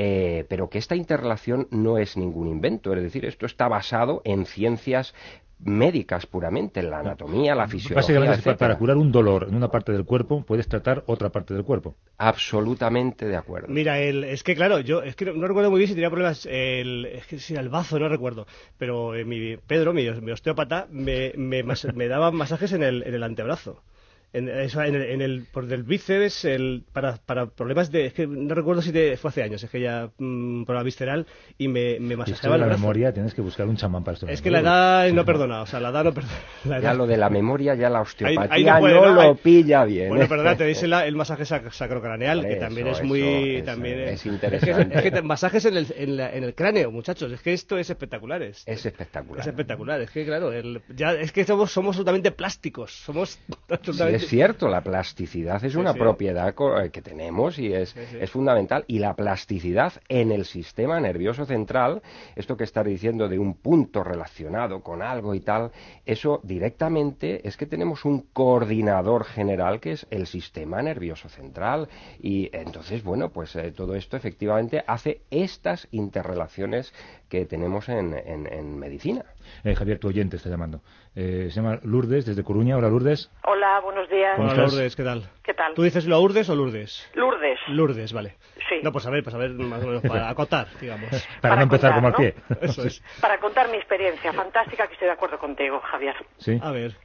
eh, 0.00 0.46
pero 0.48 0.70
que 0.70 0.78
esta 0.78 0.94
interrelación 0.94 1.66
no 1.72 1.98
es 1.98 2.16
ningún 2.16 2.46
invento, 2.46 2.94
es 2.94 3.02
decir, 3.02 3.24
esto 3.24 3.46
está 3.46 3.66
basado 3.66 4.22
en 4.24 4.46
ciencias 4.46 5.12
médicas 5.60 6.26
puramente, 6.26 6.80
en 6.80 6.90
la 6.90 7.00
anatomía, 7.00 7.54
la 7.54 7.66
fisiología, 7.66 7.96
Básicamente, 7.96 8.34
etcétera. 8.36 8.56
para 8.56 8.78
curar 8.78 8.96
un 8.96 9.10
dolor 9.10 9.46
en 9.48 9.56
una 9.56 9.68
parte 9.70 9.92
del 9.92 10.04
cuerpo, 10.04 10.44
puedes 10.44 10.68
tratar 10.68 11.02
otra 11.06 11.30
parte 11.30 11.52
del 11.54 11.64
cuerpo. 11.64 11.96
Absolutamente 12.16 13.26
de 13.26 13.36
acuerdo. 13.36 13.68
Mira, 13.68 13.98
el, 14.00 14.24
es 14.24 14.42
que 14.42 14.54
claro, 14.54 14.78
yo 14.80 15.02
es 15.02 15.16
que 15.16 15.24
no, 15.24 15.32
no 15.34 15.46
recuerdo 15.48 15.70
muy 15.70 15.78
bien 15.78 15.88
si 15.88 15.94
tenía 15.94 16.10
problemas, 16.10 16.46
el, 16.46 17.06
es 17.06 17.26
que 17.26 17.38
si 17.38 17.54
era 17.54 17.62
el 17.62 17.68
bazo, 17.68 17.98
no 17.98 18.08
recuerdo, 18.08 18.46
pero 18.78 19.14
eh, 19.14 19.24
mi 19.24 19.56
Pedro, 19.56 19.92
mi, 19.92 20.08
mi 20.20 20.30
osteópata, 20.30 20.86
me, 20.90 21.32
me, 21.36 21.62
mas- 21.64 21.92
me 21.94 22.06
daba 22.08 22.30
masajes 22.30 22.72
en 22.72 22.82
el, 22.82 23.02
en 23.02 23.14
el 23.14 23.22
antebrazo. 23.22 23.82
En, 24.30 24.46
eso, 24.50 24.82
en 24.82 24.94
el, 24.94 25.02
en 25.02 25.22
el- 25.22 25.46
por 25.50 25.66
del 25.66 25.84
bíceps, 25.84 26.44
el, 26.44 26.84
para, 26.92 27.16
para 27.16 27.46
problemas 27.46 27.90
de, 27.90 28.04
es 28.06 28.12
que 28.12 28.26
no 28.26 28.54
recuerdo 28.54 28.82
si 28.82 28.92
te- 28.92 29.16
fue 29.16 29.30
hace 29.30 29.42
años, 29.42 29.62
es 29.62 29.70
que 29.70 29.80
ya, 29.80 30.10
mm, 30.18 30.64
problema 30.64 30.82
visceral, 30.84 31.26
y 31.56 31.68
me, 31.68 31.98
me 31.98 32.14
masajeaba 32.14 32.58
la 32.58 32.66
brazo. 32.66 32.78
memoria, 32.80 33.12
tienes 33.12 33.32
que 33.32 33.40
buscar 33.40 33.66
un 33.66 33.76
chamán 33.76 34.04
para 34.04 34.14
esto. 34.16 34.28
Es 34.28 34.42
que 34.42 34.50
la 34.50 34.60
edad 34.60 35.10
no 35.12 35.24
perdona, 35.24 35.62
o 35.62 35.66
sea, 35.66 35.80
la 35.80 35.88
edad 35.88 36.04
no 36.04 36.12
perdona. 36.12 36.34
Ya 36.82 36.92
lo 36.92 37.06
de 37.06 37.16
la 37.16 37.30
memoria, 37.30 37.74
ya 37.74 37.88
la 37.88 38.02
osteopatía 38.02 38.54
ahí 38.54 38.64
no 38.64 38.78
puede, 38.80 38.94
no, 38.94 39.14
¿no? 39.14 39.22
lo 39.22 39.34
pilla 39.36 39.84
bien. 39.86 40.08
Bueno, 40.10 40.24
¿eh? 40.24 40.28
perdona, 40.28 40.56
tenéis 40.58 40.82
el, 40.82 40.92
el 40.92 41.16
masaje 41.16 41.44
sac- 41.44 41.70
sacrocraneal, 41.70 42.46
que 42.46 42.56
también 42.56 42.86
eso, 42.88 43.00
es 43.00 43.08
muy... 43.08 43.56
eso, 43.56 43.64
también 43.64 43.98
es 44.00 44.20
es, 44.20 44.26
interesante. 44.26 44.94
Es 44.98 45.02
que, 45.02 45.08
es 45.08 45.14
que 45.14 45.22
masajes 45.22 45.64
en 45.64 45.76
el, 45.78 45.86
en, 45.96 46.16
la- 46.18 46.34
en 46.34 46.44
el 46.44 46.54
cráneo, 46.54 46.90
muchachos, 46.90 47.32
es 47.32 47.40
que 47.40 47.54
esto 47.54 47.78
es 47.78 47.88
espectacular. 47.88 48.42
Es, 48.42 48.62
Es 48.68 48.84
espectacular. 48.84 49.40
es 49.40 49.46
espectacular, 49.46 50.00
es 50.02 50.10
que 50.10 50.26
claro, 50.26 50.52
el- 50.52 50.82
ya, 50.94 51.12
es 51.14 51.32
que 51.32 51.44
somos, 51.44 51.72
somos 51.72 51.94
absolutamente 51.96 52.30
plásticos, 52.30 52.92
somos 52.92 53.30
Sí, 53.48 53.54
absolutamente 53.70 54.17
es 54.18 54.28
cierto, 54.28 54.68
la 54.68 54.82
plasticidad 54.82 55.64
es 55.64 55.74
una 55.74 55.94
propiedad 55.94 56.48
eh, 56.48 56.90
que 56.90 57.02
tenemos 57.02 57.58
y 57.58 57.72
es, 57.72 57.94
fundamental. 58.30 58.84
Y 58.86 58.98
la 58.98 59.14
plasticidad 59.14 59.92
en 60.08 60.32
el 60.32 60.44
sistema 60.44 61.00
nervioso 61.00 61.44
central, 61.46 62.02
esto 62.36 62.56
que 62.56 62.64
estás 62.64 62.84
diciendo 62.84 63.28
de 63.28 63.38
un 63.38 63.54
punto 63.54 64.02
relacionado 64.02 64.82
con 64.82 65.02
algo 65.02 65.34
y 65.34 65.40
tal, 65.40 65.70
eso 66.04 66.40
directamente 66.42 67.46
es 67.46 67.56
que 67.56 67.66
tenemos 67.66 68.04
un 68.04 68.26
coordinador 68.32 69.24
general 69.24 69.80
que 69.80 69.92
es 69.92 70.06
el 70.10 70.26
sistema 70.26 70.82
nervioso 70.82 71.28
central. 71.28 71.88
Y 72.20 72.50
entonces, 72.52 73.02
bueno, 73.04 73.30
pues 73.30 73.54
eh, 73.56 73.72
todo 73.72 73.94
esto 73.94 74.16
efectivamente 74.16 74.82
hace 74.86 75.22
estas 75.30 75.88
interrelaciones 75.92 76.92
que 77.28 77.44
tenemos 77.46 77.88
en, 77.88 78.14
en- 78.14 78.46
en 78.52 78.78
medicina. 78.78 79.24
Eh, 79.64 79.74
Javier, 79.74 79.98
tu 79.98 80.08
oyente 80.08 80.36
está 80.36 80.48
llamando. 80.48 80.80
Eh, 81.14 81.48
se 81.50 81.60
llama 81.60 81.78
Lourdes, 81.82 82.24
desde 82.26 82.42
Coruña. 82.44 82.76
Hola, 82.76 82.88
Lourdes. 82.88 83.30
Hola, 83.44 83.80
buenos 83.80 84.08
días. 84.08 84.36
¿Cómo 84.36 84.48
Hola, 84.48 84.56
estás? 84.56 84.72
Lourdes, 84.72 84.96
¿qué 84.96 85.04
tal? 85.04 85.28
¿Qué 85.42 85.54
tal? 85.54 85.74
¿Tú 85.74 85.82
dices 85.82 86.06
Lourdes 86.06 86.48
o 86.48 86.54
Lourdes? 86.56 87.10
Lourdes. 87.14 87.58
Lourdes, 87.68 88.12
vale. 88.12 88.36
Sí. 88.68 88.76
No, 88.82 88.92
pues 88.92 89.06
a 89.06 89.10
ver, 89.10 89.22
pues 89.22 89.34
a 89.34 89.38
ver, 89.38 89.50
más 89.50 89.82
o 89.82 89.86
menos, 89.86 90.02
para 90.02 90.28
acotar, 90.30 90.68
digamos. 90.80 91.10
Para, 91.40 91.56
no 91.56 91.62
empezar 91.62 91.94
como 91.94 92.08
al 92.08 92.14
contar, 92.14 92.34
pie. 92.34 92.58
Eso 92.68 92.84
es. 92.84 93.02
Para 93.20 93.38
contar 93.38 93.68
mi 93.70 93.76
experiencia 93.76 94.32
fantástica, 94.32 94.86
que 94.86 94.92
estoy 94.94 95.06
de 95.06 95.12
acuerdo 95.14 95.38
contigo, 95.38 95.80
Javier. 95.80 96.14
Sí. 96.38 96.58
A 96.62 96.70
ver. 96.70 96.96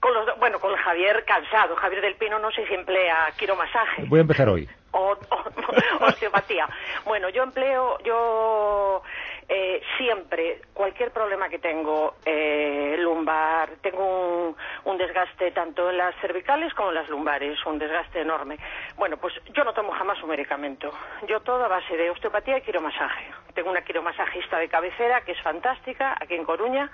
Con 0.00 0.14
los, 0.14 0.26
do- 0.26 0.36
bueno, 0.38 0.60
con 0.60 0.74
Javier 0.76 1.24
cansado. 1.26 1.74
Javier 1.76 2.02
del 2.02 2.14
Pino 2.14 2.38
no 2.38 2.50
sé 2.52 2.64
si 2.68 2.74
emplea 2.74 3.32
quiromasaje 3.36 4.04
Voy 4.04 4.18
a 4.18 4.22
empezar 4.22 4.48
hoy. 4.48 4.68
o, 4.92 5.16
o- 5.30 6.04
osteopatía. 6.06 6.68
Bueno, 7.04 7.28
yo 7.30 7.42
empleo, 7.42 7.98
yo 8.04 9.02
eh, 9.48 9.80
siempre, 9.96 10.60
cualquier 10.74 11.10
problema 11.10 11.48
que 11.48 11.58
tengo, 11.58 12.16
eh, 12.24 12.96
lumbar, 12.98 13.70
tengo 13.80 14.04
un, 14.48 14.56
un 14.84 14.98
desgaste 14.98 15.50
tanto 15.52 15.88
en 15.90 15.96
las 15.96 16.14
cervicales 16.20 16.74
como 16.74 16.90
en 16.90 16.96
las 16.96 17.08
lumbares, 17.08 17.58
un 17.64 17.78
desgaste 17.78 18.20
enorme. 18.20 18.58
Bueno, 18.96 19.16
pues 19.16 19.32
yo 19.54 19.64
no 19.64 19.72
tomo 19.72 19.92
jamás 19.92 20.22
un 20.22 20.28
medicamento. 20.28 20.92
Yo 21.26 21.40
todo 21.40 21.64
a 21.64 21.68
base 21.68 21.96
de 21.96 22.10
osteopatía 22.10 22.58
y 22.58 22.62
quiromasaje. 22.62 23.24
Tengo 23.54 23.70
una 23.70 23.82
quiromasajista 23.82 24.58
de 24.58 24.68
cabecera 24.68 25.22
que 25.22 25.32
es 25.32 25.40
fantástica, 25.40 26.16
aquí 26.20 26.34
en 26.34 26.44
Coruña. 26.44 26.90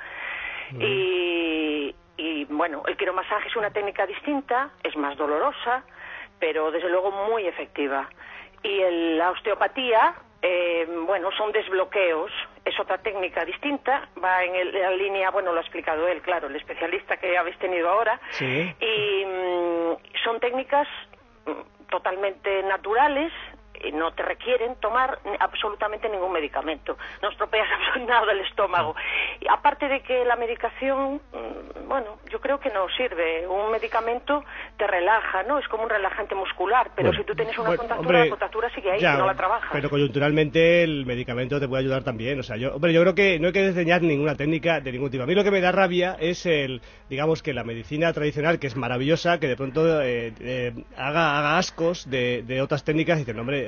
Y, 0.78 1.94
y, 2.16 2.44
bueno, 2.46 2.82
el 2.86 2.96
quiromasaje 2.96 3.48
es 3.48 3.56
una 3.56 3.70
técnica 3.70 4.06
distinta, 4.06 4.70
es 4.82 4.96
más 4.96 5.16
dolorosa, 5.16 5.82
pero 6.38 6.70
desde 6.70 6.88
luego 6.88 7.10
muy 7.10 7.46
efectiva. 7.46 8.08
Y 8.62 8.80
el- 8.80 9.18
la 9.18 9.30
osteopatía, 9.30 10.14
eh, 10.46 10.86
bueno, 11.06 11.30
son 11.38 11.52
desbloqueos, 11.52 12.30
es 12.66 12.78
otra 12.78 12.98
técnica 12.98 13.46
distinta, 13.46 14.08
va 14.22 14.44
en, 14.44 14.54
el- 14.54 14.72
la 14.78 14.90
línea, 14.90 15.30
bueno, 15.30 15.52
lo 15.52 15.58
ha 15.58 15.62
explicado 15.62 16.06
él, 16.06 16.20
claro, 16.20 16.48
el 16.48 16.56
especialista 16.56 17.16
que 17.16 17.38
habéis 17.38 17.56
tenido 17.58 17.88
ahora, 17.88 18.20
Sí. 18.30 18.74
y 18.78 19.24
mm, 19.24 19.96
son 20.22 20.40
técnicas 20.40 20.86
mm, 21.46 21.86
totalmente 21.88 22.62
naturales 22.64 23.32
no 23.92 24.12
te 24.12 24.22
requieren 24.22 24.76
tomar 24.76 25.18
absolutamente 25.40 26.08
ningún 26.08 26.32
medicamento. 26.32 26.96
No 27.22 27.30
estropeas 27.30 27.68
nada 28.06 28.32
el 28.32 28.40
estómago. 28.40 28.94
Y 29.40 29.48
aparte 29.48 29.88
de 29.88 30.00
que 30.00 30.24
la 30.24 30.36
medicación, 30.36 31.20
mm, 31.32 31.88
bueno, 31.88 32.18
yo 32.30 32.40
creo 32.40 32.58
que 32.58 32.70
no 32.70 32.88
sirve. 32.96 33.46
Un 33.46 33.70
medicamento 33.70 34.44
te 34.76 34.86
relaja, 34.86 35.42
¿no? 35.42 35.58
Es 35.58 35.68
como 35.68 35.84
un 35.84 35.90
relajante 35.90 36.34
muscular, 36.34 36.90
pero 36.94 37.08
Bueno, 37.08 37.22
si 37.22 37.26
tú 37.26 37.34
tienes 37.34 37.56
una 37.58 37.68
bueno, 37.68 37.78
contractura, 37.78 38.08
hombre, 38.08 38.24
la 38.24 38.30
contractura 38.30 38.70
sigue 38.74 38.92
ahí, 38.92 39.00
Ya, 39.00 39.16
no 39.16 39.26
la 39.26 39.34
trabajas. 39.34 39.70
Pero 39.72 39.90
coyunturalmente 39.90 40.82
el 40.82 41.06
medicamento 41.06 41.60
te 41.60 41.68
puede 41.68 41.82
ayudar 41.82 42.02
también. 42.04 42.38
O 42.40 42.42
sea, 42.42 42.56
yo, 42.56 42.74
hombre, 42.74 42.92
yo 42.92 43.00
creo 43.02 43.14
que 43.14 43.38
no 43.38 43.48
hay 43.48 43.52
que 43.52 43.62
desdeñar 43.62 44.02
ninguna 44.02 44.34
técnica 44.34 44.80
de 44.80 44.92
ningún 44.92 45.10
tipo. 45.10 45.24
A 45.24 45.26
mí 45.26 45.34
lo 45.34 45.44
que 45.44 45.50
me 45.50 45.60
da 45.60 45.72
rabia 45.72 46.16
es 46.18 46.46
el, 46.46 46.80
digamos 47.08 47.42
que 47.42 47.52
la 47.52 47.64
medicina 47.64 48.12
tradicional, 48.12 48.58
que 48.58 48.66
es 48.66 48.76
maravillosa, 48.76 49.38
que 49.38 49.48
de 49.48 49.56
pronto 49.56 50.02
eh, 50.02 50.32
eh, 50.40 50.72
haga, 50.96 51.38
haga 51.38 51.58
ascos 51.58 52.08
de, 52.08 52.42
de 52.42 52.62
otras 52.62 52.84
técnicas 52.84 53.16
y 53.16 53.20
dicen, 53.20 53.38
hombre, 53.38 53.63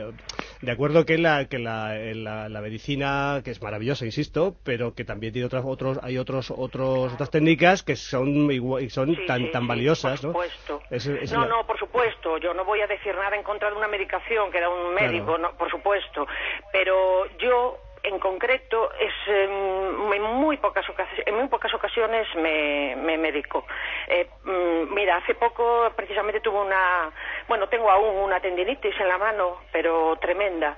de 0.63 0.73
acuerdo 0.73 1.05
que 1.05 1.19
la, 1.19 1.47
que 1.49 1.59
la, 1.59 1.97
eh, 1.99 2.15
la, 2.15 2.49
la 2.49 2.61
medicina, 2.61 3.41
que 3.45 3.51
es 3.51 3.63
maravillosa, 3.63 4.05
insisto, 4.05 4.57
pero 4.65 4.95
que 4.95 5.05
también 5.05 5.33
tiene 5.33 5.47
otras, 5.47 5.65
otros, 5.67 5.99
hay 6.03 6.19
otros, 6.19 6.51
otros, 6.51 7.13
otras 7.13 7.31
técnicas 7.31 7.83
que 7.83 7.97
son 7.97 8.51
igual, 8.51 8.89
son 8.91 9.17
tan, 9.27 9.45
sí, 9.47 9.51
tan 9.53 9.67
valiosas, 9.67 10.21
por 10.21 10.35
¿no? 10.35 10.43
supuesto. 10.91 11.37
No, 11.37 11.47
no, 11.47 11.67
por 11.67 11.79
supuesto. 11.79 12.39
Yo 12.39 12.55
no 12.55 12.65
voy 12.65 12.81
a 12.81 12.87
decir 12.87 13.15
nada 13.15 13.37
en 13.37 13.43
contra 13.43 13.71
de 13.71 13.77
una 13.77 13.89
medicación 13.89 14.51
que 14.51 14.61
da 14.61 14.69
un 14.69 14.95
Claro. 14.95 15.13
médico, 15.13 15.39
no, 15.39 15.53
por 15.57 15.71
supuesto. 15.71 16.27
Pero 16.73 17.25
yo, 17.39 17.79
en 18.07 18.19
concreto, 18.19 18.91
es 19.01 19.13
em, 19.27 20.13
en 20.13 20.23
muy 20.23 20.57
pocas 20.59 20.89
ocasiones, 20.89 21.27
en 21.27 21.35
muy 21.35 21.49
pocas 21.49 21.75
ocasiones 21.75 22.27
me, 22.37 22.95
me 22.97 23.19
medico. 23.19 23.67
Eh, 24.07 24.29
mm, 24.45 24.95
mira, 24.95 25.17
hace 25.17 25.35
poco 25.35 25.91
precisamente 25.97 26.41
tuve 26.41 26.61
una, 26.61 27.11
bueno, 27.49 27.69
tengo 27.69 27.91
aún 27.91 28.17
una 28.17 28.41
tendinitis 28.41 28.99
en 29.01 29.09
la 29.09 29.19
mano, 29.19 29.59
pero 29.73 30.17
tremenda 30.21 30.77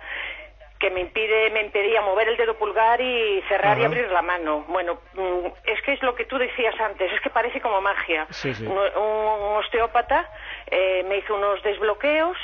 que 0.78 0.90
me 0.90 1.00
impide 1.00 1.50
me 1.50 1.62
impedía 1.62 2.00
mover 2.02 2.28
el 2.28 2.36
dedo 2.36 2.54
pulgar 2.54 3.00
y 3.00 3.42
cerrar 3.48 3.78
y 3.80 3.84
abrir 3.84 4.08
la 4.10 4.22
mano. 4.22 4.64
Bueno, 4.68 5.00
mm, 5.14 5.46
es 5.64 5.82
que 5.82 5.92
es 5.92 6.02
lo 6.02 6.14
que 6.14 6.24
tú 6.24 6.38
decías 6.38 6.78
antes, 6.80 7.12
es 7.12 7.20
que 7.20 7.30
parece 7.30 7.60
como 7.60 7.80
magia. 7.80 8.26
Sí, 8.30 8.54
sí. 8.54 8.64
Un, 8.64 8.78
un 8.78 9.56
osteópata 9.56 10.30
eh, 10.70 11.04
me 11.08 11.18
hizo 11.18 11.34
unos 11.34 11.62
desbloqueos 11.62 12.38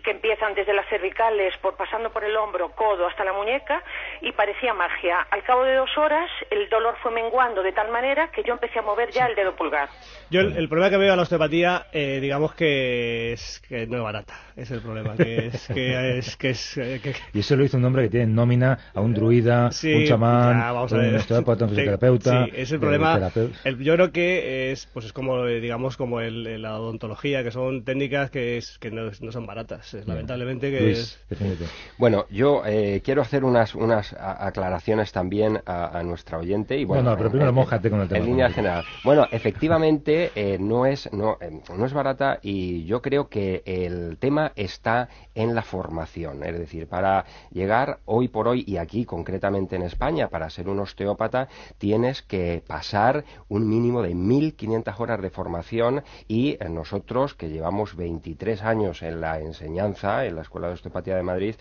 que 0.00 0.12
empiezan 0.12 0.54
desde 0.54 0.72
las 0.72 0.88
cervicales, 0.88 1.56
por 1.58 1.76
pasando 1.76 2.10
por 2.10 2.24
el 2.24 2.36
hombro, 2.36 2.70
codo 2.70 3.06
hasta 3.06 3.24
la 3.24 3.32
muñeca, 3.32 3.82
y 4.20 4.32
parecía 4.32 4.74
magia. 4.74 5.26
Al 5.30 5.42
cabo 5.42 5.64
de 5.64 5.74
dos 5.74 5.96
horas, 5.96 6.30
el 6.50 6.68
dolor 6.68 6.96
fue 7.02 7.10
menguando 7.10 7.62
de 7.62 7.72
tal 7.72 7.90
manera 7.90 8.30
que 8.30 8.42
yo 8.42 8.52
empecé 8.52 8.78
a 8.78 8.82
mover 8.82 9.10
ya 9.10 9.26
el 9.26 9.34
dedo 9.34 9.54
pulgar. 9.56 9.88
Yo 10.30 10.40
el, 10.40 10.52
el 10.56 10.68
problema 10.68 10.90
que 10.90 10.96
veo 10.96 11.12
a 11.12 11.16
la 11.16 11.22
osteopatía, 11.22 11.86
eh, 11.92 12.18
digamos 12.20 12.54
que 12.54 13.32
es 13.32 13.60
que 13.68 13.86
no 13.86 13.96
es 13.96 14.02
barata. 14.02 14.34
Es 14.56 14.70
el 14.70 14.80
problema, 14.80 15.16
que 15.16 15.46
es 15.46 15.66
que 15.68 16.18
es 16.18 16.36
que 16.36 16.50
es 16.50 16.76
eh, 16.76 17.00
que- 17.02 17.14
Y 17.34 17.40
eso 17.40 17.56
lo 17.56 17.64
hizo 17.64 17.76
un 17.78 17.84
hombre 17.84 18.04
que 18.04 18.10
tiene 18.10 18.24
en 18.24 18.34
nómina 18.34 18.78
a 18.94 19.00
un 19.00 19.12
druida, 19.14 19.70
Sí, 19.72 19.92
un 19.92 20.04
chamán, 20.04 20.58
ya, 20.60 20.72
vamos 20.72 20.92
a 20.92 20.96
un 20.96 21.14
osteópata, 21.16 21.64
un 21.64 21.70
fisioterapeuta. 21.70 22.44
Sí, 22.44 22.52
es 22.54 22.70
el 22.70 22.76
eh, 22.76 22.80
problema. 22.80 23.32
el- 23.64 23.78
yo 23.78 23.94
creo 23.94 24.12
que 24.12 24.70
es, 24.72 24.86
pues 24.86 25.06
es 25.06 25.12
como, 25.12 25.46
eh, 25.46 25.60
digamos, 25.60 25.96
como 25.96 26.20
el, 26.20 26.60
la 26.62 26.78
odontología, 26.78 27.42
que 27.42 27.50
son 27.50 27.84
técnicas 27.84 28.30
que, 28.30 28.58
es, 28.58 28.78
que 28.78 28.90
no, 28.90 29.10
no 29.20 29.32
son 29.32 29.46
baratas. 29.46 29.94
Es, 29.94 30.06
lamentablemente 30.06 30.70
que 30.70 30.80
Luis, 30.80 31.18
es. 31.30 31.70
Bueno, 31.98 32.26
yo 32.30 32.62
eh, 32.66 33.00
quiero 33.04 33.22
hacer 33.22 33.44
unas, 33.44 33.74
unas 33.74 34.14
aclaraciones 34.18 35.12
también 35.12 35.60
a, 35.66 35.98
a 35.98 36.02
nuestra 36.02 36.38
oyente. 36.38 36.76
Y 36.78 36.84
bueno, 36.84 37.02
no, 37.02 37.10
no, 37.10 37.16
pero 37.16 37.30
primero 37.30 37.50
en- 37.50 37.54
mójate 37.54 37.90
con 37.90 38.00
el 38.00 38.08
tema. 38.08 38.20
En 38.20 38.26
línea 38.26 38.50
general. 38.50 38.84
Bueno, 39.02 39.28
efectivamente 39.32 40.19
eh, 40.34 40.58
no, 40.58 40.86
es, 40.86 41.12
no, 41.12 41.38
eh, 41.40 41.60
no 41.76 41.86
es 41.86 41.92
barata 41.92 42.38
y 42.42 42.84
yo 42.84 43.00
creo 43.02 43.28
que 43.28 43.62
el 43.64 44.18
tema 44.18 44.52
está 44.56 45.08
en 45.34 45.54
la 45.54 45.62
formación. 45.62 46.42
Es 46.42 46.58
decir, 46.58 46.86
para 46.86 47.24
llegar 47.50 48.00
hoy 48.04 48.28
por 48.28 48.48
hoy 48.48 48.64
y 48.66 48.76
aquí 48.76 49.04
concretamente 49.04 49.76
en 49.76 49.82
España, 49.82 50.28
para 50.28 50.50
ser 50.50 50.68
un 50.68 50.80
osteópata, 50.80 51.48
tienes 51.78 52.22
que 52.22 52.62
pasar 52.66 53.24
un 53.48 53.68
mínimo 53.68 54.02
de 54.02 54.14
1.500 54.14 55.00
horas 55.00 55.22
de 55.22 55.30
formación 55.30 56.02
y 56.28 56.56
eh, 56.60 56.68
nosotros 56.68 57.34
que 57.34 57.48
llevamos 57.48 57.96
23 57.96 58.62
años 58.62 59.02
en 59.02 59.20
la 59.20 59.40
enseñanza, 59.40 60.24
en 60.26 60.36
la 60.36 60.42
Escuela 60.42 60.68
de 60.68 60.74
Osteopatía 60.74 61.16
de 61.16 61.22
Madrid, 61.22 61.54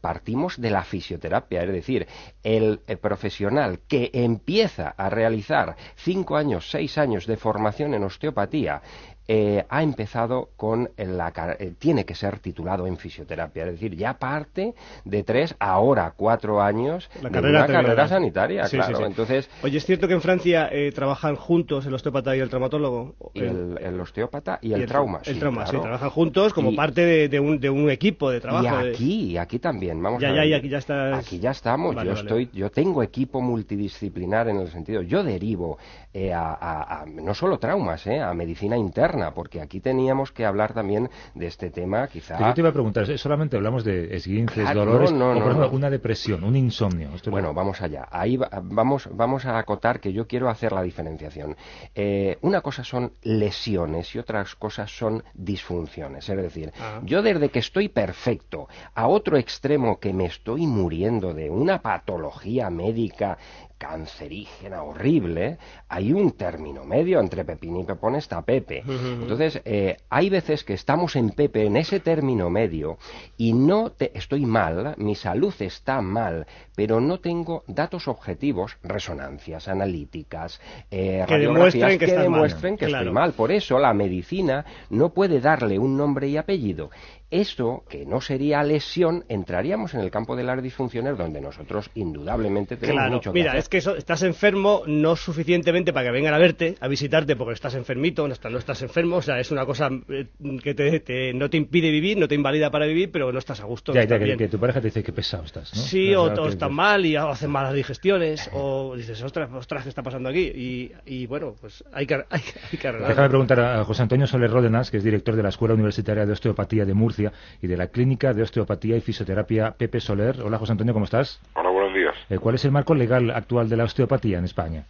partimos 0.00 0.60
de 0.60 0.70
la 0.70 0.84
fisioterapia. 0.84 1.62
Es 1.62 1.72
decir, 1.72 2.06
el, 2.42 2.80
eh, 2.86 2.96
profesional 2.96 3.80
que 3.88 4.10
empieza 4.12 4.94
a 4.96 5.08
realizar 5.10 5.76
5 5.96 6.36
años, 6.36 6.70
6 6.70 6.98
años 6.98 7.26
de 7.28 7.36
formación 7.36 7.94
en 7.94 8.02
osteopatía, 8.02 8.82
eh, 9.28 9.64
ha 9.68 9.82
empezado 9.82 10.48
con 10.56 10.90
la 10.96 11.32
eh, 11.58 11.74
tiene 11.78 12.04
que 12.06 12.14
ser 12.14 12.38
titulado 12.38 12.86
en 12.86 12.96
fisioterapia, 12.96 13.64
es 13.66 13.72
decir, 13.72 13.94
ya 13.94 14.14
parte 14.18 14.74
de 15.04 15.22
tres, 15.22 15.54
ahora 15.58 16.14
cuatro 16.16 16.62
años 16.62 17.10
La 17.22 17.28
de 17.28 17.34
carrera 17.34 17.64
una 17.64 17.66
carrera 17.72 18.08
sanitaria, 18.08 18.66
Sí, 18.68 18.76
claro. 18.78 18.96
sí. 18.98 19.04
Entonces, 19.04 19.50
Oye, 19.62 19.76
¿es 19.78 19.84
cierto 19.84 20.08
que 20.08 20.14
en 20.14 20.22
Francia 20.22 20.68
eh, 20.72 20.90
trabajan 20.92 21.36
juntos 21.36 21.84
el 21.86 21.92
osteópata 21.94 22.34
y 22.34 22.40
el 22.40 22.48
traumatólogo? 22.48 23.14
el, 23.34 23.78
el 23.82 24.00
osteópata 24.00 24.58
y 24.62 24.72
el, 24.72 24.86
trauma. 24.86 25.20
El 25.26 25.38
trauma, 25.38 25.66
sí, 25.66 25.76
trabajan 25.78 26.10
juntos 26.10 26.54
como 26.54 26.70
Y- 26.72 26.76
parte 26.76 27.02
de, 27.04 27.28
de 27.28 27.38
un, 27.38 27.60
de 27.60 27.68
un 27.70 27.90
equipo 27.90 28.30
de 28.30 28.40
trabajo. 28.40 28.64
Y 28.80 28.84
de- 28.84 28.90
aquí, 28.94 29.36
aquí 29.36 29.58
también, 29.58 30.02
vamos 30.02 30.22
Ya, 30.22 30.28
a 30.30 30.34
ya, 30.34 30.40
ver. 30.40 30.48
y 30.48 30.54
aquí 30.54 30.68
ya 30.70 30.78
estás- 30.78 31.18
Aquí 31.26 31.38
ya 31.38 31.50
estamos. 31.50 31.94
Vale, 31.94 32.08
yo 32.08 32.14
vale. 32.14 32.26
estoy, 32.26 32.50
yo 32.58 32.70
tengo 32.70 33.02
equipo 33.02 33.42
multidisciplinar 33.42 34.48
en 34.48 34.60
el 34.60 34.68
sentido. 34.68 35.02
Yo 35.02 35.22
derivo 35.22 35.76
eh, 36.14 36.32
a, 36.32 36.54
a- 36.54 37.02
a- 37.02 37.06
no 37.06 37.34
solo 37.34 37.58
traumas, 37.58 38.06
eh, 38.06 38.20
a 38.20 38.32
medicina 38.32 38.76
interna, 38.76 39.17
porque 39.34 39.60
aquí 39.60 39.80
teníamos 39.80 40.32
que 40.32 40.44
hablar 40.46 40.72
también 40.74 41.10
de 41.34 41.46
este 41.46 41.70
tema, 41.70 42.06
quizá. 42.08 42.38
Yo 42.38 42.54
te 42.54 42.60
iba 42.60 42.70
a 42.70 42.72
preguntar, 42.72 43.10
¿es- 43.10 43.20
solamente 43.20 43.56
hablamos 43.56 43.84
de 43.84 44.14
esguinces, 44.16 44.64
Claro, 44.64 44.84
dolores, 44.84 45.12
no, 45.12 45.18
no, 45.18 45.30
o 45.30 45.34
por 45.34 45.38
no, 45.42 45.46
ejemplo 45.50 45.68
no. 45.70 45.76
una 45.76 45.90
depresión, 45.90 46.44
un 46.44 46.56
insomnio? 46.56 47.10
Bueno, 47.30 47.52
vamos 47.52 47.80
allá. 47.82 48.06
Ahí 48.10 48.36
va- 48.36 48.50
vamos, 48.62 49.08
vamos 49.12 49.44
a 49.46 49.58
acotar 49.58 50.00
que 50.00 50.12
yo 50.12 50.26
quiero 50.26 50.48
hacer 50.48 50.72
la 50.72 50.82
diferenciación. 50.82 51.56
Eh, 51.94 52.38
una 52.42 52.60
cosa 52.60 52.84
son 52.84 53.12
lesiones 53.22 54.14
y 54.14 54.18
otras 54.18 54.54
cosas 54.54 54.90
son 54.96 55.22
disfunciones. 55.34 56.28
Es 56.28 56.36
decir, 56.36 56.72
Ah. 56.80 57.00
yo 57.04 57.22
desde 57.22 57.48
que 57.48 57.58
estoy 57.58 57.88
perfecto 57.88 58.68
a 58.94 59.08
otro 59.08 59.36
extremo 59.36 59.98
que 59.98 60.12
me 60.12 60.26
estoy 60.26 60.66
muriendo 60.66 61.34
de 61.34 61.50
una 61.50 61.80
patología 61.82 62.70
médica 62.70 63.38
cancerígena, 63.78 64.82
horrible, 64.82 65.58
hay 65.88 66.12
un 66.12 66.32
término 66.32 66.84
medio 66.84 67.20
entre 67.20 67.44
pepín 67.44 67.76
y 67.78 67.84
pepón 67.84 68.16
está 68.16 68.42
Pepe. 68.42 68.82
Entonces, 68.86 69.60
eh, 69.64 69.96
hay 70.10 70.30
veces 70.30 70.64
que 70.64 70.74
estamos 70.74 71.16
en 71.16 71.30
Pepe, 71.30 71.64
en 71.66 71.76
ese 71.76 72.00
término 72.00 72.50
medio, 72.50 72.98
y 73.36 73.52
no 73.52 73.90
te, 73.90 74.16
estoy 74.18 74.44
mal, 74.46 74.94
mi 74.98 75.14
salud 75.14 75.54
está 75.60 76.00
mal, 76.02 76.46
pero 76.74 77.00
no 77.00 77.20
tengo 77.20 77.64
datos 77.66 78.08
objetivos, 78.08 78.76
resonancias 78.82 79.68
analíticas, 79.68 80.60
eh, 80.90 81.24
Que 81.26 81.34
radiografías 81.34 81.90
demuestren 81.90 81.98
que 81.98 82.06
mal. 82.14 82.22
demuestren 82.22 82.76
que 82.76 82.86
Claro. 82.86 83.04
estoy 83.04 83.14
mal. 83.14 83.32
Por 83.32 83.52
eso 83.52 83.78
la 83.78 83.94
medicina 83.94 84.64
no 84.90 85.10
puede 85.10 85.40
darle 85.40 85.78
un 85.78 85.96
nombre 85.96 86.28
y 86.28 86.36
apellido. 86.36 86.90
Esto, 87.30 87.84
que 87.90 88.06
no 88.06 88.22
sería 88.22 88.62
lesión, 88.62 89.22
entraríamos 89.28 89.92
en 89.92 90.00
el 90.00 90.10
campo 90.10 90.34
de 90.34 90.44
las 90.44 90.62
disfunciones 90.62 91.18
donde 91.18 91.42
nosotros 91.42 91.90
indudablemente 91.94 92.76
tenemos 92.78 93.00
Claro, 93.02 93.14
mucho 93.16 93.32
que 93.34 93.38
mira, 93.38 93.50
hacer. 93.50 93.58
es 93.60 93.68
que 93.68 93.76
eso- 93.78 93.96
estás 93.96 94.22
enfermo 94.22 94.82
no 94.86 95.14
suficientemente 95.14 95.92
para 95.92 96.06
que 96.06 96.12
vengan 96.12 96.32
a 96.32 96.38
verte, 96.38 96.76
a 96.80 96.88
visitarte 96.88 97.36
porque 97.36 97.52
estás 97.52 97.74
enfermito, 97.74 98.26
no 98.26 98.32
estás, 98.32 98.50
no 98.50 98.56
estás 98.58 98.80
enfermo, 98.80 99.16
o 99.16 99.22
sea, 99.22 99.38
es 99.40 99.50
una 99.50 99.66
cosa 99.66 99.90
eh, 100.08 100.26
que 100.62 100.72
te, 100.74 101.00
te- 101.00 101.34
no 101.34 101.50
te 101.50 101.58
impide 101.58 101.90
vivir, 101.90 102.16
no 102.16 102.28
te 102.28 102.34
invalida 102.34 102.70
para 102.70 102.86
vivir, 102.86 103.10
pero 103.12 103.30
no 103.30 103.38
estás 103.38 103.60
a 103.60 103.64
gusto. 103.64 103.92
no 103.92 104.00
Ya, 104.00 104.06
ya, 104.06 104.18
que, 104.18 104.36
que 104.38 104.48
tu 104.48 104.58
pareja 104.58 104.80
te 104.80 104.86
dice 104.86 105.02
que 105.02 105.12
pesado 105.12 105.44
estás, 105.44 105.74
¿no? 105.76 105.82
Sí, 105.82 106.14
O 106.14 106.22
o, 106.22 106.42
o 106.44 106.48
estás 106.48 106.70
mal 106.70 107.04
y 107.04 107.14
hacen 107.16 107.50
malas 107.50 107.74
digestiones, 107.74 108.48
o 108.54 108.94
dices, 108.96 109.22
ostras, 109.22 109.50
ostras, 109.52 109.82
¿qué 109.82 109.90
está 109.90 110.02
pasando 110.02 110.30
aquí? 110.30 110.40
Y, 110.54 110.92
y 111.04 111.26
bueno, 111.26 111.54
pues 111.60 111.84
hay 111.92 112.06
que, 112.06 112.14
hay, 112.30 112.40
hay 112.72 112.78
que 112.78 112.88
arreglarlo. 112.88 113.08
Déjame 113.14 113.28
preguntar 113.28 113.60
a 113.60 113.84
José 113.84 114.00
Antonio 114.00 114.26
Soler 114.26 114.50
Ródenas, 114.50 114.90
que 114.90 114.96
es 114.96 115.04
director 115.04 115.36
de 115.36 115.42
la 115.42 115.50
Escuela 115.50 115.74
Universitaria 115.74 116.24
de 116.24 116.32
Osteopatía 116.32 116.86
de 116.86 116.94
Murcia 116.94 117.17
y 117.62 117.66
de 117.66 117.76
la 117.76 117.88
Clínica 117.88 118.32
de 118.32 118.42
Osteopatía 118.42 118.96
y 118.96 119.00
Fisioterapia 119.00 119.72
Pepe 119.72 120.00
Soler. 120.00 120.36
Hola 120.44 120.58
José 120.58 120.72
Antonio, 120.72 120.92
¿cómo 120.92 121.04
estás? 121.04 121.40
Hola, 121.54 121.70
buenos 121.70 121.94
días. 121.94 122.14
Eh, 122.30 122.38
¿Cuál 122.38 122.54
es 122.54 122.64
el 122.64 122.72
marco 122.72 122.94
legal 122.94 123.30
actual 123.30 123.68
de 123.68 123.76
la 123.76 123.84
osteopatía 123.84 124.38
en 124.38 124.44
España? 124.44 124.84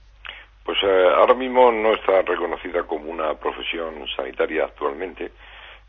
Pues 0.65 0.79
eh, 0.83 1.09
ahora 1.17 1.35
mismo 1.35 1.73
no 1.73 1.95
está 1.95 2.23
reconocida 2.23 2.83
como 2.83 3.11
una 3.11 3.35
profesión 3.35 4.07
sanitaria 4.15 4.65
actualmente, 4.65 5.33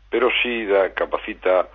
pero 0.08 0.28
sí 0.42 0.64
da, 0.66 0.94
capacita 0.94 1.68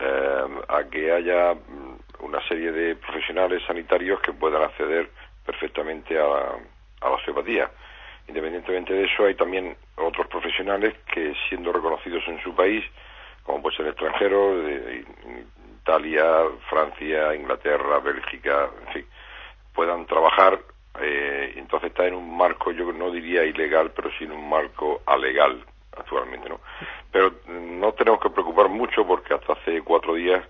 eh, 0.00 0.44
a 0.68 0.84
que 0.90 1.12
haya 1.12 1.54
mm, 1.54 2.24
una 2.24 2.46
serie 2.48 2.72
de 2.72 2.96
profesionales 2.96 3.62
sanitarios 3.66 4.20
que 4.20 4.32
puedan 4.32 4.62
acceder 4.62 5.08
perfectamente 5.46 6.18
a 6.18 6.58
a 7.00 7.08
la 7.08 7.14
osteopatía. 7.16 7.70
Independientemente 8.26 8.92
de 8.92 9.04
eso, 9.04 9.24
hay 9.24 9.34
también 9.34 9.76
otros 9.96 10.26
profesionales 10.28 10.94
que, 11.12 11.34
siendo 11.48 11.72
reconocidos 11.72 12.22
en 12.28 12.42
su 12.42 12.54
país, 12.54 12.84
como 13.48 13.62
puede 13.62 13.76
ser 13.78 13.86
el 13.86 13.92
extranjero, 13.92 14.58
de 14.58 15.06
Italia, 15.80 16.22
Francia, 16.68 17.34
Inglaterra, 17.34 17.98
Bélgica, 17.98 18.68
en 18.86 18.92
fin, 18.92 19.06
puedan 19.74 20.04
trabajar. 20.04 20.58
eh, 21.00 21.54
entonces 21.56 21.88
está 21.90 22.06
en 22.06 22.14
un 22.14 22.36
marco, 22.36 22.72
yo 22.72 22.92
no 22.92 23.10
diría 23.10 23.44
ilegal, 23.44 23.90
pero 23.96 24.10
sí 24.18 24.24
en 24.24 24.32
un 24.32 24.50
marco 24.50 25.00
alegal 25.06 25.64
actualmente, 25.96 26.46
¿no? 26.48 26.60
Pero 27.10 27.30
mm, 27.46 27.80
no 27.80 27.92
tenemos 27.92 28.20
que 28.20 28.28
preocupar 28.28 28.68
mucho 28.68 29.06
porque 29.06 29.32
hasta 29.32 29.54
hace 29.54 29.80
cuatro 29.80 30.12
días 30.14 30.44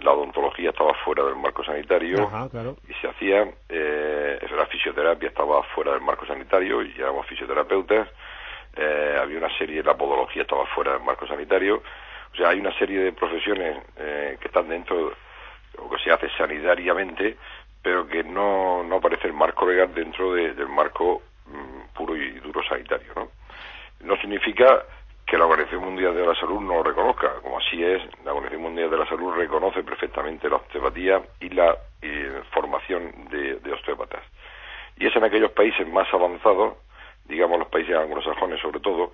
la 0.00 0.10
odontología 0.10 0.70
estaba 0.70 0.94
fuera 1.04 1.22
del 1.22 1.36
marco 1.36 1.62
sanitario 1.62 2.24
Ajá, 2.24 2.48
claro. 2.50 2.76
y 2.88 2.94
se 2.94 3.08
hacía, 3.08 3.46
eh, 3.68 4.40
la 4.56 4.66
fisioterapia 4.66 5.28
estaba 5.28 5.62
fuera 5.74 5.92
del 5.92 6.00
marco 6.00 6.26
sanitario 6.26 6.82
y 6.82 6.92
éramos 6.98 7.24
fisioterapeutas, 7.26 8.08
eh, 8.74 9.18
había 9.20 9.38
una 9.38 9.56
serie, 9.58 9.82
la 9.84 9.96
podología 9.96 10.42
estaba 10.42 10.66
fuera 10.74 10.94
del 10.94 11.02
marco 11.02 11.26
sanitario, 11.28 11.82
o 12.32 12.36
sea, 12.36 12.48
hay 12.50 12.60
una 12.60 12.72
serie 12.78 12.98
de 13.00 13.12
profesiones 13.12 13.78
eh, 13.96 14.36
que 14.40 14.48
están 14.48 14.68
dentro, 14.68 15.12
o 15.78 15.90
que 15.90 15.98
se 16.02 16.10
hace 16.12 16.28
sanitariamente, 16.36 17.36
pero 17.82 18.06
que 18.06 18.22
no, 18.24 18.82
no 18.84 18.96
aparece 18.96 19.26
el 19.26 19.32
marco 19.34 19.66
legal 19.66 19.92
dentro 19.94 20.34
de- 20.34 20.54
del 20.54 20.68
marco 20.68 21.22
mm, 21.46 21.94
puro 21.96 22.16
y 22.16 22.30
duro 22.40 22.62
sanitario, 22.62 23.12
¿no? 23.16 23.28
No 24.00 24.16
significa 24.16 24.84
que 25.26 25.36
la 25.38 25.46
Organización 25.46 25.84
Mundial 25.84 26.14
de 26.14 26.26
la 26.26 26.34
Salud 26.34 26.60
no 26.60 26.74
lo 26.74 26.82
reconozca, 26.82 27.34
como 27.42 27.58
así 27.58 27.82
es, 27.82 28.02
la 28.24 28.32
Organización 28.32 28.62
Mundial 28.62 28.90
de 28.90 28.96
la 28.98 29.06
Salud 29.06 29.34
reconoce 29.34 29.82
perfectamente 29.82 30.48
la 30.48 30.56
osteopatía 30.56 31.22
y 31.40 31.48
la 31.50 31.76
formación 32.50 33.28
de, 33.30 33.56
de 33.56 33.72
osteópatas. 33.72 34.22
Y 34.96 35.06
es 35.06 35.16
en 35.16 35.24
aquellos 35.24 35.52
países 35.52 35.86
más 35.88 36.12
avanzados, 36.12 36.74
digamos 37.24 37.58
los 37.58 37.68
países 37.68 37.96
anglosajones 37.96 38.60
sobre 38.60 38.80
todo, 38.80 39.12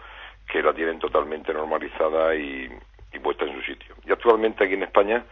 que 0.51 0.63
la 0.63 0.73
tienen 0.73 0.99
totalmente 0.99 1.53
normalizada 1.53 2.35
y, 2.35 2.69
y 3.13 3.19
puesta 3.19 3.45
en 3.45 3.55
su 3.55 3.63
sitio. 3.63 3.95
Y 4.07 4.13
actualmente 4.13 4.65
aquí 4.65 4.75
en 4.75 4.83
España, 4.83 5.25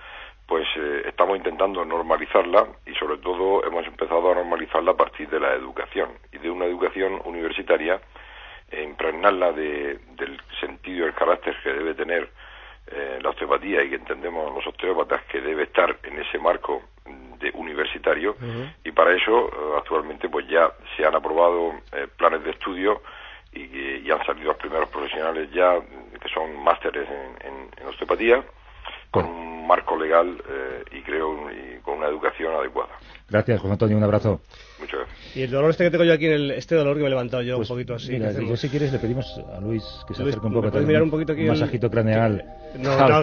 pues 0.46 0.66
eh, 0.76 1.02
estamos 1.06 1.36
intentando 1.36 1.84
normalizarla 1.84 2.66
y 2.86 2.94
sobre 2.94 3.18
todo 3.18 3.64
hemos 3.64 3.86
empezado 3.86 4.30
a 4.30 4.34
normalizarla 4.34 4.92
a 4.92 4.96
partir 4.96 5.28
de 5.28 5.40
la 5.40 5.54
educación 5.54 6.10
y 6.32 6.38
de 6.38 6.50
una 6.50 6.66
educación 6.66 7.20
universitaria 7.24 8.00
e 8.70 8.82
impregnarla 8.82 9.52
de, 9.52 9.98
del 10.16 10.40
sentido 10.60 11.04
y 11.04 11.08
el 11.08 11.14
carácter 11.14 11.56
que 11.62 11.72
debe 11.72 11.94
tener 11.94 12.28
eh, 12.88 13.18
la 13.20 13.30
osteopatía 13.30 13.82
y 13.82 13.90
que 13.90 13.96
entendemos 13.96 14.54
los 14.54 14.64
osteópatas 14.66 15.22
que 15.24 15.40
debe 15.40 15.64
estar 15.64 15.98
en 16.04 16.20
ese 16.20 16.38
marco 16.38 16.82
mm, 17.04 17.38
de 17.38 17.50
universitario 17.54 18.36
y 18.84 18.92
para 18.92 19.12
eso 19.12 19.48
eh, 19.48 19.76
actualmente 19.76 20.28
pues 20.28 20.46
ya 20.46 20.72
se 20.96 21.04
han 21.04 21.16
aprobado 21.16 21.72
eh, 21.92 22.06
planes 22.16 22.44
de 22.44 22.50
estudio 22.50 23.02
y, 23.56 23.68
que- 23.68 23.98
y 24.04 24.10
han 24.10 24.24
salido 24.24 24.48
los 24.48 24.56
primeros 24.58 24.88
profesionales 24.90 25.50
ya 25.52 25.74
que 26.20 26.28
son 26.28 26.62
másteres 26.62 27.08
en, 27.08 27.48
en- 27.48 27.70
en 27.80 27.86
osteopatía 27.88 28.44
con 29.10 29.24
un 29.24 29.66
marco 29.66 29.96
legal 29.96 30.42
eh, 30.48 30.84
y 30.92 31.02
creo 31.02 31.50
y 31.50 31.80
con 31.82 31.98
una 31.98 32.06
educación 32.08 32.54
adecuada. 32.54 32.90
Gracias, 33.28 33.60
José 33.60 33.72
Antonio, 33.72 33.96
un 33.96 34.04
abrazo. 34.04 34.40
Muchas 34.78 35.00
gracias. 35.00 35.36
Y 35.36 35.42
el 35.42 35.50
dolor 35.50 35.70
este 35.70 35.84
que 35.84 35.90
tengo 35.90 36.04
yo 36.04 36.12
aquí, 36.12 36.26
en 36.26 36.32
el, 36.32 36.50
este 36.52 36.76
dolor 36.76 36.94
que 36.96 37.00
me 37.00 37.06
he 37.08 37.10
levantado 37.10 37.42
yo 37.42 37.58
un 37.58 37.66
poquito 37.66 37.94
así. 37.94 38.16
Pues 38.16 38.38
Mira, 38.38 38.56
si 38.56 38.68
quieres 38.68 38.92
le 38.92 38.98
pedimos 38.98 39.26
a 39.54 39.60
Luis 39.60 39.82
que 40.06 40.14
se 40.14 40.22
Luis, 40.22 40.34
acerque 40.34 40.46
un 40.46 40.52
¿me 40.54 40.60
poco. 40.60 40.70
puedes 40.70 40.86
mirar 40.86 41.02
un 41.02 41.10
poquito 41.10 41.32
aquí 41.32 41.42
Un 41.42 41.48
el- 41.48 41.52
masajito 41.60 41.90
craneal. 41.90 42.44
No, 42.78 42.96
no, 42.96 43.08
no, 43.08 43.22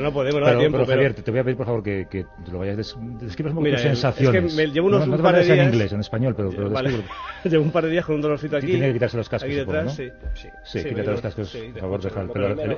no, 0.00 0.12
podemos, 0.12 0.40
no 0.40 0.46
da 0.46 0.58
tiempo, 0.58 0.78
pero, 0.78 0.86
pero- 0.86 0.86
Javier, 0.86 1.14
te, 1.14 1.22
te 1.22 1.30
voy 1.30 1.40
a 1.40 1.44
pedir 1.44 1.56
por 1.56 1.66
favor 1.66 1.82
que, 1.82 2.06
que 2.10 2.24
te 2.44 2.50
lo 2.50 2.58
vayas 2.58 2.76
des, 2.76 2.96
describas 3.20 3.50
un 3.52 3.56
poco 3.56 3.64
Mira, 3.64 3.76
tus 3.76 3.86
el- 3.86 3.92
es 3.92 3.98
que 3.98 4.02
sensaciones. 4.12 4.54
me 4.54 4.66
llevo 4.66 4.88
unos 4.88 5.00
no, 5.00 5.06
no 5.06 5.12
un 5.12 5.16
te 5.18 5.22
par 5.22 5.34
de 5.34 5.40
vayas 5.40 5.50
en 5.50 5.56
días- 5.62 5.72
inglés, 5.74 5.92
en 5.92 6.00
español, 6.00 6.34
pero, 6.36 6.50
pero 6.50 6.70
Vale. 6.70 6.90
Llevo 7.44 7.64
un 7.64 7.70
par 7.70 7.84
de 7.84 7.90
días 7.90 8.04
con 8.04 8.16
un 8.16 8.20
dolorcito 8.20 8.56
aquí. 8.56 8.66
Tiene 8.66 8.88
que 8.88 8.92
quitarse 8.94 9.16
los 9.16 9.28
cascos, 9.28 9.48
Aquí 9.48 9.56
detrás, 9.56 9.92
supongo, 9.94 10.12
¿no? 10.12 10.36
sí. 10.36 10.48
Sí, 10.64 10.78
Sí, 10.80 10.88
quítate 10.88 11.10
los 11.10 11.20
cascos, 11.20 11.56
por 11.72 11.80
favor, 11.80 12.02
deja 12.02 12.20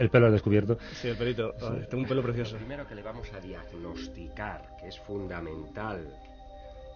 el 0.00 0.10
pelo, 0.10 0.30
descubierto. 0.32 0.78
Sí, 0.92 1.08
el 1.08 1.16
pelito. 1.16 1.52
Tengo 1.88 2.02
un 2.02 2.08
pelo 2.08 2.22
precioso. 2.22 2.56
Primero 2.56 2.86
que 2.86 2.94
le 2.94 3.02
vamos 3.02 3.28
a 3.32 3.40
diagnosticar, 3.40 4.62
que 4.80 4.88
es 4.88 4.98
fundamental, 4.98 5.23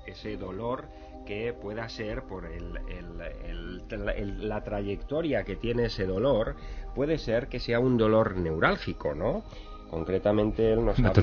ese 0.07 0.37
dolor 0.37 0.85
que 1.27 1.53
pueda 1.53 1.89
ser 1.89 2.23
por 2.23 2.47
el- 2.47 2.79
el- 2.89 3.83
el- 3.91 4.09
el- 4.09 4.49
la 4.49 4.63
trayectoria 4.65 5.45
que 5.45 5.57
tiene 5.57 5.87
ese 5.87 6.07
dolor, 6.07 6.57
puede 6.95 7.19
ser 7.19 7.49
que 7.49 7.61
sea 7.61 7.81
un 7.81 7.99
dolor 7.99 8.37
neurálgico, 8.37 9.15
¿no? 9.15 9.43
Concretamente 9.91 10.73
él 10.73 10.85
nos 10.85 10.99
No 10.99 11.09
habla 11.09 11.23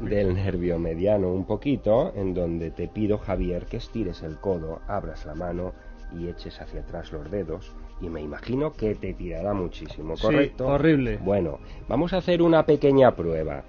del 0.00 0.34
nervio 0.34 0.78
mediano 0.78 1.28
un 1.32 1.44
poquito, 1.46 2.12
en 2.16 2.32
donde 2.34 2.70
te 2.70 2.88
pido, 2.88 3.18
Javier, 3.18 3.66
que 3.66 3.76
estires 3.78 4.22
el 4.22 4.38
codo, 4.38 4.80
abras 4.86 5.24
la 5.26 5.34
mano 5.34 5.72
y 6.16 6.28
eches 6.28 6.60
hacia 6.60 6.80
atrás 6.80 7.12
los 7.12 7.28
dedos. 7.30 7.72
Y 8.00 8.08
me 8.08 8.20
imagino 8.20 8.72
que 8.72 8.94
te 8.94 9.14
tirará 9.14 9.52
muchísimo, 9.52 10.16
Sí, 10.16 10.22
¿correcto? 10.22 10.66
horrible. 10.66 11.18
Bueno, 11.18 11.58
vamos 11.88 12.12
a 12.12 12.18
hacer 12.18 12.42
una 12.42 12.66
pequeña 12.66 13.12
prueba. 13.16 13.64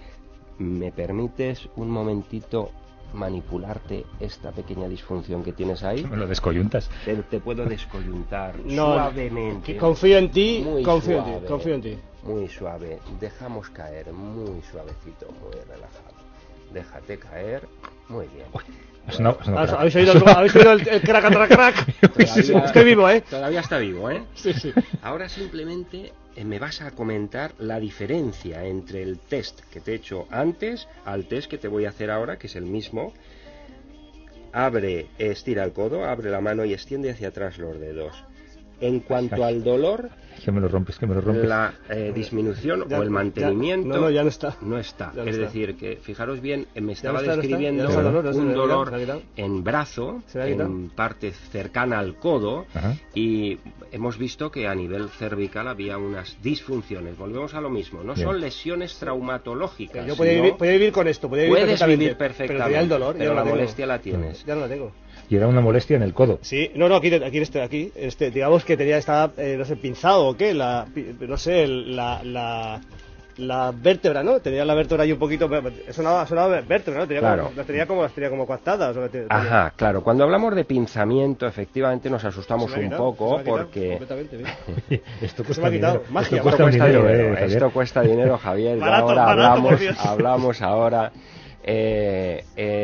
¿Me 0.58 0.92
permites 0.92 1.68
un 1.76 1.90
momentito 1.90 2.72
manipularte 3.14 4.06
esta 4.20 4.52
pequeña 4.52 4.88
disfunción 4.88 5.44
que 5.44 5.54
tienes 5.54 5.84
ahí? 5.84 6.04
Me 6.06 6.18
lo 6.18 6.28
descoyuntas. 6.28 6.90
Te, 7.06 7.16
te 7.16 7.40
puedo 7.40 7.66
descoyuntar 7.66 8.58
No, 8.66 8.94
suavemente. 8.96 9.74
que 9.74 9.78
confío 9.78 10.18
en 10.18 10.32
ti, 10.32 10.62
Muy 10.66 10.84
confío 10.84 11.20
en 11.20 11.24
ti, 11.42 11.48
confío 11.48 11.76
en 11.76 11.82
ti. 11.82 11.98
Muy 12.24 12.48
suave. 12.48 13.00
Dejamos 13.20 13.70
caer, 13.70 14.12
muy 14.12 14.62
suavecito, 14.64 15.28
muy 15.42 15.54
relajado. 15.68 16.16
Déjate 16.74 17.20
caer. 17.20 17.68
Muy 18.10 18.28
bien. 18.28 18.46
Ah. 19.56 19.76
¿Habéis 19.80 19.96
oído 19.96 20.14
el, 20.14 20.28
¿habéis 20.36 20.56
oído 20.56 20.72
el, 20.74 20.88
el 20.88 21.02
crack, 21.02 21.28
crack, 21.32 21.50
crack? 21.50 22.02
Todavía- 22.16 22.66
Estoy 22.66 22.84
vivo, 22.86 23.10
¿eh? 23.10 23.22
Todavía 23.22 23.60
está 23.60 23.78
vivo, 23.78 24.10
¿eh? 24.10 24.24
Sí, 24.36 24.54
sí. 24.54 24.74
Ahora 25.04 25.30
simplemente 25.30 26.12
eh, 26.36 26.44
me 26.44 26.58
vas 26.60 26.82
a 26.82 26.92
comentar 26.92 27.52
la 27.60 27.80
diferencia 27.80 28.66
entre 28.66 29.04
el 29.04 29.20
test 29.20 29.60
que 29.72 29.80
te 29.80 29.92
he 29.92 29.96
hecho 29.96 30.28
antes 30.32 30.88
al 31.06 31.26
test 31.26 31.50
que 31.50 31.58
te 31.60 31.68
voy 31.68 31.86
a 31.86 31.90
hacer 31.90 32.10
ahora, 32.10 32.38
que 32.38 32.48
es 32.48 32.56
el 32.56 32.66
mismo. 32.66 33.14
Abre, 34.54 35.08
estira 35.20 35.64
el 35.66 35.74
codo, 35.74 36.06
abre 36.06 36.30
la 36.30 36.40
mano 36.42 36.64
y 36.66 36.74
extiende 36.74 37.12
hacia 37.12 37.28
atrás 37.28 37.58
los 37.58 37.80
dedos. 37.80 38.24
En 38.82 39.00
cuanto 39.02 39.44
al 39.44 39.64
dolor, 39.64 40.10
Que 40.44 40.52
me 40.52 40.60
lo 40.60 40.68
rompes, 40.68 40.98
que 41.00 41.08
me 41.08 41.16
lo 41.16 41.22
rompes. 41.22 41.48
la 41.48 41.74
eh, 41.90 42.12
disminución 42.14 42.88
Ya- 42.90 43.00
o 43.00 43.02
el 43.04 43.08
ya- 43.08 43.14
mantenimiento 43.14 43.88
no, 43.88 44.02
no, 44.02 44.10
ya 44.10 44.22
no 44.22 44.30
está. 44.30 44.56
no 44.62 44.78
está. 44.78 45.12
Ya 45.16 45.24
no 45.24 45.30
es 45.30 45.36
está. 45.38 45.46
decir, 45.46 45.76
que 45.78 45.96
fijaros 45.96 46.42
bien, 46.42 46.68
eh, 46.76 46.82
me 46.82 46.92
estaba 46.94 47.20
está, 47.20 47.36
no 47.36 47.42
está. 47.42 47.48
describiendo 47.48 47.84
está 47.88 48.32
un 48.38 48.54
dolor 48.54 48.92
en 49.38 49.64
brazo, 49.64 50.22
en 50.34 50.90
parte 50.90 51.32
cercana 51.32 52.00
al 52.00 52.16
codo, 52.18 52.66
Ajá. 52.76 52.96
y 53.16 53.58
hemos 53.92 54.18
visto 54.18 54.52
que 54.52 54.68
a 54.68 54.76
nivel 54.76 55.08
cervical 55.10 55.68
había 55.70 55.98
unas 55.98 56.38
disfunciones. 56.44 57.18
Volvemos 57.18 57.54
a 57.54 57.62
lo 57.62 57.70
mismo, 57.70 58.04
no 58.04 58.14
Bien. 58.14 58.28
son 58.28 58.42
lesiones 58.42 58.98
traumatológicas. 59.00 60.06
Yo 60.06 60.16
podía 60.18 60.34
vivir, 60.34 60.56
podía 60.58 60.74
vivir 60.74 60.92
con 60.92 61.08
esto, 61.08 61.30
podía 61.30 61.44
vivir 61.44 61.54
Puedes 61.54 61.68
perfectamente. 61.80 62.00
vivir 62.04 62.18
Pero 62.18 62.30
perfectamente, 62.36 62.80
el 62.82 62.90
dolor, 62.90 63.16
pero 63.18 63.34
la 63.34 63.44
tengo. 63.44 63.56
molestia 63.56 63.86
la 63.88 64.00
tienes. 64.00 64.46
Ya 64.46 64.56
no 64.56 64.62
la 64.62 64.68
tengo. 64.68 64.92
Y 65.30 65.36
era 65.38 65.48
una 65.48 65.62
molestia 65.62 65.96
en 65.96 66.04
el 66.04 66.14
codo. 66.14 66.40
Sí, 66.42 66.70
no, 66.76 66.88
no, 66.88 66.96
aquí, 66.96 67.14
aquí, 67.14 67.40
este, 67.40 67.62
aquí, 67.62 67.92
este, 67.96 68.30
digamos 68.32 68.64
que 68.64 68.78
tenía, 68.78 68.98
estaba, 68.98 69.32
eh, 69.38 69.56
no 69.58 69.66
sé, 69.66 69.76
pinzado 69.76 70.28
o 70.28 70.38
qué, 70.38 70.54
la, 70.54 70.86
no 71.20 71.38
sé, 71.38 71.66
la, 71.68 72.22
la, 72.24 72.80
la 73.38 73.74
vértebra, 73.76 74.24
¿no? 74.24 74.40
Tenía 74.40 74.64
la 74.64 74.76
vértebra 74.76 75.04
ahí 75.04 75.12
un 75.12 75.18
poquito, 75.20 75.50
sonaba, 75.92 76.26
sonaba 76.28 76.62
vértebra, 76.62 77.00
¿no? 77.02 77.08
Tenía 77.08 77.22
Claro. 77.22 77.44
como, 77.46 77.56
las 77.58 77.66
tenía 77.68 77.86
como, 77.88 78.02
las 78.04 78.12
tenía 78.14 78.30
como 78.30 78.46
coaptadas. 78.46 78.96
o 78.96 79.00
sea, 79.02 79.10
te- 79.10 79.26
Ajá, 79.28 79.74
claro. 79.76 80.04
Cuando 80.04 80.24
hablamos 80.24 80.56
de 80.56 80.64
pinzamiento, 80.64 81.48
efectivamente 81.48 82.10
nos 82.10 82.24
asustamos 82.24 82.72
un 82.74 82.84
quitado, 82.84 82.98
poco 83.16 83.42
porque. 83.44 84.00
Esto 85.22 85.44
cuesta 85.44 85.70
dinero. 85.70 86.04
Magia, 86.12 86.38
Esto 86.38 86.44
cuesta 86.44 86.64
cuesta 86.64 86.86
dinero, 86.86 87.02
dinero, 87.08 87.24
eh, 87.24 87.36
Javier. 87.36 87.50
esto 87.58 87.70
cuesta 87.72 88.02
dinero, 88.02 88.38
Javier. 88.38 88.78
Barato, 88.78 89.10
ahora 89.10 89.26
barato, 89.26 89.52
hablamos, 89.54 89.82
hablamos 90.06 90.62
ahora. 90.62 91.12
eh, 91.68 92.44
eh, 92.56 92.75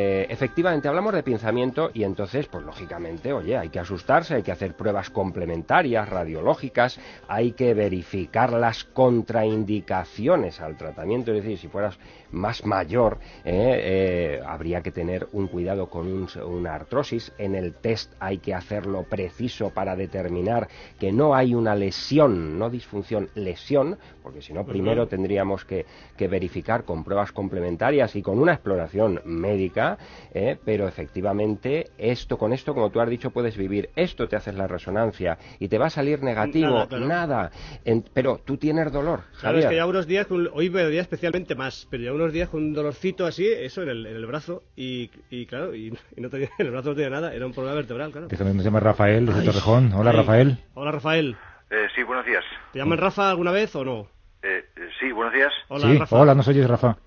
efectivamente, 0.41 0.87
hablamos 0.87 1.13
de 1.13 1.21
pinzamiento 1.21 1.91
y 1.93 2.03
entonces, 2.03 2.47
pues 2.47 2.65
lógicamente, 2.65 3.31
oye, 3.31 3.55
hay 3.57 3.69
que 3.69 3.77
asustarse, 3.77 4.33
hay 4.33 4.41
que 4.41 4.51
hacer 4.51 4.73
pruebas 4.73 5.11
complementarias, 5.11 6.09
radiológicas, 6.09 6.99
hay 7.27 7.51
que 7.51 7.75
verificar 7.75 8.51
las 8.53 8.83
contraindicaciones 8.83 10.59
al 10.59 10.77
tratamiento, 10.77 11.31
es 11.31 11.43
decir, 11.43 11.59
si 11.59 11.67
fueras 11.67 11.99
más 12.31 12.65
mayor, 12.65 13.19
eh, 13.45 13.81
eh, 13.83 14.41
habría 14.43 14.81
que 14.81 14.91
tener 14.91 15.27
un 15.33 15.47
cuidado 15.47 15.89
con 15.91 16.07
un- 16.07 16.27
una 16.43 16.73
artrosis. 16.73 17.31
En 17.37 17.53
el 17.53 17.75
test 17.75 18.11
hay 18.19 18.39
que 18.39 18.55
hacerlo 18.55 19.03
preciso 19.03 19.69
para 19.69 19.95
determinar 19.95 20.69
que 20.99 21.11
no 21.11 21.35
hay 21.35 21.53
una 21.53 21.75
lesión, 21.75 22.57
no 22.57 22.69
disfunción, 22.71 23.29
lesión, 23.35 23.99
porque 24.23 24.41
si 24.41 24.53
no, 24.53 24.65
primero 24.65 25.07
tendríamos 25.07 25.65
que, 25.65 25.85
que 26.17 26.27
verificar 26.27 26.83
con 26.83 27.03
pruebas 27.03 27.31
complementarias 27.31 28.15
y 28.15 28.21
con 28.23 28.39
una 28.39 28.53
exploración 28.53 29.21
médica, 29.25 29.97
eh, 30.33 30.57
pero 30.63 30.87
efectivamente 30.87 31.87
esto 31.97 32.37
con 32.37 32.53
esto, 32.53 32.73
como 32.73 32.89
tú 32.89 32.99
has 33.01 33.09
dicho, 33.09 33.31
puedes 33.31 33.57
vivir. 33.57 33.89
Esto 33.95 34.27
te 34.27 34.35
haces 34.35 34.55
la 34.55 34.67
resonancia 34.67 35.37
y 35.59 35.67
te 35.67 35.77
va 35.77 35.87
a 35.87 35.89
salir 35.89 36.23
negativo, 36.23 36.69
Nada, 36.69 36.87
claro. 36.87 37.05
nada. 37.05 37.51
En- 37.85 38.03
pero 38.13 38.39
tú 38.43 38.57
tienes 38.57 38.91
dolor, 38.91 39.21
Claro, 39.39 39.59
es 39.59 39.65
que 39.65 39.75
ya 39.75 39.85
unos 39.85 40.07
días, 40.07 40.27
con- 40.27 40.49
hoy 40.53 40.69
me 40.69 40.83
dolía 40.83 41.01
especialmente 41.01 41.55
más, 41.55 41.87
pero 41.89 42.03
ya 42.03 42.13
unos 42.13 42.31
días 42.33 42.49
con 42.49 42.61
un 42.63 42.73
dolorcito 42.73 43.25
así, 43.25 43.45
eso 43.47 43.83
en 43.83 43.89
el, 43.89 44.05
en 44.05 44.15
el 44.15 44.25
brazo, 44.25 44.63
y, 44.75 45.09
y 45.29 45.45
claro, 45.45 45.75
y, 45.75 45.87
y 46.15 46.21
no 46.21 46.29
tenía, 46.29 46.49
en 46.59 46.65
el 46.65 46.71
brazo 46.71 46.89
no 46.89 46.95
tenía 46.95 47.09
nada, 47.09 47.33
era 47.33 47.45
un 47.45 47.53
problema 47.53 47.75
vertebral, 47.75 48.11
claro. 48.11 48.27
Déjame, 48.27 48.53
nos 48.53 48.63
llama 48.63 48.79
Rafael 48.79 49.25
desde 49.25 49.41
Ay, 49.41 49.45
Torrejón. 49.45 49.91
Hola, 49.93 50.11
ay. 50.11 50.17
Rafael. 50.17 50.57
Hola, 50.73 50.91
Rafael. 50.91 51.35
Eh, 51.69 51.87
sí, 51.95 52.03
buenos 52.03 52.25
días. 52.25 52.43
¿Te 52.73 52.79
llaman 52.79 52.97
Rafa 52.97 53.29
alguna 53.29 53.51
vez 53.51 53.75
o 53.75 53.83
no? 53.85 54.07
Eh, 54.43 54.65
eh, 54.75 54.89
sí, 54.99 55.11
buenos 55.11 55.33
días. 55.33 55.51
Hola, 55.69 55.87
sí, 55.91 55.97
Rafa. 55.97 56.15
hola, 56.19 56.35
¿nos 56.35 56.47
oyes, 56.47 56.67
Rafa? 56.67 56.97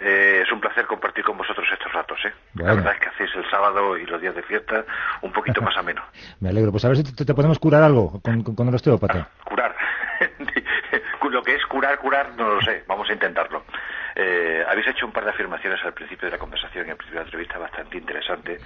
Eh, 0.00 0.42
es 0.44 0.52
un 0.52 0.60
placer 0.60 0.86
compartir 0.86 1.24
con 1.24 1.36
vosotros 1.36 1.66
estos 1.72 1.92
ratos, 1.92 2.18
¿eh? 2.24 2.32
La 2.54 2.74
verdad 2.74 2.94
es 2.94 3.00
que 3.00 3.08
hacéis 3.08 3.30
el 3.36 3.48
sábado 3.50 3.96
y 3.96 4.04
los 4.06 4.20
días 4.20 4.34
de 4.34 4.42
fiesta 4.42 4.84
un 5.22 5.32
poquito 5.32 5.62
más 5.62 5.76
ameno. 5.76 6.02
Me 6.40 6.48
alegro. 6.48 6.70
Pues 6.70 6.84
a 6.84 6.88
ver 6.88 6.98
si 6.98 7.04
te, 7.04 7.24
te 7.24 7.34
podemos 7.34 7.58
curar 7.58 7.82
algo 7.82 8.20
con, 8.20 8.42
con, 8.42 8.54
con 8.54 8.68
el 8.68 8.74
osteópata. 8.74 9.28
Curar. 9.44 9.74
lo 11.34 11.42
que 11.42 11.56
es 11.56 11.66
curar, 11.66 11.98
curar, 11.98 12.30
no 12.36 12.54
lo 12.54 12.62
sé. 12.62 12.84
Vamos 12.86 13.10
a 13.10 13.12
intentarlo. 13.12 13.64
Eh, 14.14 14.64
habéis 14.68 14.86
hecho 14.86 15.04
un 15.04 15.12
par 15.12 15.24
de 15.24 15.30
afirmaciones 15.30 15.84
al 15.84 15.92
principio 15.92 16.26
de 16.26 16.32
la 16.32 16.38
conversación 16.38 16.86
y 16.86 16.90
al 16.90 16.96
principio 16.96 17.18
de 17.18 17.24
la 17.24 17.28
entrevista 17.28 17.58
bastante 17.58 17.98
interesante 17.98 18.58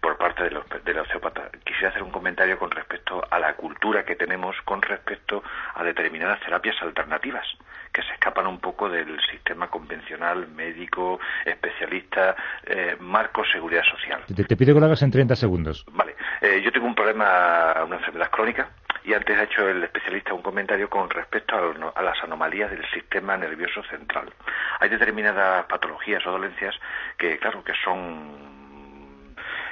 por 0.00 0.16
parte 0.16 0.44
del 0.44 0.60
del 0.84 0.98
osteópata. 1.00 1.50
Quisiera 1.64 1.88
hacer 1.88 2.02
un 2.02 2.12
comentario 2.12 2.56
con 2.58 2.70
respecto 2.70 3.26
a 3.28 3.38
la 3.40 3.54
cultura 3.54 4.04
que 4.04 4.14
tenemos 4.14 4.54
con 4.64 4.80
respecto 4.80 5.42
a 5.74 5.82
determinadas 5.82 6.40
terapias 6.40 6.80
alternativas 6.80 7.46
que 7.92 8.02
se 8.02 8.12
escapan 8.12 8.46
un 8.46 8.58
poco 8.58 8.88
del 8.88 9.20
sistema 9.30 9.68
convencional, 9.68 10.48
médico, 10.48 11.20
especialista, 11.44 12.34
eh, 12.64 12.96
marco 13.00 13.44
seguridad 13.44 13.84
social. 13.84 14.22
Te, 14.34 14.44
te 14.44 14.56
pido 14.56 14.74
que 14.74 14.80
lo 14.80 14.86
hagas 14.86 15.02
en 15.02 15.10
30 15.10 15.36
segundos. 15.36 15.84
Vale, 15.92 16.16
eh, 16.40 16.60
yo 16.64 16.72
tengo 16.72 16.86
un 16.86 16.94
problema, 16.94 17.74
una 17.84 17.96
enfermedad 17.96 18.30
crónica, 18.30 18.70
y 19.04 19.14
antes 19.14 19.36
ha 19.36 19.42
hecho 19.42 19.68
el 19.68 19.84
especialista 19.84 20.32
un 20.32 20.42
comentario 20.42 20.88
con 20.88 21.10
respecto 21.10 21.56
a, 21.94 22.02
las 22.02 22.22
anomalías 22.22 22.70
del 22.70 22.88
sistema 22.90 23.36
nervioso 23.36 23.82
central. 23.84 24.32
Hay 24.80 24.88
determinadas 24.88 25.66
patologías 25.66 26.24
o 26.26 26.32
dolencias 26.32 26.74
que, 27.18 27.38
claro, 27.38 27.64
que 27.64 27.72
son 27.84 28.52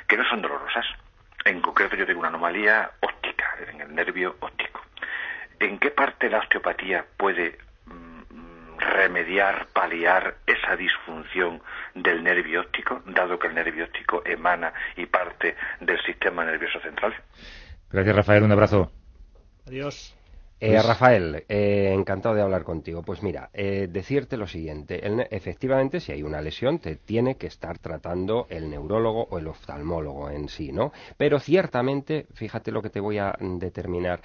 que 0.09 0.17
no 0.17 0.25
son 0.29 0.43
dolorosas. 0.43 0.85
En 1.45 1.61
concreto, 1.61 1.95
yo 1.95 2.05
tengo 2.05 2.19
una 2.19 2.29
anomalía 2.29 2.91
óptica 3.01 3.55
en 3.69 3.81
el 3.81 3.95
nervio 3.95 4.37
óptico. 4.41 4.81
¿En 5.61 5.79
qué 5.79 5.91
parte 5.91 6.29
la 6.29 6.39
osteopatía 6.39 7.05
puede 7.17 7.59
remediar, 8.81 9.67
paliar 9.73 10.37
esa 10.47 10.77
disfunción 10.77 11.63
del 11.95 12.23
nervio 12.23 12.63
óptico, 12.63 13.03
dado 13.07 13.39
que 13.39 13.49
el 13.49 13.55
nervio 13.55 13.85
óptico 13.85 14.23
emana 14.25 14.73
y 14.97 15.07
parte 15.07 15.57
del 15.81 16.01
sistema 16.03 16.45
nervioso 16.45 16.81
central? 16.81 17.15
Gracias, 17.91 18.17
Rafael. 18.17 18.43
Un 18.43 18.53
abrazo. 18.53 18.91
Adiós. 19.67 20.17
Eh, 20.63 20.73
Pues- 20.75 20.87
Rafael, 20.87 21.45
eh, 21.49 21.91
encantado 21.95 22.35
de 22.35 22.43
hablar 22.43 22.65
contigo. 22.65 23.01
Pues 23.03 23.23
mira, 23.23 23.49
eh, 23.55 23.89
decirte 23.91 24.37
lo 24.37 24.47
siguiente. 24.47 25.07
El 25.07 25.27
efectivamente, 25.31 26.01
si 26.01 26.13
hay 26.13 26.23
una 26.23 26.43
lesión, 26.43 26.79
te 26.81 26.97
tiene 26.97 27.37
que 27.37 27.47
estar 27.47 27.79
tratando 27.79 28.47
el 28.51 28.69
neurólogo 28.69 29.27
o 29.31 29.39
el 29.39 29.47
oftalmólogo 29.47 30.29
en 30.29 30.51
sí, 30.51 30.71
¿no? 30.71 30.93
Pero 31.17 31.41
ciertamente, 31.41 32.27
fíjate 32.35 32.73
lo 32.73 32.83
que 32.83 32.91
te 32.91 33.01
voy 33.01 33.17
a 33.17 33.35
mm, 33.41 33.57
determinar. 33.59 34.21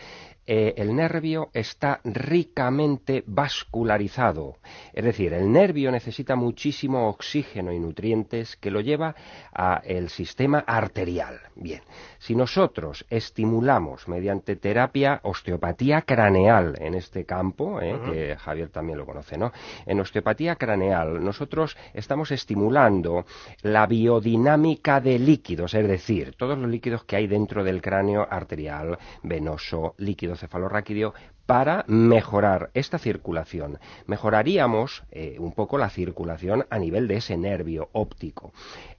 el 0.47 0.95
nervio 0.95 1.49
está 1.53 2.01
ricamente 2.03 3.23
vascularizado. 3.25 4.57
Es 4.93 5.03
decir, 5.03 5.33
el 5.33 5.51
nervio 5.51 5.89
necesita 5.91 6.35
muchísimo 6.35 7.09
oxígeno 7.09 7.73
y 7.73 7.79
nutrientes 7.79 8.55
que 8.57 8.69
lo 8.69 8.79
lleva 8.81 9.15
al 9.51 10.09
sistema 10.09 10.59
arterial. 10.67 11.39
Bien, 11.55 11.81
si 12.19 12.35
nosotros 12.35 13.07
estimulamos 13.09 14.07
mediante 14.07 14.55
terapia 14.55 15.19
osteopatía 15.23 16.03
craneal 16.03 16.24
en 16.27 16.95
este 16.95 17.25
campo, 17.25 17.79
¿eh? 17.81 17.99
Que 18.05 18.35
Javier 18.35 18.69
también 18.69 18.97
lo 18.97 19.05
conoce, 19.05 19.37
¿no? 19.37 19.51
En 19.85 19.99
osteopatía 19.99 20.55
craneal 20.55 21.23
nosotros 21.23 21.77
estamos 21.93 22.31
estimulando 22.31 23.25
la 23.61 23.85
biodinámica 23.85 24.99
de 25.01 25.19
líquidos, 25.19 25.73
es 25.73 25.87
decir, 25.87 26.35
todos 26.35 26.57
los 26.57 26.69
líquidos 26.69 27.03
que 27.03 27.15
hay 27.15 27.27
dentro 27.27 27.63
del 27.63 27.81
cráneo 27.81 28.27
arterial, 28.29 28.97
venoso, 29.23 29.93
líquido 29.97 30.35
cefalorraquídeo, 30.35 31.13
para 31.45 31.85
mejorar 31.87 32.71
esta 32.73 32.97
circulación. 32.97 33.77
Mejoraríamos 34.07 35.03
eh, 35.11 35.35
un 35.39 35.53
poco 35.53 35.77
la 35.77 35.89
circulación 35.89 36.65
a 36.69 36.79
nivel 36.79 37.07
de 37.07 37.17
ese 37.17 37.37
nervio 37.37 37.89
óptico. 37.93 38.51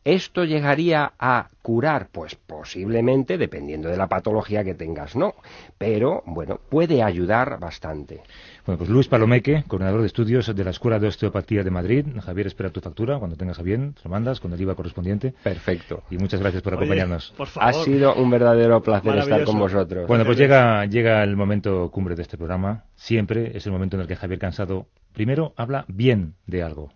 ¿Esto 0.04 0.44
llegaría 0.44 1.14
a 1.18 1.48
curar? 1.66 2.10
Pues 2.12 2.36
posiblemente, 2.36 3.36
dependiendo 3.38 3.88
de 3.88 3.96
la 3.96 4.06
patología 4.06 4.62
que 4.62 4.74
tengas, 4.74 5.16
no. 5.16 5.34
Pero, 5.76 6.22
bueno, 6.24 6.60
puede 6.68 7.02
ayudar 7.02 7.58
bastante. 7.58 8.20
Bueno, 8.64 8.78
pues 8.78 8.88
Luis 8.88 9.08
Palomeque, 9.08 9.64
coordinador 9.66 10.02
de 10.02 10.06
estudios 10.06 10.54
de 10.54 10.62
la 10.62 10.70
Escuela 10.70 11.00
de 11.00 11.08
Osteopatía 11.08 11.64
de 11.64 11.72
Madrid. 11.72 12.06
Javier, 12.24 12.46
espera 12.46 12.70
tu 12.70 12.80
factura 12.80 13.18
cuando 13.18 13.36
tengas 13.36 13.58
a 13.58 13.62
bien, 13.62 13.96
lo 14.04 14.10
mandas 14.10 14.38
con 14.38 14.52
el 14.52 14.60
IVA 14.60 14.76
correspondiente. 14.76 15.34
Perfecto. 15.42 16.04
Y 16.08 16.18
muchas 16.18 16.38
gracias 16.38 16.62
por 16.62 16.74
Oye, 16.74 16.84
acompañarnos. 16.84 17.34
por 17.36 17.48
favor. 17.48 17.68
Ha 17.68 17.72
sido 17.72 18.14
un 18.14 18.30
verdadero 18.30 18.80
placer 18.80 19.16
estar 19.16 19.42
con 19.42 19.58
vosotros. 19.58 20.06
Bueno, 20.06 20.24
pues 20.24 20.38
llega, 20.38 20.86
llega 20.86 21.24
el 21.24 21.34
momento 21.34 21.90
cumbre 21.90 22.14
de 22.14 22.22
este 22.22 22.36
programa. 22.36 22.84
Siempre 22.94 23.56
es 23.56 23.66
el 23.66 23.72
momento 23.72 23.96
en 23.96 24.02
el 24.02 24.06
que 24.06 24.14
Javier 24.14 24.38
Cansado 24.38 24.86
primero 25.12 25.52
habla 25.56 25.84
bien 25.88 26.34
de 26.46 26.62
algo. 26.62 26.92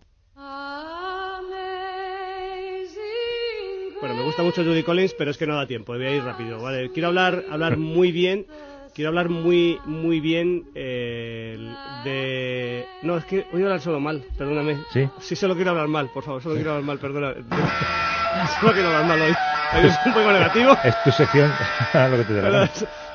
Bueno, 4.01 4.15
me 4.15 4.23
gusta 4.23 4.43
mucho 4.43 4.63
Judy 4.65 4.83
Collins, 4.83 5.15
pero 5.15 5.31
es 5.31 5.37
que 5.37 5.47
no 5.47 5.57
da 5.57 5.67
tiempo, 5.67 5.93
voy 5.93 6.07
a 6.07 6.11
ir 6.11 6.25
rápido, 6.25 6.61
¿vale? 6.61 6.91
Quiero 6.91 7.09
hablar, 7.09 7.45
hablar 7.51 7.77
muy 7.77 8.13
bien, 8.13 8.47
quiero 8.95 9.09
hablar 9.11 9.29
muy, 9.29 9.79
muy 9.85 10.21
bien 10.21 10.65
eh, 10.75 11.59
de... 12.05 12.87
No, 13.03 13.19
es 13.19 13.27
que 13.27 13.47
voy 13.53 13.61
a 13.61 13.67
hablar 13.67 13.81
solo 13.81 14.01
mal, 14.01 14.25
perdóname. 14.39 14.79
¿Sí? 14.91 15.07
Sí, 15.19 15.37
solo 15.37 15.55
quiero 15.55 15.73
hablar 15.73 15.89
mal, 15.89 16.09
por 16.15 16.25
favor, 16.25 16.43
solo 16.43 16.55
quiero 16.55 16.71
hablar 16.71 16.85
mal, 16.87 16.99
perdona. 16.99 17.35
Solo 18.61 18.73
quiero 18.73 18.89
hablar 18.89 19.07
mal 19.07 19.21
hoy. 19.21 19.35
Es 19.85 19.99
un 20.07 20.13
poco 20.15 20.31
negativo. 20.33 20.77
Es 20.85 20.95
tu 21.03 21.11
sección, 21.11 21.51
lo 22.11 22.17
que 22.17 22.25
te 22.25 22.41
gana. 22.41 22.71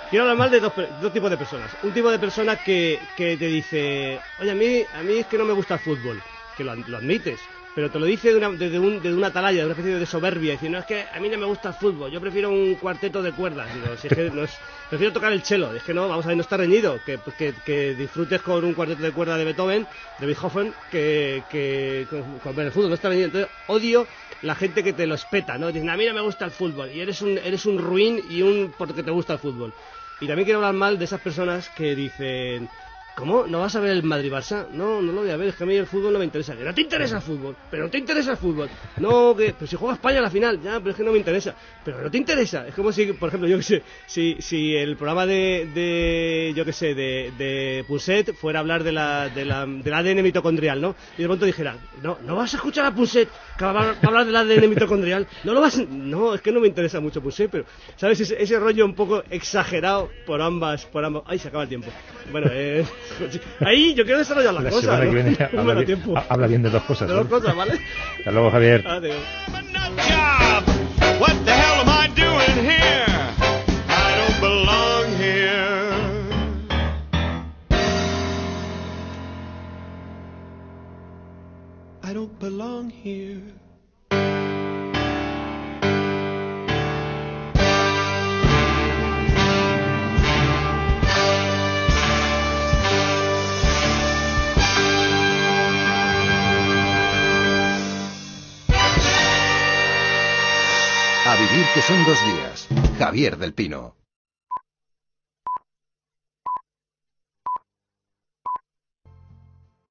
Quiero 0.09 0.23
hablar 0.25 0.37
mal 0.37 0.51
de 0.51 0.59
dos, 0.59 0.73
dos 1.01 1.13
tipos 1.13 1.31
de 1.31 1.37
personas. 1.37 1.71
Un 1.83 1.93
tipo 1.93 2.11
de 2.11 2.19
persona 2.19 2.57
que, 2.57 2.99
que 3.15 3.37
te 3.37 3.47
dice, 3.47 4.19
oye, 4.41 4.51
a 4.51 4.55
mí, 4.55 4.83
a 4.93 5.01
mí 5.03 5.13
es 5.19 5.25
que 5.27 5.37
no 5.37 5.45
me 5.45 5.53
gusta 5.53 5.75
el 5.75 5.79
fútbol, 5.79 6.21
que 6.57 6.65
lo, 6.65 6.75
lo 6.75 6.97
admites. 6.97 7.39
Pero 7.75 7.91
te 7.91 7.99
lo 7.99 8.05
dice 8.05 8.29
de 8.29 8.37
una, 8.37 8.49
de, 8.49 8.79
un, 8.79 9.01
de 9.01 9.13
una 9.13 9.27
atalaya, 9.27 9.59
de 9.59 9.65
una 9.65 9.73
especie 9.73 9.99
de 9.99 10.05
soberbia, 10.05 10.53
diciendo, 10.53 10.77
no, 10.77 10.81
es 10.81 10.87
que 10.87 11.05
a 11.13 11.19
mí 11.19 11.27
no 11.27 11.37
me 11.37 11.45
gusta 11.45 11.69
el 11.69 11.75
fútbol, 11.75 12.09
yo 12.09 12.21
prefiero 12.21 12.49
un 12.49 12.75
cuarteto 12.75 13.21
de 13.21 13.33
cuerdas, 13.33 13.69
si 13.99 14.07
es 14.07 14.13
que 14.13 14.29
no 14.31 14.43
es, 14.43 14.57
prefiero 14.89 15.11
tocar 15.11 15.33
el 15.33 15.43
cello, 15.43 15.73
es 15.73 15.83
que 15.83 15.93
no, 15.93 16.07
vamos 16.07 16.23
a 16.23 16.29
ver, 16.29 16.37
no 16.37 16.41
está 16.41 16.55
reñido, 16.55 16.97
que 17.05 17.95
disfrutes 17.97 18.41
con 18.41 18.63
un 18.63 18.73
cuarteto 18.73 19.03
de 19.03 19.11
cuerdas 19.11 19.37
de 19.37 19.43
Beethoven, 19.43 19.85
de 20.19 20.25
Beethoven, 20.25 20.73
que, 20.89 21.43
que 21.51 22.07
con, 22.09 22.39
con 22.39 22.65
el 22.65 22.71
fútbol, 22.71 22.89
no 22.89 22.95
está 22.95 23.09
reñido, 23.09 23.25
entonces 23.25 23.51
odio 23.67 24.07
la 24.41 24.55
gente 24.55 24.81
que 24.81 24.93
te 24.93 25.05
lo 25.05 25.15
espeta, 25.15 25.57
¿no? 25.57 25.67
Dicen, 25.67 25.89
a 25.89 25.97
mí 25.97 26.05
no 26.05 26.13
me 26.13 26.21
gusta 26.21 26.45
el 26.45 26.51
fútbol, 26.51 26.91
y 26.91 27.01
eres 27.01 27.21
un, 27.21 27.37
eres 27.37 27.65
un 27.65 27.77
ruin 27.77 28.21
y 28.29 28.41
un 28.41 28.73
porque 28.77 29.03
te 29.03 29.11
gusta 29.11 29.33
el 29.33 29.39
fútbol. 29.39 29.73
Y 30.21 30.27
también 30.27 30.45
quiero 30.45 30.59
hablar 30.59 30.75
mal 30.75 30.97
de 30.97 31.03
esas 31.03 31.19
personas 31.19 31.67
que 31.69 31.93
dicen, 31.93 32.69
¿Cómo? 33.15 33.47
¿No 33.47 33.61
vas 33.61 33.73
a 33.77 33.79
ver 33.79 33.91
el 33.91 34.03
Madrid-Barça? 34.03 34.67
No, 34.71 35.01
no 35.01 35.13
lo 35.13 35.21
voy 35.21 35.29
a 35.29 35.37
ver, 35.37 35.47
es 35.47 35.55
que 35.55 35.63
a 35.63 35.67
mí 35.67 35.75
el 35.75 35.87
fútbol 35.87 36.11
no 36.11 36.19
me 36.19 36.25
interesa. 36.25 36.53
Que 36.55 36.65
no 36.65 36.73
te 36.73 36.81
interesa 36.81 37.15
el 37.15 37.21
fútbol, 37.21 37.55
pero 37.71 37.83
no 37.85 37.89
te 37.89 37.97
interesa 37.97 38.31
el 38.31 38.37
fútbol. 38.37 38.69
No, 38.97 39.33
que, 39.33 39.53
pero 39.53 39.67
si 39.67 39.77
juega 39.77 39.93
España 39.93 40.19
a 40.19 40.23
la 40.23 40.29
final, 40.29 40.61
ya, 40.61 40.79
pero 40.79 40.89
es 40.89 40.97
que 40.97 41.03
no 41.03 41.13
me 41.13 41.17
interesa. 41.17 41.55
Pero 41.85 42.01
no 42.01 42.11
te 42.11 42.17
interesa. 42.17 42.67
Es 42.67 42.75
como 42.75 42.91
si, 42.91 43.13
por 43.13 43.29
ejemplo, 43.29 43.47
yo 43.47 43.55
que 43.55 43.63
sé, 43.63 43.83
si, 44.05 44.35
si 44.39 44.75
el 44.75 44.97
programa 44.97 45.25
de, 45.25 45.69
de 45.73 46.53
yo 46.57 46.65
que 46.65 46.73
sé, 46.73 46.93
de, 46.93 47.31
de 47.37 47.85
fuera 48.37 48.59
a 48.59 48.61
hablar 48.61 48.83
de 48.83 48.91
la, 48.91 49.29
de 49.29 49.45
la, 49.45 49.65
del 49.65 49.93
ADN 49.93 50.21
mitocondrial, 50.21 50.81
¿no? 50.81 50.95
Y 51.17 51.21
de 51.21 51.27
pronto 51.27 51.45
dijera, 51.45 51.77
no, 52.03 52.17
no 52.21 52.35
vas 52.35 52.53
a 52.53 52.57
escuchar 52.57 52.85
a 52.85 52.93
Punset 52.93 53.29
que 53.57 53.63
va 53.63 53.91
a 53.91 53.95
hablar 54.01 54.25
del 54.25 54.35
ADN 54.35 54.69
mitocondrial. 54.69 55.25
No 55.45 55.53
lo 55.53 55.61
vas, 55.61 55.77
no, 55.77 56.33
es 56.33 56.41
que 56.41 56.51
no 56.51 56.59
me 56.59 56.67
interesa 56.67 56.99
mucho 56.99 57.21
Punset, 57.21 57.49
pero, 57.49 57.63
¿sabes? 57.95 58.19
Ese, 58.19 58.41
ese 58.41 58.59
rollo 58.59 58.83
un 58.83 58.93
poco 58.93 59.23
exagerado 59.29 60.09
por 60.25 60.41
ambas, 60.41 60.85
por 60.85 61.05
ambas. 61.05 61.23
Ay, 61.27 61.39
se 61.39 61.47
acaba 61.47 61.63
el 61.63 61.69
tiempo. 61.69 61.89
Bueno, 62.31 62.49
eh. 62.51 62.85
Ahí 63.65 63.93
yo 63.95 64.03
quiero 64.03 64.19
desarrollar 64.19 64.53
las 64.53 64.63
La 64.63 64.69
cosas. 64.69 64.83
semana 64.85 65.05
¿no? 65.05 65.09
que 65.11 65.15
viene 65.15 65.37
No 65.53 65.63
me 65.63 65.71
habla, 65.71 65.73
bien, 65.75 65.85
tiempo. 65.85 66.17
ha- 66.17 66.25
habla 66.29 66.47
bien 66.47 66.61
de 66.63 66.69
dos 66.69 66.83
cosas. 66.83 67.07
De 67.07 67.13
dos 67.13 67.27
cosas, 67.27 67.55
¿vale? 67.55 67.73
Hasta 68.19 68.31
luego, 68.31 68.51
Javier. 68.51 68.87
Adiós. 68.87 69.15
I 82.03 82.13
don't 82.13 82.39
belong 82.39 82.89
here. 82.89 83.53
Que 101.73 101.81
son 101.81 102.03
dos 102.03 102.19
días. 102.25 102.67
Javier 102.99 103.37
del 103.37 103.53
Pino. 103.53 104.04